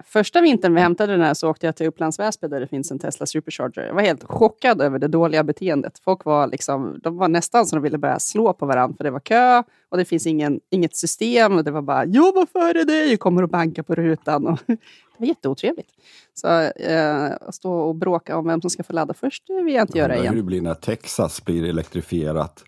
Första 0.05 0.41
vintern 0.41 0.75
vi 0.75 0.81
hämtade 0.81 1.13
den 1.13 1.21
här 1.21 1.33
så 1.33 1.49
åkte 1.49 1.65
jag 1.65 1.75
till 1.75 1.87
Upplands 1.87 2.19
Väsby 2.19 2.47
där 2.47 2.59
det 2.59 2.67
finns 2.67 2.91
en 2.91 2.99
Tesla 2.99 3.25
Supercharger. 3.25 3.87
Jag 3.87 3.93
var 3.93 4.01
helt 4.01 4.23
chockad 4.23 4.81
över 4.81 4.99
det 4.99 5.07
dåliga 5.07 5.43
beteendet. 5.43 5.99
Folk 5.99 6.25
var, 6.25 6.47
liksom, 6.47 6.99
de 7.03 7.17
var 7.17 7.27
nästan 7.27 7.65
som 7.65 7.77
de 7.77 7.83
ville 7.83 7.97
börja 7.97 8.19
slå 8.19 8.53
på 8.53 8.65
varandra 8.65 8.97
för 8.97 9.03
det 9.03 9.11
var 9.11 9.19
kö 9.19 9.63
och 9.89 9.97
det 9.97 10.05
finns 10.05 10.27
ingen, 10.27 10.59
inget 10.69 10.95
system. 10.95 11.57
Och 11.57 11.63
det 11.63 11.71
var 11.71 11.81
bara 11.81 12.05
“jag 12.05 12.33
var 12.33 12.45
före 12.45 12.83
dig” 12.83 13.13
och 13.13 13.19
kommer 13.19 13.43
och 13.43 13.49
banka 13.49 13.83
på 13.83 13.95
rutan. 13.95 14.47
Och 14.47 14.59
det 14.67 14.77
var 15.17 15.27
jätteotrevligt. 15.27 15.89
Så 16.33 16.47
eh, 16.61 17.31
att 17.41 17.55
stå 17.55 17.73
och 17.73 17.95
bråka 17.95 18.37
om 18.37 18.47
vem 18.47 18.61
som 18.61 18.69
ska 18.69 18.83
få 18.83 18.93
ladda 18.93 19.13
först 19.13 19.43
det 19.47 19.63
vill 19.63 19.73
jag 19.73 19.83
inte 19.83 19.97
göra 19.97 20.15
igen. 20.15 20.27
Hur 20.27 20.35
det 20.35 20.43
blir 20.43 20.61
när 20.61 20.73
Texas 20.73 21.45
blir 21.45 21.63
elektrifierat. 21.63 22.63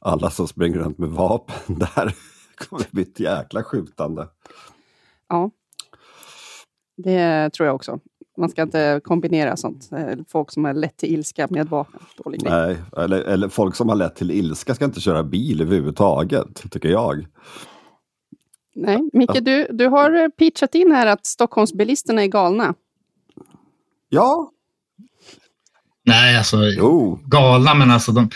Alla 0.00 0.30
som 0.30 0.48
springer 0.48 0.78
runt 0.78 0.98
med 0.98 1.08
vapen 1.08 1.54
där 1.78 2.14
kommer 2.56 2.86
bli 2.90 3.02
ett 3.02 3.20
jäkla 3.20 3.62
skjutande. 3.62 4.28
Ja, 5.28 5.50
det 6.98 7.50
tror 7.50 7.66
jag 7.66 7.74
också. 7.74 8.00
Man 8.38 8.48
ska 8.48 8.62
inte 8.62 9.00
kombinera 9.04 9.56
sånt. 9.56 9.88
Eh, 9.92 10.18
folk 10.28 10.50
som 10.50 10.64
har 10.64 10.74
lätt 10.74 10.96
till 10.96 11.12
ilska 11.12 11.46
med 11.50 11.68
vapen. 11.68 12.00
Nej, 12.42 12.76
eller, 12.96 13.20
eller 13.20 13.48
folk 13.48 13.74
som 13.74 13.88
har 13.88 13.96
lätt 13.96 14.16
till 14.16 14.30
ilska 14.30 14.74
ska 14.74 14.84
inte 14.84 15.00
köra 15.00 15.22
bil 15.22 15.60
överhuvudtaget, 15.60 16.70
tycker 16.70 16.88
jag. 16.88 17.26
Nej, 18.74 19.10
Micke, 19.12 19.44
du, 19.44 19.66
du 19.70 19.86
har 19.86 20.30
pitchat 20.30 20.74
in 20.74 20.92
här 20.92 21.06
att 21.06 21.26
Stockholmsbilisterna 21.26 22.22
är 22.22 22.26
galna. 22.26 22.74
Ja. 24.08 24.50
Nej, 26.04 26.38
alltså 26.38 26.56
jo. 26.56 27.20
galna, 27.26 27.74
men 27.74 27.90
alltså 27.90 28.12
de, 28.12 28.30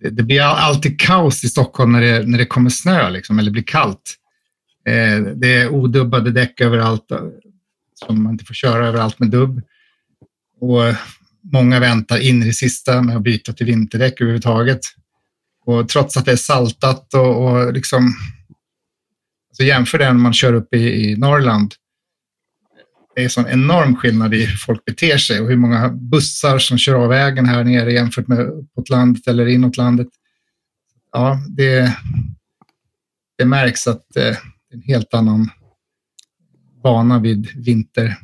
det, 0.00 0.10
det, 0.10 0.22
blir 0.22 0.40
alltid 0.40 1.00
kaos 1.00 1.44
i 1.44 1.48
Stockholm 1.48 1.92
när 1.92 2.00
det, 2.00 2.26
när 2.26 2.38
det 2.38 2.46
kommer 2.46 2.70
snö 2.70 3.10
liksom, 3.10 3.38
eller 3.38 3.50
blir 3.50 3.62
kallt. 3.62 4.14
Eh, 4.86 5.20
det 5.34 5.54
är 5.54 5.68
odubbade 5.68 6.30
däck 6.30 6.60
överallt 6.60 7.12
som 7.98 8.22
man 8.22 8.32
inte 8.32 8.44
får 8.44 8.54
köra 8.54 8.86
överallt 8.88 9.18
med 9.18 9.30
dubb. 9.30 9.62
Och 10.60 10.94
många 11.52 11.80
väntar 11.80 12.18
in 12.18 12.42
i 12.42 12.46
det 12.46 12.52
sista 12.52 13.02
med 13.02 13.16
att 13.16 13.22
byta 13.22 13.52
till 13.52 13.66
vinterdäck 13.66 14.20
överhuvudtaget. 14.20 14.80
Och 15.64 15.88
trots 15.88 16.16
att 16.16 16.24
det 16.24 16.32
är 16.32 16.36
saltat 16.36 17.14
och, 17.14 17.44
och 17.44 17.72
liksom... 17.72 18.14
Så 19.52 19.64
jämför 19.64 19.98
det 19.98 20.04
när 20.04 20.12
man 20.12 20.32
kör 20.32 20.52
upp 20.52 20.74
i, 20.74 21.10
i 21.10 21.16
Norrland. 21.16 21.74
Det 23.14 23.24
är 23.24 23.28
sån 23.28 23.46
enorm 23.46 23.96
skillnad 23.96 24.34
i 24.34 24.44
hur 24.44 24.56
folk 24.56 24.84
beter 24.84 25.18
sig 25.18 25.40
och 25.40 25.48
hur 25.48 25.56
många 25.56 25.88
bussar 25.88 26.58
som 26.58 26.78
kör 26.78 26.94
av 26.94 27.08
vägen 27.08 27.46
här 27.46 27.64
nere 27.64 27.92
jämfört 27.92 28.28
med 28.28 28.38
uppåt 28.40 28.88
landet 28.88 29.26
eller 29.26 29.46
inåt 29.46 29.76
landet. 29.76 30.08
Ja, 31.12 31.38
det, 31.48 31.96
det 33.38 33.44
märks 33.44 33.86
att 33.86 34.16
eh, 34.16 34.22
det 34.22 34.28
är 34.28 34.74
en 34.74 34.82
helt 34.82 35.14
annan 35.14 35.50
vana 36.86 37.18
vid 37.18 37.48
vinterväglag. 37.56 38.20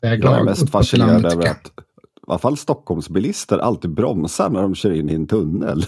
Jag 0.00 0.38
är 0.38 0.44
mest 0.44 0.70
fascinerad 0.70 1.32
över 1.32 1.50
att 1.50 1.66
i 1.66 2.30
alla 2.30 2.38
fall 2.38 2.56
Stockholmsbilister 2.56 3.58
alltid 3.58 3.94
bromsar 3.94 4.50
när 4.50 4.62
de 4.62 4.74
kör 4.74 4.90
in 4.90 5.10
i 5.10 5.14
en 5.14 5.26
tunnel. 5.26 5.84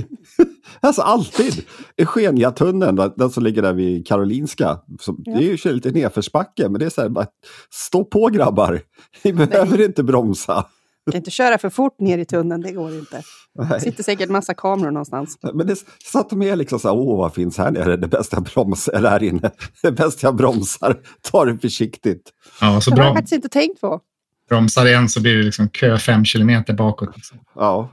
alltså 0.80 1.02
alltid! 1.02 1.64
Eugeniatunneln, 1.96 3.12
den 3.16 3.30
som 3.30 3.42
ligger 3.42 3.62
där 3.62 3.72
vid 3.72 4.06
Karolinska. 4.06 4.78
Som, 5.00 5.22
ja. 5.24 5.38
Det 5.38 5.44
är 5.44 5.66
ju 5.66 5.72
lite 5.72 5.90
nedförsbacke, 5.90 6.68
men 6.68 6.78
det 6.78 6.86
är 6.86 6.90
så 6.90 7.00
här, 7.00 7.08
bara, 7.08 7.26
stå 7.70 8.04
på 8.04 8.26
grabbar! 8.26 8.80
Ni 9.24 9.32
behöver 9.32 9.76
Nej. 9.76 9.86
inte 9.86 10.02
bromsa. 10.02 10.66
Kan 11.10 11.18
inte 11.18 11.30
köra 11.30 11.58
för 11.58 11.70
fort 11.70 12.00
ner 12.00 12.18
i 12.18 12.24
tunneln, 12.24 12.62
det 12.62 12.72
går 12.72 12.94
inte. 12.94 13.22
Det 13.70 13.80
sitter 13.80 14.02
säkert 14.02 14.30
massa 14.30 14.54
kameror 14.54 14.90
någonstans. 14.90 15.38
Men 15.54 15.66
det 15.66 15.76
satt 16.12 16.32
med 16.32 16.58
liksom 16.58 16.78
så 16.78 16.88
här, 16.88 16.96
åh 16.96 17.18
vad 17.18 17.34
finns 17.34 17.58
här 17.58 17.70
nere, 17.70 17.96
det 17.96 18.08
bästa 18.08 18.36
jag 18.36 18.44
bromsar, 18.44 18.92
eller 18.92 19.10
här 19.10 19.22
inne, 19.22 19.50
det 19.82 19.92
bästa 19.92 20.26
jag 20.26 20.36
bromsar, 20.36 21.00
ta 21.22 21.44
det 21.44 21.58
försiktigt. 21.58 22.30
Ja, 22.60 22.80
så 22.80 22.90
det 22.90 23.00
har 23.00 23.06
jag 23.06 23.14
faktiskt 23.16 23.32
inte 23.32 23.48
tänkt 23.48 23.80
på. 23.80 24.00
Bromsar 24.48 24.86
igen 24.86 25.08
så 25.08 25.22
blir 25.22 25.36
det 25.36 25.42
liksom 25.42 25.68
kö 25.68 25.98
fem 25.98 26.24
kilometer 26.24 26.74
bakåt. 26.74 27.16
Liksom. 27.16 27.38
Ja. 27.54 27.88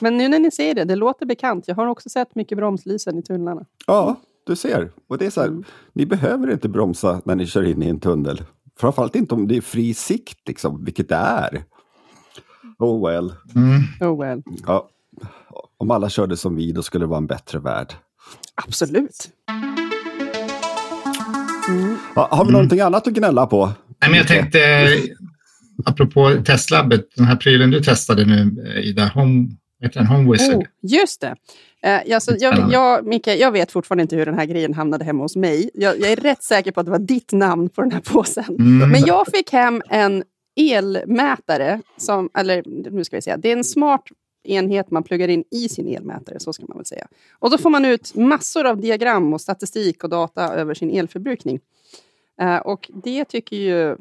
Men 0.00 0.16
nu 0.16 0.28
när 0.28 0.38
ni 0.38 0.50
säger 0.50 0.74
det, 0.74 0.84
det 0.84 0.96
låter 0.96 1.26
bekant. 1.26 1.68
Jag 1.68 1.74
har 1.74 1.86
också 1.86 2.08
sett 2.08 2.34
mycket 2.34 2.58
bromslysen 2.58 3.18
i 3.18 3.22
tunnlarna. 3.22 3.64
Ja, 3.86 4.16
du 4.46 4.56
ser. 4.56 4.92
Och 5.08 5.18
det 5.18 5.26
är 5.26 5.30
så 5.30 5.40
här, 5.40 5.48
mm. 5.48 5.64
ni 5.92 6.06
behöver 6.06 6.52
inte 6.52 6.68
bromsa 6.68 7.20
när 7.24 7.34
ni 7.34 7.46
kör 7.46 7.62
in 7.62 7.82
i 7.82 7.88
en 7.88 8.00
tunnel. 8.00 8.42
Framförallt 8.78 9.16
inte 9.16 9.34
om 9.34 9.48
det 9.48 9.56
är 9.56 9.60
fri 9.60 9.94
sikt, 9.94 10.48
liksom, 10.48 10.84
vilket 10.84 11.08
det 11.08 11.14
är. 11.14 11.64
Oh 12.82 13.08
well. 13.08 13.32
Mm. 13.54 13.82
Oh 14.00 14.20
well. 14.20 14.42
Ja. 14.66 14.88
Om 15.78 15.90
alla 15.90 16.10
körde 16.10 16.36
som 16.36 16.56
vi, 16.56 16.72
då 16.72 16.82
skulle 16.82 17.04
det 17.04 17.08
vara 17.08 17.18
en 17.18 17.26
bättre 17.26 17.58
värld. 17.58 17.94
Absolut. 18.54 19.30
Mm. 21.68 21.96
Ja, 22.14 22.28
har 22.30 22.36
vi 22.36 22.42
mm. 22.42 22.52
någonting 22.52 22.80
annat 22.80 23.06
att 23.06 23.12
gnälla 23.12 23.46
på? 23.46 23.66
Nej, 24.00 24.10
men 24.10 24.14
jag 24.14 24.28
tänkte, 24.28 24.88
apropå 25.84 26.36
testlabbet, 26.44 27.08
den 27.16 27.26
här 27.26 27.36
prylen 27.36 27.70
du 27.70 27.80
testade 27.80 28.24
nu, 28.24 28.64
eh, 28.66 28.88
Ida, 28.88 29.10
Home, 29.14 29.48
heter 29.82 30.00
den, 30.00 30.06
Home 30.06 30.32
Wizard. 30.32 30.56
Oh, 30.56 30.64
just 30.82 31.20
det. 31.20 31.36
Eh, 31.82 32.14
alltså, 32.14 32.36
jag, 32.38 32.72
jag, 32.72 33.06
Micke, 33.06 33.26
jag 33.26 33.52
vet 33.52 33.72
fortfarande 33.72 34.02
inte 34.02 34.16
hur 34.16 34.26
den 34.26 34.34
här 34.34 34.46
grejen 34.46 34.74
hamnade 34.74 35.04
hemma 35.04 35.24
hos 35.24 35.36
mig. 35.36 35.70
Jag, 35.74 36.00
jag, 36.00 36.12
är 36.12 36.16
rätt 36.16 36.42
säker 36.42 36.72
på 36.72 36.80
att 36.80 36.86
det 36.86 36.92
var 36.92 36.98
ditt 36.98 37.32
namn 37.32 37.68
på 37.68 37.82
den 37.82 37.92
här 37.92 38.00
påsen. 38.00 38.44
Mm. 38.48 38.90
Men 38.90 39.04
jag 39.06 39.26
fick 39.26 39.52
hem 39.52 39.82
en 39.88 40.22
elmätare, 40.56 41.80
som, 41.96 42.30
eller 42.34 42.62
nu 42.66 43.04
ska 43.04 43.16
vi 43.16 43.22
säga, 43.22 43.36
det 43.36 43.48
är 43.48 43.56
en 43.56 43.64
smart 43.64 44.08
enhet 44.44 44.90
man 44.90 45.02
pluggar 45.02 45.28
in 45.28 45.44
i 45.50 45.68
sin 45.68 45.88
elmätare, 45.88 46.40
så 46.40 46.52
ska 46.52 46.64
man 46.68 46.76
väl 46.76 46.86
säga. 46.86 47.08
Och 47.38 47.50
då 47.50 47.58
får 47.58 47.70
man 47.70 47.84
ut 47.84 48.14
massor 48.14 48.66
av 48.66 48.80
diagram 48.80 49.32
och 49.32 49.40
statistik 49.40 50.04
och 50.04 50.10
data 50.10 50.54
över 50.54 50.74
sin 50.74 50.90
elförbrukning. 50.90 51.60
Eh, 52.40 52.56
och 52.56 52.90
det 53.04 53.24
tycker 53.24 53.56
ju 53.56 53.96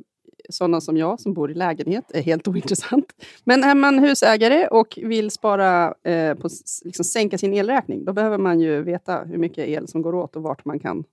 sådana 0.49 0.81
som 0.81 0.97
jag 0.97 1.19
som 1.19 1.33
bor 1.33 1.51
i 1.51 1.53
lägenhet 1.53 2.11
är 2.13 2.21
helt 2.21 2.47
ointressant. 2.47 3.13
Men 3.43 3.63
är 3.63 3.75
man 3.75 3.99
husägare 3.99 4.67
och 4.67 4.99
vill 5.01 5.31
spara, 5.31 5.93
eh, 6.03 6.35
på, 6.35 6.49
liksom 6.83 7.05
sänka 7.05 7.37
sin 7.37 7.53
elräkning, 7.53 8.05
då 8.05 8.13
behöver 8.13 8.37
man 8.37 8.59
ju 8.59 8.81
veta 8.81 9.23
hur 9.23 9.37
mycket 9.37 9.67
el 9.67 9.87
som 9.87 10.01
går 10.01 10.15
åt 10.15 10.35
och 10.35 10.43
vart 10.43 10.65
man 10.65 10.79
kan 10.79 11.03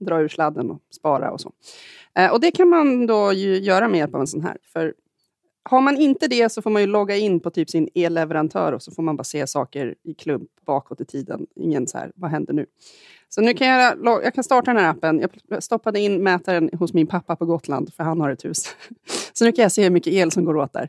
dra 0.00 0.20
ur 0.20 0.28
sladden 0.28 0.70
och 0.70 0.82
spara 0.90 1.30
och 1.30 1.40
så. 1.40 1.52
Eh, 2.14 2.32
och 2.32 2.40
det 2.40 2.50
kan 2.50 2.68
man 2.68 3.06
då 3.06 3.32
göra 3.32 3.88
med 3.88 3.98
hjälp 3.98 4.14
av 4.14 4.20
en 4.20 4.26
sån 4.26 4.42
här. 4.42 4.56
För 4.72 4.94
har 5.70 5.80
man 5.80 5.96
inte 5.96 6.28
det 6.28 6.52
så 6.52 6.62
får 6.62 6.70
man 6.70 6.82
ju 6.82 6.88
logga 6.88 7.16
in 7.16 7.40
på 7.40 7.50
typ 7.50 7.70
sin 7.70 7.88
elleverantör 7.94 8.72
och 8.72 8.82
så 8.82 8.90
får 8.90 9.02
man 9.02 9.16
bara 9.16 9.24
se 9.24 9.46
saker 9.46 9.94
i 10.04 10.14
klump 10.14 10.48
bakåt 10.66 11.00
i 11.00 11.04
tiden. 11.04 11.46
Ingen 11.56 11.86
så 11.86 11.98
här, 11.98 12.12
vad 12.14 12.30
händer 12.30 12.52
nu? 12.52 12.66
Så 13.28 13.40
nu 13.40 13.54
kan 13.54 13.66
jag, 13.66 13.98
jag 14.04 14.34
kan 14.34 14.44
starta 14.44 14.72
den 14.72 14.84
här 14.84 14.90
appen. 14.90 15.28
Jag 15.48 15.62
stoppade 15.62 16.00
in 16.00 16.22
mätaren 16.22 16.70
hos 16.78 16.92
min 16.92 17.06
pappa 17.06 17.36
på 17.36 17.46
Gotland, 17.46 17.94
för 17.94 18.04
han 18.04 18.20
har 18.20 18.30
ett 18.30 18.44
hus. 18.44 18.76
Så 19.32 19.44
nu 19.44 19.52
kan 19.52 19.62
jag 19.62 19.72
se 19.72 19.82
hur 19.82 19.90
mycket 19.90 20.12
el 20.12 20.30
som 20.30 20.44
går 20.44 20.56
åt 20.56 20.72
där. 20.72 20.88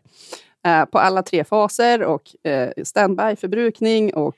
Eh, 0.65 0.85
på 0.85 0.99
alla 0.99 1.23
tre 1.23 1.43
faser 1.43 2.03
och 2.03 2.47
eh, 2.47 2.69
standby-förbrukning 2.83 4.13
och 4.13 4.37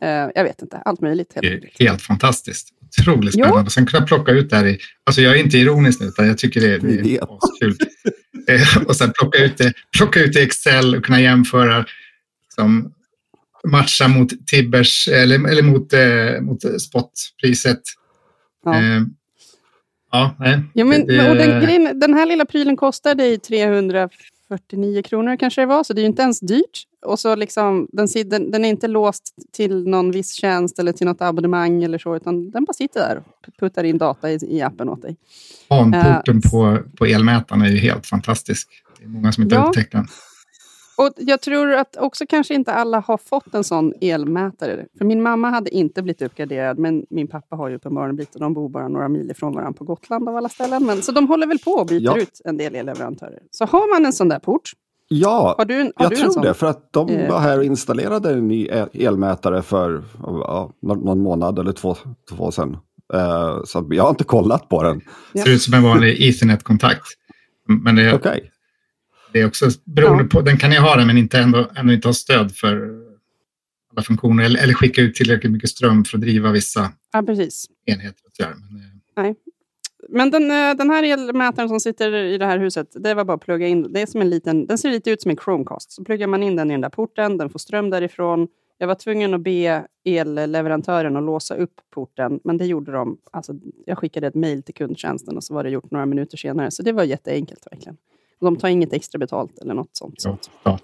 eh, 0.00 0.30
jag 0.34 0.44
vet 0.44 0.62
inte, 0.62 0.76
allt 0.76 1.00
möjligt. 1.00 1.34
Helt, 1.34 1.80
helt 1.80 2.02
fantastiskt 2.02 2.77
otroligt 3.00 3.34
spännande. 3.34 3.62
Jo. 3.64 3.70
Sen 3.70 3.86
kunna 3.86 4.06
plocka 4.06 4.32
ut 4.32 4.50
det 4.50 4.56
här 4.56 4.66
i, 4.66 4.78
alltså 5.06 5.22
jag 5.22 5.36
är 5.36 5.40
inte 5.40 5.58
ironisk 5.58 6.00
nu, 6.00 6.06
utan 6.06 6.26
jag 6.26 6.38
tycker 6.38 6.60
det, 6.60 6.78
det 6.78 7.16
är 7.16 7.26
kul. 7.60 7.76
Eh, 8.48 8.82
och 8.86 8.96
sen 8.96 9.12
plocka 9.12 9.44
ut 9.44 9.58
det, 9.58 9.72
plocka 9.96 10.20
ut 10.20 10.32
det 10.32 10.40
i 10.40 10.42
Excel 10.42 10.96
och 10.96 11.04
kunna 11.04 11.20
jämföra, 11.20 11.84
liksom, 12.44 12.92
matcha 13.70 14.08
mot 14.08 14.46
Tibbers, 14.46 15.08
eller, 15.08 15.48
eller 15.48 15.62
mot, 15.62 15.92
eh, 15.92 16.40
mot 16.40 16.80
spotpriset. 16.82 17.80
Ja. 18.64 18.74
Eh, 18.74 19.02
ja, 20.12 20.36
nej. 20.38 20.60
Ja, 20.74 20.84
men, 20.84 21.06
det, 21.06 21.30
och 21.30 21.36
den, 21.36 21.64
grejen, 21.64 22.00
den 22.00 22.14
här 22.14 22.26
lilla 22.26 22.44
prylen 22.44 22.76
kostar 22.76 23.14
dig 23.14 23.40
349 24.48 25.02
kronor 25.02 25.36
kanske 25.36 25.60
det 25.60 25.66
var, 25.66 25.84
så 25.84 25.92
det 25.92 26.00
är 26.00 26.02
ju 26.02 26.08
inte 26.08 26.22
ens 26.22 26.40
dyrt. 26.40 26.84
Och 27.06 27.20
så 27.20 27.34
liksom, 27.34 27.88
den, 27.92 28.08
den, 28.26 28.50
den, 28.50 28.64
är 28.64 28.68
inte 28.68 28.88
låst 28.88 29.34
till 29.52 29.88
någon 29.88 30.10
viss 30.10 30.32
tjänst 30.32 30.78
eller 30.78 30.92
till 30.92 31.06
något 31.06 31.22
abonnemang 31.22 31.82
eller 31.82 31.98
så, 31.98 32.16
utan 32.16 32.50
den 32.50 32.64
bara 32.64 32.72
sitter 32.72 33.00
där 33.00 33.16
och 33.16 33.56
puttar 33.60 33.84
in 33.84 33.98
data 33.98 34.30
i, 34.30 34.38
i 34.42 34.62
appen 34.62 34.88
åt 34.88 35.02
dig. 35.02 35.16
Hanporten 35.68 36.36
uh, 36.36 36.50
på, 36.50 36.78
på 36.98 37.06
elmätaren 37.06 37.62
är 37.62 37.68
ju 37.68 37.78
helt 37.78 38.06
fantastisk. 38.06 38.68
Det 38.98 39.04
är 39.04 39.08
många 39.08 39.32
som 39.32 39.42
inte 39.42 39.54
ja. 39.54 39.60
har 39.60 39.68
upptäckt 39.68 39.92
den. 39.92 40.06
Och 40.98 41.12
jag 41.16 41.40
tror 41.40 41.72
att 41.72 41.96
också 41.96 42.24
kanske 42.28 42.54
inte 42.54 42.72
alla 42.72 43.00
har 43.00 43.16
fått 43.16 43.54
en 43.54 43.64
sån 43.64 43.92
elmätare. 44.00 44.86
För 44.98 45.04
min 45.04 45.22
mamma 45.22 45.50
hade 45.50 45.70
inte 45.70 46.02
blivit 46.02 46.22
uppgraderad, 46.22 46.78
men 46.78 47.06
min 47.10 47.28
pappa 47.28 47.56
har 47.56 47.68
ju 47.68 47.76
uppenbarligen 47.76 48.16
blivit 48.16 48.34
och 48.34 48.40
de 48.40 48.54
bor 48.54 48.68
bara 48.68 48.88
några 48.88 49.08
mil 49.08 49.30
ifrån 49.30 49.54
varandra 49.54 49.78
på 49.78 49.84
Gotland 49.84 50.28
av 50.28 50.36
alla 50.36 50.48
ställen. 50.48 50.86
Men, 50.86 51.02
så 51.02 51.12
de 51.12 51.28
håller 51.28 51.46
väl 51.46 51.58
på 51.58 51.70
och 51.70 51.86
byter 51.86 52.02
ja. 52.04 52.18
ut 52.18 52.40
en 52.44 52.56
del 52.56 52.74
elleverantörer. 52.74 53.42
Så 53.50 53.64
har 53.64 53.94
man 53.94 54.06
en 54.06 54.12
sån 54.12 54.28
där 54.28 54.38
port 54.38 54.72
Ja, 55.08 55.54
har 55.58 55.64
du, 55.64 55.74
har 55.74 55.92
jag 55.96 56.10
du 56.10 56.16
tror 56.16 56.42
det. 56.42 56.54
För 56.54 56.66
att 56.66 56.92
de 56.92 57.08
eh. 57.08 57.30
var 57.30 57.40
här 57.40 57.58
och 57.58 57.64
installerade 57.64 58.32
en 58.32 58.48
ny 58.48 58.68
elmätare 58.92 59.62
för 59.62 60.02
ja, 60.22 60.72
någon 60.82 61.20
månad 61.20 61.58
eller 61.58 61.72
två, 61.72 61.96
två 62.30 62.50
sedan. 62.50 62.76
Uh, 63.14 63.64
så 63.64 63.86
jag 63.90 64.02
har 64.02 64.10
inte 64.10 64.24
kollat 64.24 64.68
på 64.68 64.82
den. 64.82 65.00
Det 65.32 65.40
ser 65.40 65.50
ut 65.50 65.62
som 65.62 65.74
en 65.74 65.82
vanlig 65.82 66.28
Ethernet-kontakt. 66.28 67.04
Men 67.84 67.96
det, 67.96 68.14
okay. 68.14 68.40
Det 69.32 69.40
är 69.40 69.46
också 69.46 69.66
beroende 69.84 70.22
ja. 70.22 70.28
på, 70.28 70.40
den 70.40 70.56
kan 70.56 70.72
ju 70.72 70.78
ha 70.78 70.96
den 70.96 71.06
men 71.06 71.18
inte 71.18 71.38
ändå, 71.38 71.70
ändå 71.76 71.92
inte 71.92 72.08
ha 72.08 72.12
stöd 72.12 72.56
för 72.56 73.00
alla 73.92 74.02
funktioner 74.02 74.44
eller, 74.44 74.62
eller 74.62 74.74
skicka 74.74 75.00
ut 75.00 75.14
tillräckligt 75.14 75.52
mycket 75.52 75.70
ström 75.70 76.04
för 76.04 76.16
att 76.16 76.22
driva 76.22 76.52
vissa 76.52 76.92
ja, 77.12 77.22
precis. 77.22 77.66
enheter. 77.86 78.24
Men, 78.38 78.80
eh, 78.80 78.88
Nej. 79.16 79.34
Men 80.08 80.30
den, 80.30 80.42
eh, 80.50 80.76
den 80.76 80.90
här 80.90 81.02
elmätaren 81.02 81.68
som 81.68 81.80
sitter 81.80 82.14
i 82.14 82.38
det 82.38 82.46
här 82.46 82.58
huset, 82.58 82.88
det 82.94 83.14
var 83.14 83.24
bara 83.24 83.34
att 83.34 83.44
plugga 83.44 83.66
in. 83.66 83.92
Det 83.92 84.00
är 84.00 84.06
som 84.06 84.20
en 84.20 84.30
liten, 84.30 84.66
den 84.66 84.78
ser 84.78 84.90
lite 84.90 85.10
ut 85.10 85.22
som 85.22 85.30
en 85.30 85.36
Chromecast. 85.36 85.92
Så 85.92 86.04
pluggar 86.04 86.26
man 86.26 86.42
in 86.42 86.56
den 86.56 86.70
i 86.70 86.74
den 86.74 86.80
där 86.80 86.88
porten, 86.88 87.38
den 87.38 87.50
får 87.50 87.58
ström 87.58 87.90
därifrån. 87.90 88.48
Jag 88.78 88.86
var 88.86 88.94
tvungen 88.94 89.34
att 89.34 89.40
be 89.40 89.86
elleverantören 90.04 91.16
att 91.16 91.22
låsa 91.22 91.54
upp 91.54 91.74
porten, 91.90 92.40
men 92.44 92.56
det 92.56 92.66
gjorde 92.66 92.92
de. 92.92 93.18
Alltså, 93.30 93.54
jag 93.86 93.98
skickade 93.98 94.26
ett 94.26 94.34
mejl 94.34 94.62
till 94.62 94.74
kundtjänsten 94.74 95.36
och 95.36 95.44
så 95.44 95.54
var 95.54 95.64
det 95.64 95.70
gjort 95.70 95.90
några 95.90 96.06
minuter 96.06 96.36
senare. 96.36 96.70
Så 96.70 96.82
det 96.82 96.92
var 96.92 97.04
jätteenkelt 97.04 97.66
verkligen. 97.70 97.96
De 98.40 98.56
tar 98.56 98.68
inget 98.68 98.92
extra 98.92 99.18
betalt 99.18 99.58
eller 99.58 99.74
något 99.74 99.96
sånt. 99.96 100.22
Ja, 100.24 100.38
ja. 100.62 100.78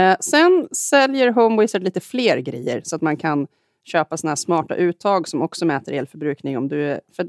Eh, 0.00 0.16
sen 0.20 0.68
säljer 0.72 1.30
HomeWizard 1.30 1.82
lite 1.82 2.00
fler 2.00 2.38
grejer 2.38 2.80
så 2.84 2.96
att 2.96 3.02
man 3.02 3.16
kan 3.16 3.46
köpa 3.84 4.16
såna 4.16 4.30
här 4.30 4.36
smarta 4.36 4.74
uttag 4.74 5.28
som 5.28 5.42
också 5.42 5.64
mäter 5.64 5.92
elförbrukning. 5.92 6.58
Om 6.58 6.68
du, 6.68 7.00
för 7.16 7.28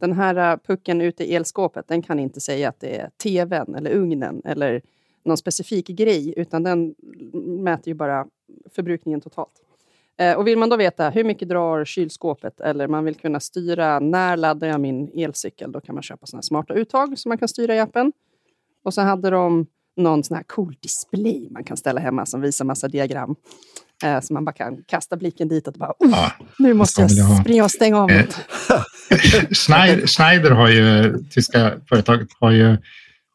den 0.00 0.12
här 0.12 0.52
eh, 0.52 0.58
pucken 0.66 1.00
ute 1.00 1.24
i 1.24 1.34
elskåpet, 1.34 1.88
den 1.88 2.02
kan 2.02 2.18
inte 2.18 2.40
säga 2.40 2.68
att 2.68 2.80
det 2.80 2.96
är 2.96 3.10
tvn 3.22 3.74
eller 3.74 3.90
ugnen 3.90 4.42
eller 4.44 4.82
någon 5.24 5.36
specifik 5.36 5.86
grej, 5.86 6.34
utan 6.36 6.62
den 6.62 6.94
mäter 7.62 7.88
ju 7.88 7.94
bara 7.94 8.26
förbrukningen 8.74 9.20
totalt. 9.20 9.60
Eh, 10.16 10.36
och 10.36 10.46
vill 10.46 10.58
man 10.58 10.68
då 10.68 10.76
veta 10.76 11.10
hur 11.10 11.24
mycket 11.24 11.48
drar 11.48 11.84
kylskåpet 11.84 12.60
eller 12.60 12.88
man 12.88 13.04
vill 13.04 13.14
kunna 13.14 13.40
styra 13.40 14.00
när 14.00 14.36
laddar 14.36 14.68
jag 14.68 14.80
min 14.80 15.10
elcykel, 15.14 15.72
då 15.72 15.80
kan 15.80 15.94
man 15.94 16.02
köpa 16.02 16.26
såna 16.26 16.38
här 16.38 16.42
smarta 16.42 16.74
uttag 16.74 17.18
som 17.18 17.28
man 17.28 17.38
kan 17.38 17.48
styra 17.48 17.74
i 17.74 17.80
appen. 17.80 18.12
Och 18.84 18.94
så 18.94 19.00
hade 19.00 19.30
de 19.30 19.66
någon 19.96 20.24
sån 20.24 20.36
här 20.36 20.44
cool 20.44 20.74
display 20.82 21.48
man 21.50 21.64
kan 21.64 21.76
ställa 21.76 22.00
hemma 22.00 22.26
som 22.26 22.40
visar 22.40 22.64
massa 22.64 22.88
diagram. 22.88 23.34
Eh, 24.04 24.20
så 24.20 24.34
man 24.34 24.44
bara 24.44 24.52
kan 24.52 24.76
kasta 24.86 25.16
blicken 25.16 25.48
dit 25.48 25.68
och 25.68 25.74
bara, 25.74 25.90
oh, 25.98 26.10
ja, 26.10 26.32
nu 26.58 26.74
måste 26.74 27.00
jag, 27.00 27.10
jag 27.10 27.40
springa 27.40 27.64
och 27.64 27.70
stänga 27.70 27.98
av 27.98 28.10
eh, 28.10 28.24
Schneider, 29.50 30.06
Schneider 30.06 30.50
har 30.50 30.68
ju, 30.68 31.14
tyska 31.30 31.72
företaget 31.88 32.28
har 32.40 32.50
ju 32.50 32.76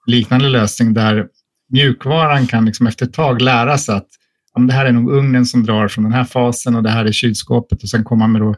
liknande 0.06 0.50
lösning 0.50 0.94
där 0.94 1.28
mjukvaran 1.70 2.48
kan 2.48 2.66
liksom 2.66 2.88
efter 2.88 3.06
ett 3.06 3.14
tag 3.14 3.42
lära 3.42 3.78
sig 3.78 3.96
att 3.96 4.08
om 4.54 4.68
det 4.68 4.74
här 4.74 4.86
är 4.86 4.92
nog 4.92 5.12
ugnen 5.12 5.46
som 5.46 5.64
drar 5.64 5.88
från 5.88 6.04
den 6.04 6.14
här 6.14 6.24
fasen 6.24 6.76
och 6.76 6.84
det 6.84 6.90
här 6.90 7.06
är 7.06 7.12
kylskåpet 7.12 7.84
och 7.84 7.90
sen 7.90 8.04
kommer 8.04 8.20
man 8.20 8.32
med 8.32 8.42
då 8.42 8.56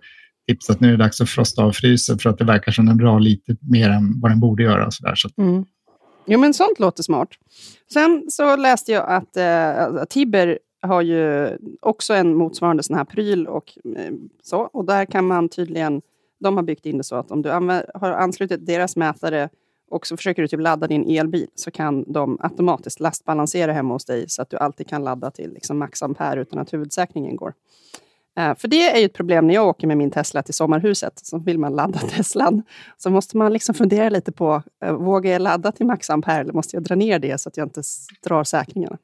tips 0.48 0.70
att 0.70 0.80
nu 0.80 0.88
är 0.88 0.92
det 0.92 0.98
dags 0.98 1.22
att 1.22 1.30
frosta 1.30 1.64
av 1.64 1.72
frysen 1.72 2.20
för 2.20 2.30
att 2.30 2.38
det 2.38 2.44
verkar 2.44 2.72
som 2.72 2.86
den 2.86 2.98
drar 2.98 3.20
lite 3.20 3.56
mer 3.62 3.90
än 3.90 4.20
vad 4.22 4.32
den 4.32 4.40
borde 4.40 4.64
göra. 4.64 4.86
Och 4.86 4.94
så 4.94 5.04
där. 5.04 5.16
Så 5.16 5.30
mm. 5.38 5.66
Jo, 6.32 6.40
men 6.40 6.54
sånt 6.54 6.80
låter 6.80 7.04
smart. 7.04 7.30
Sen 7.94 8.26
så 8.30 8.56
läste 8.56 8.92
jag 8.92 9.10
att 9.10 9.38
eh, 9.38 10.04
Tibber 10.10 10.60
har 10.82 11.02
ju 11.02 11.50
också 11.80 12.14
en 12.14 12.36
motsvarande 12.36 12.84
sån 12.84 12.96
här 12.96 13.06
pryl 13.06 13.48
och 13.48 13.78
eh, 13.98 14.14
så. 14.44 14.58
Och 14.58 14.86
där 14.86 15.06
kan 15.06 15.28
man 15.28 15.50
tydligen, 15.50 16.02
de 16.40 16.58
har 16.58 16.64
byggt 16.64 16.86
in 16.86 16.98
det 16.98 17.04
så 17.04 17.16
att 17.16 17.32
om 17.32 17.42
du 17.42 17.50
har 17.50 18.12
anslutit 18.12 18.66
deras 18.66 18.96
mätare 18.96 19.50
och 19.90 20.08
så 20.08 20.18
försöker 20.18 20.42
du 20.42 20.48
typ 20.48 20.60
ladda 20.60 20.88
din 20.88 21.18
elbil 21.18 21.48
så 21.56 21.72
kan 21.72 22.12
de 22.12 22.38
automatiskt 22.42 23.00
lastbalansera 23.00 23.74
hemma 23.74 23.94
hos 23.94 24.06
dig 24.06 24.30
så 24.30 24.42
att 24.42 24.50
du 24.50 24.58
alltid 24.58 24.88
kan 24.88 25.04
ladda 25.04 25.32
till 25.32 25.54
liksom 25.54 25.78
max 25.78 26.04
ampere 26.04 26.42
utan 26.42 26.60
att 26.60 26.74
huvudsäkringen 26.74 27.36
går. 27.36 27.54
Uh, 28.40 28.56
för 28.56 28.68
det 28.68 28.90
är 28.90 29.00
ju 29.00 29.06
ett 29.06 29.14
problem 29.14 29.48
när 29.48 29.54
jag 29.54 29.68
åker 29.68 29.88
med 29.88 29.98
min 29.98 30.12
Tesla 30.12 30.44
till 30.44 30.54
sommarhuset. 30.54 31.14
Så 31.16 31.38
vill 31.38 31.60
man 31.60 31.76
ladda 31.76 32.00
Teslan 32.16 32.64
så 32.98 33.10
måste 33.10 33.38
man 33.38 33.54
liksom 33.54 33.76
fundera 33.76 34.10
lite 34.10 34.32
på, 34.32 34.64
uh, 34.86 34.92
vågar 34.92 35.32
jag 35.32 35.42
ladda 35.42 35.72
till 35.72 35.86
max 35.86 36.10
ampere 36.10 36.40
eller 36.40 36.54
måste 36.54 36.76
jag 36.76 36.84
dra 36.84 36.96
ner 36.96 37.20
det 37.20 37.42
så 37.42 37.50
att 37.50 37.58
jag 37.58 37.66
inte 37.66 37.82
drar 38.28 38.44
säkringarna? 38.44 38.98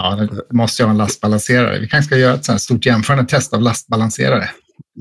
Ja, 0.00 0.16
det 0.16 0.56
måste 0.56 0.82
jag 0.82 0.86
ha 0.86 0.90
en 0.92 0.98
lastbalanserare. 0.98 1.78
Vi 1.80 1.88
kanske 1.88 2.06
ska 2.06 2.16
göra 2.16 2.34
ett 2.34 2.44
sånt 2.44 2.60
stort 2.60 2.86
jämförande 2.86 3.24
test 3.24 3.54
av 3.54 3.60
lastbalanserare. 3.60 4.50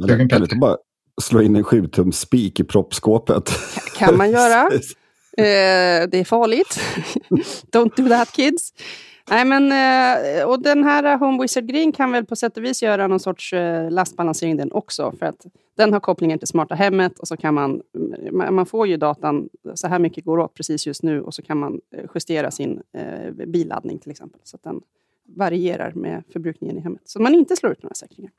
kan 0.07 0.27
du 0.27 0.37
inte 0.37 0.55
bara 0.55 0.77
slå 1.21 1.41
in 1.41 1.55
en 1.55 1.63
7 1.63 1.87
tums 1.87 2.19
spik 2.19 2.59
i 2.59 2.63
proppskåpet? 2.63 3.51
kan 3.97 4.17
man 4.17 4.31
göra. 4.31 4.69
Eh, 5.37 6.07
det 6.11 6.19
är 6.19 6.23
farligt. 6.23 6.79
Don't 7.73 7.91
do 7.95 8.09
that 8.09 8.31
kids. 8.31 8.73
Nej, 9.29 9.45
men, 9.45 9.71
eh, 9.71 10.45
och 10.45 10.61
den 10.63 10.83
här 10.83 11.17
Home 11.17 11.41
Wizard 11.41 11.65
Green 11.65 11.91
kan 11.91 12.11
väl 12.11 12.25
på 12.25 12.35
sätt 12.35 12.57
och 12.57 12.63
vis 12.63 12.83
göra 12.83 13.07
någon 13.07 13.19
sorts 13.19 13.53
eh, 13.53 13.91
lastbalansering 13.91 14.57
den 14.57 14.71
också. 14.71 15.13
För 15.19 15.25
att 15.25 15.45
den 15.77 15.93
har 15.93 15.99
kopplingen 15.99 16.39
till 16.39 16.47
smarta 16.47 16.75
hemmet 16.75 17.19
och 17.19 17.27
så 17.27 17.37
kan 17.37 17.53
man, 17.53 17.81
man 18.31 18.65
får 18.65 18.87
ju 18.87 18.97
datan, 18.97 19.49
så 19.75 19.87
här 19.87 19.99
mycket 19.99 20.25
går 20.25 20.37
åt 20.37 20.53
precis 20.53 20.87
just 20.87 21.03
nu 21.03 21.21
och 21.21 21.33
så 21.33 21.41
kan 21.41 21.57
man 21.57 21.79
justera 22.15 22.51
sin 22.51 22.81
eh, 22.97 23.45
billaddning 23.47 23.99
till 23.99 24.11
exempel. 24.11 24.41
Så 24.43 24.55
att 24.55 24.63
den 24.63 24.81
varierar 25.35 25.91
med 25.91 26.23
förbrukningen 26.33 26.77
i 26.77 26.81
hemmet. 26.81 27.01
Så 27.05 27.21
man 27.21 27.35
inte 27.35 27.55
slår 27.55 27.71
ut 27.71 27.83
några 27.83 27.95
säkringar. 27.95 28.31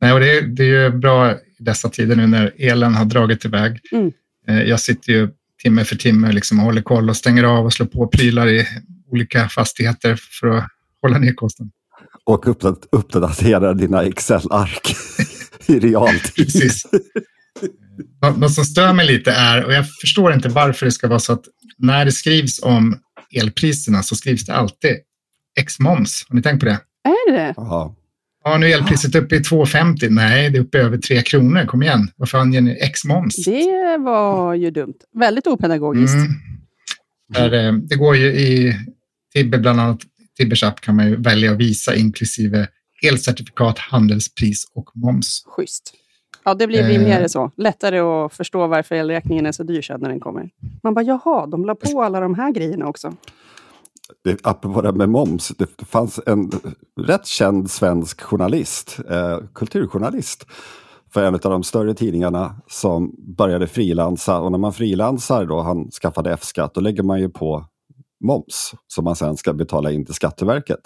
Nej, 0.00 0.12
och 0.12 0.20
det, 0.20 0.38
är, 0.38 0.42
det 0.42 0.62
är 0.62 0.84
ju 0.84 0.90
bra 0.90 1.32
i 1.32 1.36
dessa 1.58 1.88
tider 1.88 2.16
nu 2.16 2.26
när 2.26 2.52
elen 2.58 2.94
har 2.94 3.04
dragit 3.04 3.44
iväg. 3.44 3.80
Mm. 3.92 4.12
Jag 4.46 4.80
sitter 4.80 5.12
ju 5.12 5.28
timme 5.62 5.84
för 5.84 5.96
timme 5.96 6.32
liksom, 6.32 6.58
och 6.58 6.64
håller 6.64 6.82
koll 6.82 7.08
och 7.08 7.16
stänger 7.16 7.44
av 7.44 7.64
och 7.64 7.72
slår 7.72 7.86
på 7.86 8.06
prylar 8.06 8.48
i 8.48 8.66
olika 9.12 9.48
fastigheter 9.48 10.20
för 10.40 10.48
att 10.48 10.64
hålla 11.02 11.18
ner 11.18 11.34
kostnaden. 11.34 11.72
Och 12.24 12.64
uppdatera 12.92 13.74
dina 13.74 14.02
Excel-ark 14.02 14.96
i 15.66 15.78
realtid. 15.78 16.46
Precis. 16.46 16.86
Något 18.36 18.54
som 18.54 18.64
stör 18.64 18.92
mig 18.92 19.06
lite 19.06 19.32
är, 19.32 19.64
och 19.64 19.72
jag 19.72 19.84
förstår 20.00 20.32
inte 20.32 20.48
varför 20.48 20.86
det 20.86 20.92
ska 20.92 21.08
vara 21.08 21.18
så 21.18 21.32
att 21.32 21.44
när 21.78 22.04
det 22.04 22.12
skrivs 22.12 22.62
om 22.62 22.98
elpriserna 23.40 24.02
så 24.02 24.16
skrivs 24.16 24.46
det 24.46 24.54
alltid 24.54 24.96
X-moms. 25.60 26.26
Har 26.28 26.36
ni 26.36 26.42
tänkt 26.42 26.60
på 26.60 26.66
det? 26.66 26.80
Är 27.04 27.32
det? 27.32 27.54
Aha. 27.56 27.96
Ja, 28.44 28.58
nu 28.58 28.66
är 28.66 28.78
elpriset 28.78 29.14
uppe 29.14 29.36
i 29.36 29.38
2,50. 29.38 30.10
Nej, 30.10 30.50
det 30.50 30.58
är 30.58 30.62
uppe 30.62 30.78
i 30.78 30.80
över 30.80 30.98
3 30.98 31.22
kronor. 31.22 31.66
Kom 31.66 31.82
igen, 31.82 32.10
varför 32.16 32.38
anger 32.38 32.60
ni 32.60 32.78
X-moms? 32.80 33.44
Det 33.44 33.98
var 33.98 34.54
ju 34.54 34.70
dumt. 34.70 34.98
Väldigt 35.14 35.46
opedagogiskt. 35.46 36.14
Mm. 36.14 36.32
Där, 37.28 37.66
eh, 37.66 37.72
det 37.72 37.96
går 37.96 38.16
ju 38.16 38.26
i 38.26 38.76
Tibber, 39.34 39.58
bland 39.58 39.80
annat 39.80 40.00
Tibbers 40.36 40.62
app 40.62 40.80
kan 40.80 40.96
man 40.96 41.06
ju 41.06 41.16
välja 41.16 41.52
att 41.52 41.58
visa 41.58 41.94
inklusive 41.94 42.68
elcertifikat, 43.08 43.78
handelspris 43.78 44.64
och 44.74 44.90
moms. 44.94 45.44
Schysst. 45.46 45.94
Ja, 46.44 46.54
det 46.54 46.66
blir 46.66 46.82
rimligare 46.82 47.22
eh. 47.22 47.28
så. 47.28 47.50
Lättare 47.56 47.98
att 47.98 48.32
förstå 48.32 48.66
varför 48.66 48.94
elräkningen 48.94 49.46
är 49.46 49.52
så 49.52 49.62
dyr 49.62 49.82
sen 49.82 50.00
när 50.00 50.08
den 50.08 50.20
kommer. 50.20 50.50
Man 50.82 50.94
bara, 50.94 51.04
jaha, 51.04 51.46
de 51.46 51.64
la 51.64 51.74
på 51.74 52.02
alla 52.02 52.20
de 52.20 52.34
här 52.34 52.52
grejerna 52.52 52.86
också 52.86 53.16
det, 54.24 54.46
apropå 54.46 54.82
det 54.82 54.92
med 54.92 55.08
moms, 55.08 55.48
det 55.48 55.86
fanns 55.86 56.20
en 56.26 56.50
rätt 57.00 57.26
känd 57.26 57.70
svensk 57.70 58.20
journalist, 58.20 58.98
eh, 59.10 59.38
kulturjournalist, 59.54 60.46
för 61.12 61.22
en 61.22 61.34
av 61.34 61.40
de 61.40 61.62
större 61.62 61.94
tidningarna 61.94 62.56
som 62.66 63.14
började 63.36 63.66
frilansa. 63.66 64.40
Och 64.40 64.50
när 64.52 64.58
man 64.58 64.72
frilansar, 64.72 65.46
då, 65.46 65.60
han 65.60 65.90
skaffade 65.90 66.32
F-skatt, 66.32 66.74
då 66.74 66.80
lägger 66.80 67.02
man 67.02 67.20
ju 67.20 67.28
på 67.28 67.66
moms 68.22 68.74
som 68.86 69.04
man 69.04 69.16
sen 69.16 69.36
ska 69.36 69.52
betala 69.52 69.90
in 69.90 70.04
till 70.04 70.14
Skatteverket. 70.14 70.80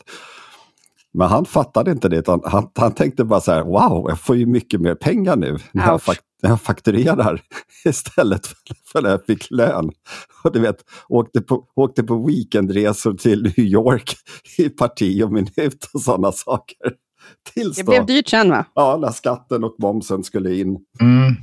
Men 1.19 1.29
han 1.29 1.45
fattade 1.45 1.91
inte 1.91 2.09
det, 2.09 2.17
utan 2.17 2.41
han, 2.45 2.71
han 2.75 2.93
tänkte 2.93 3.25
bara 3.25 3.41
så 3.41 3.53
här, 3.53 3.63
wow, 3.63 4.07
jag 4.09 4.21
får 4.21 4.37
ju 4.37 4.47
mycket 4.47 4.81
mer 4.81 4.95
pengar 4.95 5.37
nu 5.37 5.59
när 5.73 5.87
jag, 5.87 6.03
fakt 6.03 6.23
när 6.43 6.51
jag 6.51 6.61
fakturerar 6.61 7.41
istället 7.85 8.47
för 8.93 9.03
när 9.03 9.11
jag 9.11 9.25
fick 9.27 9.51
lön. 9.51 9.91
Och 10.45 10.53
du 10.53 10.61
vet, 10.61 10.77
åkte 11.09 11.41
på, 11.41 11.65
åkte 11.77 12.03
på 12.03 12.27
weekendresor 12.27 13.15
till 13.15 13.43
New 13.43 13.59
York 13.67 14.15
i 14.59 14.69
parti 14.69 15.23
och 15.23 15.33
minut 15.33 15.89
och 15.95 16.01
sådana 16.01 16.33
saker. 16.33 16.93
Tills 17.55 17.77
det 17.77 17.83
då, 17.83 17.91
blev 17.91 18.07
dyrt 18.07 18.29
sen 18.29 18.51
va? 18.51 18.65
Ja, 18.75 18.99
när 19.01 19.11
skatten 19.11 19.65
och 19.65 19.77
momsen 19.79 20.25
skulle 20.25 20.55
in. 20.55 20.79
Mm. 21.01 21.35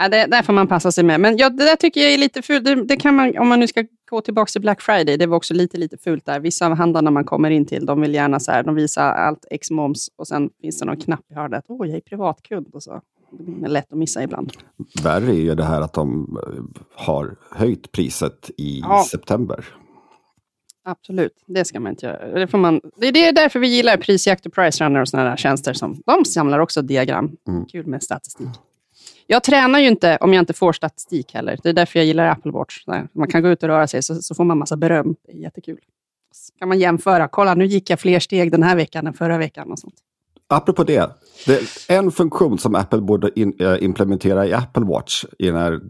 Ja, 0.00 0.08
det, 0.08 0.26
där 0.26 0.42
får 0.42 0.52
man 0.52 0.68
passa 0.68 0.92
sig 0.92 1.04
med. 1.04 1.20
Men 1.20 1.36
ja, 1.36 1.50
det 1.50 1.64
där 1.64 1.76
tycker 1.76 2.00
jag 2.00 2.12
är 2.12 2.18
lite 2.18 2.42
fult. 2.42 2.64
Det, 2.64 2.84
det, 2.84 2.96
kan 2.96 3.14
man, 3.14 3.38
om 3.38 3.48
man 3.48 3.60
nu 3.60 3.66
ska 3.66 3.84
gå 4.10 4.20
tillbaka 4.20 4.50
till 4.50 4.60
Black 4.60 4.80
Friday, 4.80 5.16
det 5.16 5.26
var 5.26 5.36
också 5.36 5.54
lite, 5.54 5.78
lite 5.78 5.98
fult 5.98 6.26
där. 6.26 6.40
Vissa 6.40 6.66
av 6.66 6.74
handlarna 6.74 7.10
man 7.10 7.24
kommer 7.24 7.50
in 7.50 7.66
till, 7.66 7.86
de 7.86 8.00
vill 8.00 8.14
gärna 8.14 8.40
så 8.40 8.52
här, 8.52 8.62
de 8.62 8.74
visar 8.74 9.12
allt 9.12 9.44
ex 9.50 9.70
moms 9.70 10.10
och 10.16 10.28
sen 10.28 10.50
finns 10.60 10.78
det 10.78 10.84
någon 10.84 10.96
knapp 10.96 11.30
i 11.30 11.34
hörnet. 11.34 11.64
Åh, 11.68 11.88
jag 11.88 11.96
är 11.96 12.00
privatkund 12.00 12.66
och 12.72 12.82
så. 12.82 13.00
Det 13.30 13.66
är 13.66 13.68
lätt 13.68 13.92
att 13.92 13.98
missa 13.98 14.22
ibland. 14.22 14.52
Värre 15.02 15.30
är 15.30 15.40
ju 15.40 15.54
det 15.54 15.64
här 15.64 15.80
att 15.80 15.92
de 15.92 16.38
eh, 16.46 16.82
har 16.94 17.36
höjt 17.50 17.92
priset 17.92 18.50
i 18.56 18.80
ja. 18.80 19.04
september. 19.10 19.64
Absolut, 20.84 21.44
det 21.46 21.64
ska 21.64 21.80
man 21.80 21.92
inte 21.92 22.06
göra. 22.06 22.38
Det, 22.38 22.46
får 22.46 22.58
man, 22.58 22.80
det 22.96 23.06
är 23.06 23.32
därför 23.32 23.58
vi 23.58 23.68
gillar 23.68 23.96
prisjakt 23.96 24.46
och 24.46 24.52
price 24.52 24.84
runner 24.84 25.00
och 25.00 25.08
sådana 25.08 25.30
där 25.30 25.36
tjänster. 25.36 25.72
Som, 25.72 26.02
de 26.06 26.24
samlar 26.24 26.58
också 26.58 26.82
diagram. 26.82 27.36
Mm. 27.48 27.66
Kul 27.66 27.86
med 27.86 28.02
statistik. 28.02 28.48
Jag 29.32 29.42
tränar 29.42 29.78
ju 29.78 29.88
inte 29.88 30.18
om 30.20 30.34
jag 30.34 30.42
inte 30.42 30.52
får 30.52 30.72
statistik 30.72 31.34
heller. 31.34 31.58
Det 31.62 31.68
är 31.68 31.72
därför 31.72 31.98
jag 31.98 32.06
gillar 32.06 32.26
Apple 32.26 32.52
Watch. 32.52 32.84
Man 33.12 33.28
kan 33.28 33.42
gå 33.42 33.48
ut 33.48 33.62
och 33.62 33.68
röra 33.68 33.86
sig 33.86 34.02
så, 34.02 34.14
så 34.14 34.34
får 34.34 34.44
man 34.44 34.58
massa 34.58 34.76
beröm. 34.76 35.14
Det 35.26 35.32
är 35.32 35.36
jättekul. 35.36 35.78
Så 36.32 36.52
kan 36.58 36.68
man 36.68 36.78
jämföra. 36.78 37.28
Kolla, 37.28 37.54
nu 37.54 37.66
gick 37.66 37.90
jag 37.90 38.00
fler 38.00 38.20
steg 38.20 38.52
den 38.52 38.62
här 38.62 38.76
veckan 38.76 39.06
än 39.06 39.12
förra 39.12 39.38
veckan. 39.38 39.70
Och 39.70 39.78
sånt. 39.78 39.94
apropå 40.48 40.84
det, 40.84 41.10
det 41.46 41.60
en 41.88 42.10
funktion 42.10 42.58
som 42.58 42.74
Apple 42.74 43.00
borde 43.00 43.40
in, 43.40 43.56
äh, 43.60 43.84
implementera 43.84 44.46
i 44.46 44.52
Apple 44.52 44.84
Watch, 44.84 45.24
i 45.38 45.46
den 45.46 45.56
här 45.56 45.80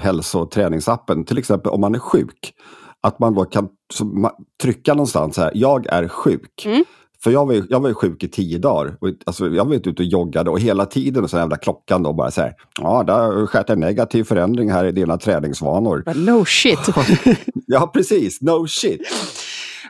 hälso 0.00 0.38
och 0.38 0.50
träningsappen, 0.50 1.24
till 1.24 1.38
exempel 1.38 1.72
om 1.72 1.80
man 1.80 1.94
är 1.94 1.98
sjuk. 1.98 2.54
Att 3.00 3.18
man 3.18 3.34
då 3.34 3.44
kan 3.44 3.68
så, 3.92 4.30
trycka 4.62 4.94
någonstans 4.94 5.36
här, 5.36 5.50
jag 5.54 5.86
är 5.86 6.08
sjuk. 6.08 6.66
Mm. 6.66 6.84
För 7.22 7.30
jag 7.30 7.46
var, 7.46 7.54
ju, 7.54 7.62
jag 7.68 7.80
var 7.80 7.88
ju 7.88 7.94
sjuk 7.94 8.24
i 8.24 8.28
tio 8.28 8.58
dagar. 8.58 8.96
Och, 9.00 9.08
alltså, 9.26 9.48
jag 9.48 9.64
var 9.64 9.74
ute 9.74 9.90
och 9.90 10.00
joggade 10.00 10.50
och 10.50 10.60
hela 10.60 10.86
tiden 10.86 11.28
så 11.28 11.36
jävla 11.36 11.56
klockan 11.56 12.02
då 12.02 12.12
bara 12.12 12.30
så 12.30 12.40
här. 12.40 12.54
Ja, 12.80 13.02
det 13.02 13.12
har 13.12 13.46
skett 13.46 13.70
en 13.70 13.80
negativ 13.80 14.24
förändring 14.24 14.70
här 14.70 14.84
i 14.84 14.92
dina 14.92 15.18
träningsvanor. 15.18 16.02
No 16.14 16.44
shit. 16.44 16.78
ja, 17.66 17.90
precis. 17.94 18.40
No 18.40 18.66
shit. 18.66 19.00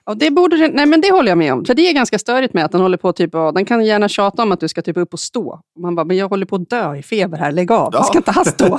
Och 0.04 0.16
det, 0.16 0.30
borde, 0.30 0.56
nej 0.68 0.86
men 0.86 1.00
det 1.00 1.10
håller 1.10 1.28
jag 1.28 1.38
med 1.38 1.52
om. 1.52 1.64
För 1.64 1.74
det 1.74 1.88
är 1.88 1.92
ganska 1.92 2.18
störigt 2.18 2.54
med 2.54 2.64
att 2.64 2.72
den 2.72 2.80
håller 2.80 2.98
på 2.98 3.12
typ, 3.12 3.32
den 3.32 3.64
kan 3.64 3.84
gärna 3.84 4.08
tjata 4.08 4.42
om 4.42 4.52
att 4.52 4.60
du 4.60 4.68
ska 4.68 4.82
typ 4.82 4.96
upp 4.96 5.12
och 5.12 5.20
stå. 5.20 5.60
Man 5.78 5.94
bara, 5.94 6.04
men 6.04 6.16
jag 6.16 6.28
håller 6.28 6.46
på 6.46 6.56
att 6.56 6.70
dö 6.70 6.96
i 6.96 7.02
feber 7.02 7.38
här, 7.38 7.52
lägg 7.52 7.72
av. 7.72 7.90
Ja. 7.92 8.02
Ska 8.02 8.18
inte 8.18 8.30
han 8.30 8.44
stå? 8.44 8.78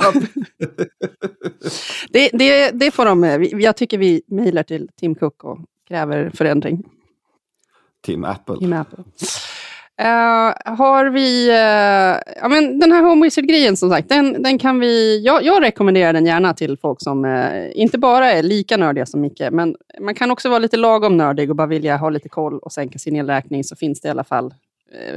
det, 2.10 2.30
det, 2.32 2.70
det 2.70 2.90
får 2.90 3.04
de, 3.04 3.48
jag 3.60 3.76
tycker 3.76 3.98
vi 3.98 4.22
mejlar 4.26 4.62
till 4.62 4.88
Tim 5.00 5.14
Cook 5.14 5.44
och 5.44 5.58
kräver 5.88 6.30
förändring. 6.34 6.82
Tim 8.02 8.24
Apple. 8.24 8.56
Tim 8.56 8.72
Apple. 8.72 9.04
Uh, 10.00 10.74
har 10.76 11.10
vi... 11.10 11.48
Uh, 11.48 12.34
ja, 12.36 12.48
men 12.48 12.78
den 12.78 12.92
här 12.92 13.02
Home 13.02 13.26
Wizard-grejen 13.26 13.76
som 13.76 13.90
sagt, 13.90 14.08
den, 14.08 14.42
den 14.42 14.58
kan 14.58 14.80
vi... 14.80 15.22
Jag, 15.24 15.44
jag, 15.44 15.62
rekommenderar 15.62 16.12
den 16.12 16.26
gärna 16.26 16.54
till 16.54 16.76
folk 16.76 17.00
som 17.00 17.24
uh, 17.24 17.70
inte 17.74 17.98
bara 17.98 18.32
är 18.32 18.42
lika 18.42 18.76
nördiga 18.76 19.06
som 19.06 19.20
Micke, 19.20 19.42
men 19.50 19.76
man 20.00 20.14
kan 20.14 20.30
också 20.30 20.48
vara 20.48 20.58
lite 20.58 20.76
lagom 20.76 21.16
nördig 21.16 21.50
och 21.50 21.56
bara 21.56 21.66
vilja 21.66 21.96
ha 21.96 22.10
lite 22.10 22.28
koll 22.28 22.58
och 22.58 22.72
sänka 22.72 22.98
sin 22.98 23.16
elräkning, 23.16 23.64
så 23.64 23.76
finns 23.76 24.00
det 24.00 24.08
i 24.08 24.10
alla 24.10 24.24
fall 24.24 24.54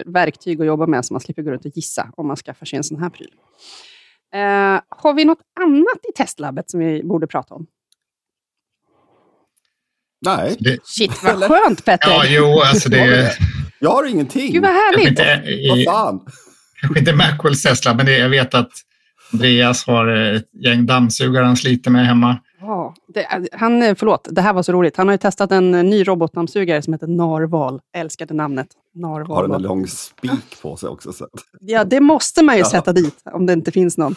verktyg 0.06 0.62
att 0.62 0.68
jobba 0.68 0.88
med 0.88 1.06
så 1.06 1.14
man 1.14 1.22
slipper 1.22 1.42
gå 1.42 1.52
runt 1.52 1.66
och 1.66 1.72
gissa 1.76 2.10
om 2.18 2.28
man 2.28 2.36
skaffar 2.36 2.66
sig 2.66 2.78
en 2.78 2.84
sån 2.84 3.00
här 3.00 3.10
pryl. 3.10 3.32
har 4.90 5.14
vi 5.14 5.26
något 5.26 5.42
annat 5.60 6.00
i 6.10 6.14
testlabbet 6.16 6.70
som 6.70 6.80
vi 6.80 7.04
borde 7.04 7.28
prata 7.28 7.56
om? 7.56 7.68
Nej. 10.26 10.56
Det... 10.60 10.78
Shit, 10.84 11.24
vad 11.24 11.44
skönt 11.44 11.86
Petter! 11.86 12.10
Ja, 12.10 12.24
jo, 12.28 12.62
alltså 12.62 12.90
det... 12.90 13.32
Jag 13.80 13.90
har 13.90 14.06
ingenting. 14.06 14.54
Gud 14.54 14.62
vad 14.62 14.72
härligt! 14.72 15.08
Inte, 15.08 15.24
i, 15.24 15.70
vad 15.70 15.96
fan? 15.96 16.20
Kanske 16.82 17.00
inte 17.00 17.14
Macwells 17.14 17.64
Tesla, 17.64 17.94
men 17.94 18.06
det, 18.06 18.18
jag 18.18 18.30
vet 18.30 18.54
att 18.54 18.72
Andreas 19.34 19.86
har 19.88 20.08
ett 20.08 20.50
gäng 20.66 20.86
dammsugare 20.86 21.46
han 21.46 21.58
sliter 21.58 21.92
med 21.92 22.08
hemma. 22.08 22.38
Ja, 22.62 22.96
det, 23.14 23.48
han, 23.52 23.96
förlåt, 23.96 24.28
det 24.32 24.42
här 24.42 24.54
var 24.54 24.64
så 24.64 24.72
roligt. 24.72 24.98
Han 24.98 25.08
har 25.08 25.14
ju 25.14 25.18
testat 25.18 25.52
en 25.52 25.72
ny 25.72 26.04
robotdammsugare 26.04 26.82
som 26.82 26.94
heter 26.94 27.08
Narval. 27.08 27.80
Älskade 27.96 28.34
namnet. 28.34 28.68
Narval. 28.96 29.36
Har 29.38 29.44
den 29.44 29.56
en 29.56 29.62
lång 29.62 29.88
spik 29.88 30.62
på 30.62 30.78
sig 30.78 30.90
också? 30.90 31.14
Så. 31.14 31.28
Ja, 31.60 31.84
det 31.84 32.00
måste 32.00 32.44
man 32.44 32.56
ju 32.56 32.62
ja. 32.62 32.70
sätta 32.70 32.94
dit 32.94 33.16
om 33.34 33.46
det 33.46 33.54
inte 33.54 33.72
finns 33.72 33.98
någon. 33.98 34.16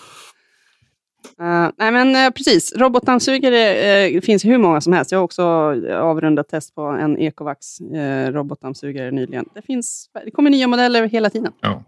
Uh, 1.40 1.70
nej 1.78 1.92
men 1.92 2.26
uh, 2.26 2.30
precis, 2.30 2.72
robotdammsugare 2.76 4.10
uh, 4.10 4.20
finns 4.20 4.44
hur 4.44 4.58
många 4.58 4.80
som 4.80 4.92
helst. 4.92 5.12
Jag 5.12 5.18
har 5.18 5.24
också 5.24 5.44
avrundat 5.92 6.48
test 6.48 6.74
på 6.74 6.82
en 6.82 7.18
Ecovax 7.18 7.80
uh, 7.80 8.32
robotdammsugare 8.32 9.10
nyligen. 9.10 9.44
Det, 9.54 9.62
finns, 9.62 10.10
det 10.24 10.30
kommer 10.30 10.50
nya 10.50 10.66
modeller 10.66 11.08
hela 11.08 11.30
tiden. 11.30 11.52
Ja. 11.60 11.84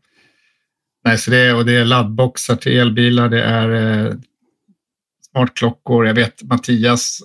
Nej, 1.05 1.19
så 1.19 1.31
det, 1.31 1.37
är, 1.37 1.57
och 1.57 1.67
det 1.67 1.77
är 1.77 1.85
laddboxar 1.85 2.57
till 2.57 2.79
elbilar, 2.79 3.29
det 3.29 3.43
är 3.43 4.17
smartklockor. 5.31 6.07
Jag 6.07 6.15
vet 6.15 6.43
Mattias 6.43 7.23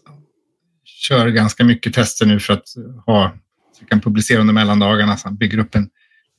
kör 0.83 1.27
ganska 1.27 1.63
mycket 1.63 1.93
tester 1.93 2.25
nu 2.25 2.39
för 2.39 2.53
att 2.53 2.67
ha, 3.05 3.31
så 3.73 3.79
vi 3.79 3.85
kan 3.85 4.01
publicera 4.01 4.41
under 4.41 4.53
mellandagarna. 4.53 5.17
Så 5.17 5.27
han 5.27 5.37
bygger 5.37 5.57
upp 5.57 5.75
en, 5.75 5.89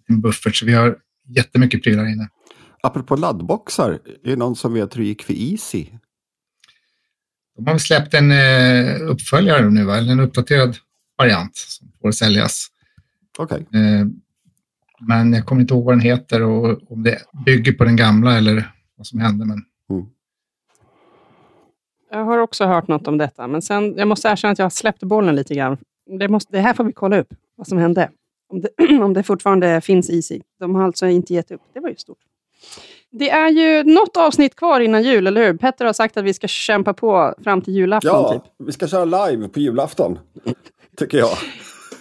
en 0.08 0.20
buffert. 0.20 0.56
Så 0.56 0.66
vi 0.66 0.72
har 0.72 0.96
jättemycket 1.28 1.82
prylar 1.82 2.06
inne. 2.12 2.28
Apropå 2.86 3.16
laddboxar, 3.16 3.90
är 3.90 4.30
det 4.30 4.36
någon 4.36 4.56
som 4.56 4.74
vet 4.74 4.96
hur 4.96 5.00
det 5.00 5.06
gick 5.06 5.22
för 5.22 5.32
Easy? 5.32 5.86
De 7.56 7.66
har 7.66 7.78
släppt 7.78 8.14
en 8.14 8.30
eh, 8.30 9.10
uppföljare 9.10 9.70
nu, 9.70 9.92
eller 9.92 10.12
en 10.12 10.20
uppdaterad 10.20 10.76
variant 11.18 11.56
som 11.56 11.92
får 12.00 12.12
säljas. 12.12 12.66
Okay. 13.38 13.60
Eh, 13.60 14.06
men 15.00 15.32
jag 15.32 15.46
kommer 15.46 15.60
inte 15.60 15.74
ihåg 15.74 15.84
vad 15.84 15.94
den 15.94 16.00
heter 16.00 16.42
och 16.42 16.92
om 16.92 17.02
det 17.02 17.18
bygger 17.46 17.72
på 17.72 17.84
den 17.84 17.96
gamla 17.96 18.38
eller 18.38 18.72
vad 18.96 19.06
som 19.06 19.20
hände. 19.20 19.44
Men... 19.44 19.64
Mm. 19.90 20.06
Jag 22.10 22.24
har 22.24 22.38
också 22.38 22.64
hört 22.64 22.88
något 22.88 23.08
om 23.08 23.18
detta, 23.18 23.46
men 23.46 23.62
sen, 23.62 23.94
jag 23.96 24.08
måste 24.08 24.28
erkänna 24.28 24.52
att 24.52 24.58
jag 24.58 24.72
släppte 24.72 25.06
bollen 25.06 25.36
lite 25.36 25.54
grann. 25.54 25.78
Det, 26.18 26.28
måste, 26.28 26.52
det 26.52 26.60
här 26.60 26.74
får 26.74 26.84
vi 26.84 26.92
kolla 26.92 27.18
upp, 27.18 27.34
vad 27.56 27.66
som 27.66 27.78
hände. 27.78 28.10
Om 28.48 28.60
det, 28.60 28.68
om 29.02 29.12
det 29.12 29.22
fortfarande 29.22 29.80
finns 29.80 30.10
Easy. 30.10 30.40
De 30.58 30.74
har 30.74 30.84
alltså 30.84 31.06
inte 31.06 31.34
gett 31.34 31.50
upp. 31.50 31.62
Det 31.74 31.80
var 31.80 31.88
ju 31.88 31.96
stort. 31.96 32.18
Det 33.10 33.30
är 33.30 33.48
ju 33.50 33.84
något 33.84 34.16
avsnitt 34.16 34.56
kvar 34.56 34.80
innan 34.80 35.02
jul, 35.02 35.26
eller 35.26 35.46
hur? 35.46 35.56
Petter 35.56 35.84
har 35.84 35.92
sagt 35.92 36.16
att 36.16 36.24
vi 36.24 36.34
ska 36.34 36.48
kämpa 36.48 36.94
på 36.94 37.34
fram 37.44 37.62
till 37.62 37.74
julafton. 37.74 38.10
Ja, 38.12 38.32
typ. 38.32 38.42
vi 38.66 38.72
ska 38.72 38.88
köra 38.88 39.04
live 39.04 39.48
på 39.48 39.60
julafton. 39.60 40.18
Tycker 40.96 41.18
jag. 41.18 41.30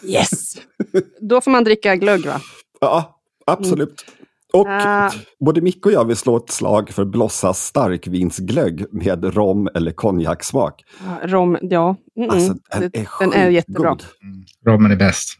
Yes! 0.03 0.56
Då 1.22 1.41
får 1.41 1.51
man 1.51 1.64
dricka 1.64 1.95
glögg, 1.95 2.26
va? 2.26 2.41
Ja, 2.82 3.20
absolut. 3.45 4.06
Mm. 4.08 4.16
Och 4.53 4.68
uh, 4.68 5.22
både 5.39 5.62
Micke 5.62 5.86
och 5.86 5.91
jag 5.91 6.06
vill 6.06 6.16
slå 6.16 6.38
ett 6.38 6.49
slag 6.49 6.89
för 6.89 7.06
Blossas 7.06 7.66
starkvinsglögg 7.66 8.86
med 8.93 9.36
rom 9.36 9.70
eller 9.76 9.91
konjaksmak. 9.91 10.84
Uh, 11.01 11.28
rom, 11.28 11.58
ja. 11.62 11.95
Mm, 12.18 12.30
alltså, 12.30 12.53
den, 12.72 12.84
är, 12.84 13.20
den 13.20 13.34
är 13.34 13.49
jättebra. 13.49 13.88
Mm. 13.89 14.45
Rommen 14.66 14.91
är 14.91 14.95
bäst. 14.95 15.39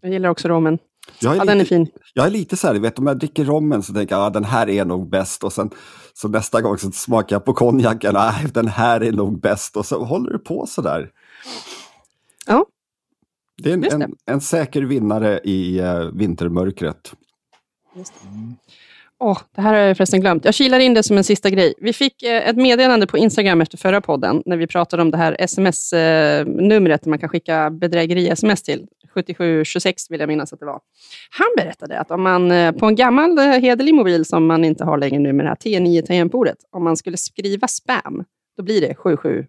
Jag 0.00 0.12
gillar 0.12 0.28
också 0.28 0.48
rommen. 0.48 0.78
Jag 1.20 1.32
är 1.32 1.36
ja, 1.36 1.42
lite, 1.42 1.52
den 1.52 1.60
är 1.60 1.64
fin. 1.64 1.88
Jag 2.14 2.26
är 2.26 2.30
lite 2.30 2.56
så 2.56 2.66
här, 2.66 2.74
vet, 2.74 2.98
om 2.98 3.06
jag 3.06 3.18
dricker 3.18 3.44
rommen 3.44 3.82
så 3.82 3.92
tänker 3.92 4.14
jag 4.14 4.22
att 4.22 4.30
ah, 4.30 4.30
den 4.30 4.44
här 4.44 4.68
är 4.68 4.84
nog 4.84 5.10
bäst. 5.10 5.44
Och 5.44 5.52
sen 5.52 5.70
så 6.14 6.28
nästa 6.28 6.60
gång 6.60 6.78
så 6.78 6.90
smakar 6.90 7.36
jag 7.36 7.44
på 7.44 7.54
konjaken, 7.54 8.14
nej, 8.14 8.46
den 8.54 8.68
här 8.68 9.00
är 9.00 9.12
nog 9.12 9.40
bäst. 9.40 9.76
Och 9.76 9.86
så 9.86 10.04
håller 10.04 10.30
du 10.30 10.38
på 10.38 10.66
så 10.66 10.82
där. 10.82 11.10
Ja. 12.46 12.66
Det 13.62 13.70
är 13.70 13.74
en, 13.74 14.02
en, 14.02 14.14
en, 14.26 14.40
säker 14.40 14.82
vinnare 14.82 15.40
i 15.44 15.80
uh, 15.80 16.10
vintermörkret. 16.14 17.12
Just 17.96 18.14
det. 18.22 18.28
Oh, 19.18 19.38
det 19.54 19.62
här 19.62 19.74
har 19.74 19.80
jag 19.80 19.96
förresten 19.96 20.20
glömt. 20.20 20.44
Jag 20.44 20.54
kilar 20.54 20.78
in 20.78 20.94
det 20.94 21.02
som 21.02 21.16
en 21.16 21.24
sista 21.24 21.50
grej. 21.50 21.74
Vi 21.78 21.92
fick 21.92 22.22
eh, 22.22 22.48
ett 22.48 22.56
meddelande 22.56 23.06
på 23.06 23.18
Instagram 23.18 23.60
efter 23.60 23.78
förra 23.78 24.00
podden, 24.00 24.42
när 24.46 24.56
vi 24.56 24.66
pratade 24.66 25.02
om 25.02 25.10
det 25.10 25.16
här 25.16 25.36
sms-numret 25.38 27.06
eh, 27.06 27.10
man 27.10 27.18
kan 27.18 27.28
skicka 27.28 27.70
bedrägeri-sms 27.70 28.62
till. 28.62 28.86
7726 29.16 30.10
vill 30.10 30.20
jag 30.20 30.28
minnas 30.28 30.52
att 30.52 30.60
det 30.60 30.66
var. 30.66 30.80
Han 31.30 31.46
berättade 31.56 32.00
att 32.00 32.10
om 32.10 32.22
man 32.22 32.50
eh, 32.50 32.72
på 32.72 32.86
en 32.86 32.94
gammal 32.94 33.38
eh, 33.38 33.44
hederlig 33.44 33.94
mobil 33.94 34.24
som 34.24 34.46
man 34.46 34.64
inte 34.64 34.84
har 34.84 34.98
längre 34.98 35.18
nu 35.18 35.32
med 35.32 35.46
det 35.46 35.48
här 35.48 35.56
T9-tangentbordet, 35.56 36.56
om 36.70 36.84
man 36.84 36.96
skulle 36.96 37.16
skriva 37.16 37.68
spam, 37.68 38.24
då 38.56 38.62
blir 38.62 38.80
det 38.80 38.94
7726. 38.94 39.48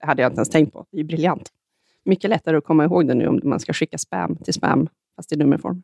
Det 0.00 0.06
hade 0.06 0.22
jag 0.22 0.30
inte 0.30 0.38
ens 0.38 0.50
tänkt 0.50 0.72
på. 0.72 0.86
Det 0.92 1.00
är 1.00 1.04
briljant. 1.04 1.48
Mycket 2.04 2.30
lättare 2.30 2.56
att 2.56 2.64
komma 2.64 2.84
ihåg 2.84 3.08
det 3.08 3.14
nu 3.14 3.26
om 3.26 3.40
man 3.44 3.60
ska 3.60 3.72
skicka 3.72 3.98
spam 3.98 4.36
till 4.36 4.54
spam, 4.54 4.88
fast 5.16 5.32
i 5.32 5.36
nummerform. 5.36 5.82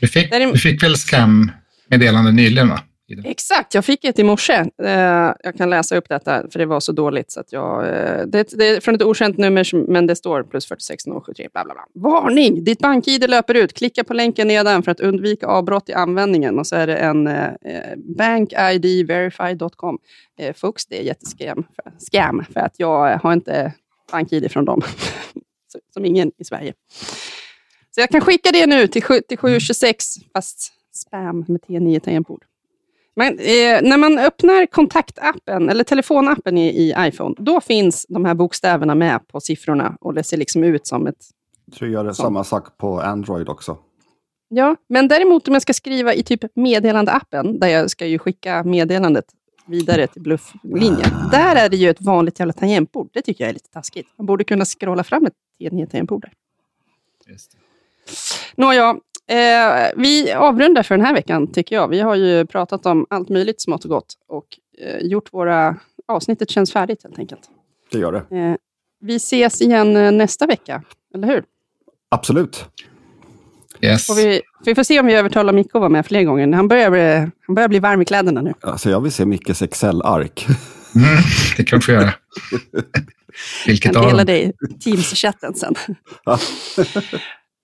Du 0.00 0.08
fick, 0.08 0.30
du 0.30 0.58
fick 0.58 0.82
väl 0.82 0.96
scam-meddelande 0.96 2.32
nyligen? 2.32 2.68
Va? 2.68 2.80
Exakt, 3.24 3.74
jag 3.74 3.84
fick 3.84 4.04
ett 4.04 4.18
i 4.18 4.24
morse. 4.24 4.64
Eh, 4.82 5.32
jag 5.42 5.54
kan 5.56 5.70
läsa 5.70 5.96
upp 5.96 6.08
detta, 6.08 6.50
för 6.50 6.58
det 6.58 6.66
var 6.66 6.80
så 6.80 6.92
dåligt. 6.92 7.30
Så 7.30 7.40
att 7.40 7.52
jag, 7.52 7.88
eh, 7.88 8.26
det, 8.26 8.58
det, 8.58 8.68
är 8.68 8.80
från 8.80 8.94
ett 8.94 9.02
okänt 9.02 9.38
nummer, 9.38 9.90
men 9.90 10.06
det 10.06 10.16
står 10.16 10.42
plus 10.42 10.66
46 10.66 11.04
073. 11.04 11.48
Bla, 11.52 11.64
bla, 11.64 11.74
bla. 11.74 12.10
Varning! 12.10 12.64
Ditt 12.64 12.78
bank-id 12.78 13.30
löper 13.30 13.54
ut. 13.54 13.72
Klicka 13.72 14.04
på 14.04 14.14
länken 14.14 14.48
nedan 14.48 14.82
för 14.82 14.90
att 14.90 15.00
undvika 15.00 15.46
avbrott 15.46 15.88
i 15.88 15.92
användningen. 15.92 16.58
Och 16.58 16.66
så 16.66 16.76
är 16.76 16.86
det 16.86 16.96
en 16.96 17.26
eh, 17.26 17.52
bankidverify.com. 17.96 19.98
Eh, 20.38 20.54
det 20.88 20.98
är 20.98 21.02
jättescam 21.02 21.66
för, 21.74 21.92
scam, 21.98 22.44
för 22.52 22.60
att 22.60 22.74
jag 22.76 23.18
har 23.18 23.32
inte 23.32 23.72
bank-id 24.12 24.50
från 24.50 24.64
dem. 24.64 24.82
Som 25.94 26.04
ingen 26.04 26.32
i 26.38 26.44
Sverige. 26.44 26.72
Så 27.94 28.00
jag 28.00 28.10
kan 28.10 28.20
skicka 28.20 28.52
det 28.52 28.66
nu 28.66 28.86
till, 28.86 29.02
till 29.28 29.38
726, 29.38 30.04
fast 30.32 30.72
spam 30.94 31.44
med 31.48 31.60
T9 31.60 32.00
tangentbord. 32.00 32.44
Men, 33.16 33.38
eh, 33.38 33.82
när 33.82 33.96
man 33.96 34.18
öppnar 34.18 34.66
kontaktappen, 34.66 35.68
eller 35.68 35.84
telefonappen 35.84 36.58
i, 36.58 36.68
i, 36.68 36.94
iPhone, 36.98 37.34
då 37.38 37.60
finns 37.60 38.06
de 38.08 38.24
här 38.24 38.34
bokstäverna 38.34 38.94
med 38.94 39.28
på 39.28 39.40
siffrorna 39.40 39.96
och 40.00 40.14
det 40.14 40.24
ser 40.24 40.36
liksom 40.36 40.64
ut 40.64 40.86
som 40.86 41.06
ett... 41.06 41.30
Jag 41.66 41.74
tror 41.74 41.90
jag 41.90 41.94
gör 41.94 42.04
det 42.04 42.14
samma 42.14 42.44
sak 42.44 42.76
på 42.76 43.00
Android 43.00 43.48
också. 43.48 43.78
Ja, 44.48 44.76
men 44.88 45.08
däremot 45.08 45.48
om 45.48 45.54
jag 45.54 45.62
ska 45.62 45.72
skriva 45.72 46.14
i 46.14 46.22
typ 46.22 46.40
meddelandeappen, 46.54 47.58
där 47.58 47.68
jag 47.68 47.90
ska 47.90 48.06
ju 48.06 48.18
skicka 48.18 48.64
meddelandet 48.64 49.24
vidare 49.66 50.06
till 50.06 50.22
blufflinjen. 50.22 51.10
Där 51.30 51.56
är 51.56 51.68
det 51.68 51.76
ju 51.76 51.90
ett 51.90 52.00
vanligt 52.00 52.38
jävla 52.38 52.52
tangentbord. 52.52 53.10
Det 53.12 53.22
tycker 53.22 53.44
jag 53.44 53.48
är 53.48 53.54
lite 53.54 53.70
taskigt. 53.70 54.08
Man 54.16 54.26
borde 54.26 54.44
kunna 54.44 54.64
scrolla 54.64 55.04
fram 55.04 55.26
ett 55.26 55.90
tangentbord 55.90 56.22
där. 56.22 56.32
Nåja, 58.56 58.96
Eh, 59.28 59.90
vi 59.96 60.32
avrundar 60.32 60.82
för 60.82 60.96
den 60.96 61.06
här 61.06 61.14
veckan, 61.14 61.52
tycker 61.52 61.76
jag. 61.76 61.88
Vi 61.88 62.00
har 62.00 62.14
ju 62.14 62.46
pratat 62.46 62.86
om 62.86 63.06
allt 63.10 63.28
möjligt 63.28 63.60
smått 63.60 63.84
och 63.84 63.90
gott 63.90 64.14
och 64.28 64.46
eh, 64.78 65.06
gjort 65.06 65.32
våra... 65.32 65.76
Avsnittet 66.06 66.50
känns 66.50 66.72
färdigt, 66.72 67.02
helt 67.02 67.18
enkelt. 67.18 67.40
Det 67.92 67.98
gör 67.98 68.12
det. 68.12 68.36
Eh, 68.38 68.54
vi 69.00 69.16
ses 69.16 69.60
igen 69.62 69.96
eh, 69.96 70.12
nästa 70.12 70.46
vecka, 70.46 70.82
eller 71.14 71.28
hur? 71.28 71.44
Absolut. 72.08 72.64
Yes. 73.80 74.10
Och 74.10 74.18
vi, 74.18 74.42
vi 74.64 74.74
får 74.74 74.82
se 74.82 75.00
om 75.00 75.06
vi 75.06 75.14
övertalar 75.14 75.52
Micke 75.52 75.74
att 75.74 75.80
vara 75.80 75.88
med 75.88 76.06
fler 76.06 76.22
gånger. 76.22 76.52
Han 76.52 76.68
börjar, 76.68 76.90
bli, 76.90 77.32
han 77.46 77.54
börjar 77.54 77.68
bli 77.68 77.78
varm 77.78 78.02
i 78.02 78.04
kläderna 78.04 78.42
nu. 78.42 78.54
Alltså, 78.60 78.90
jag 78.90 79.00
vill 79.00 79.12
se 79.12 79.24
Mickes 79.24 79.62
Excel-ark. 79.62 80.46
Mm, 80.94 81.08
det 81.56 81.64
kan 81.64 81.78
du 81.78 81.84
få 81.84 81.92
göra. 81.92 82.14
Vilket 83.66 83.94
jag 83.94 84.02
kan 84.02 84.10
dela 84.10 84.24
dig 84.24 84.52
Teams-chatten 84.84 85.54
sen. 85.54 85.74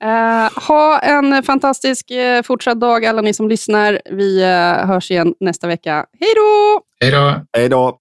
Eh, 0.02 0.48
ha 0.68 0.98
en 0.98 1.42
fantastisk 1.42 2.10
eh, 2.10 2.42
fortsatt 2.42 2.80
dag 2.80 3.04
alla 3.04 3.22
ni 3.22 3.34
som 3.34 3.48
lyssnar. 3.48 4.00
Vi 4.10 4.42
eh, 4.42 4.86
hörs 4.86 5.10
igen 5.10 5.34
nästa 5.40 5.66
vecka. 5.66 6.06
Hej 6.20 6.30
då! 6.36 6.80
Hej 7.56 7.68
då! 7.68 7.98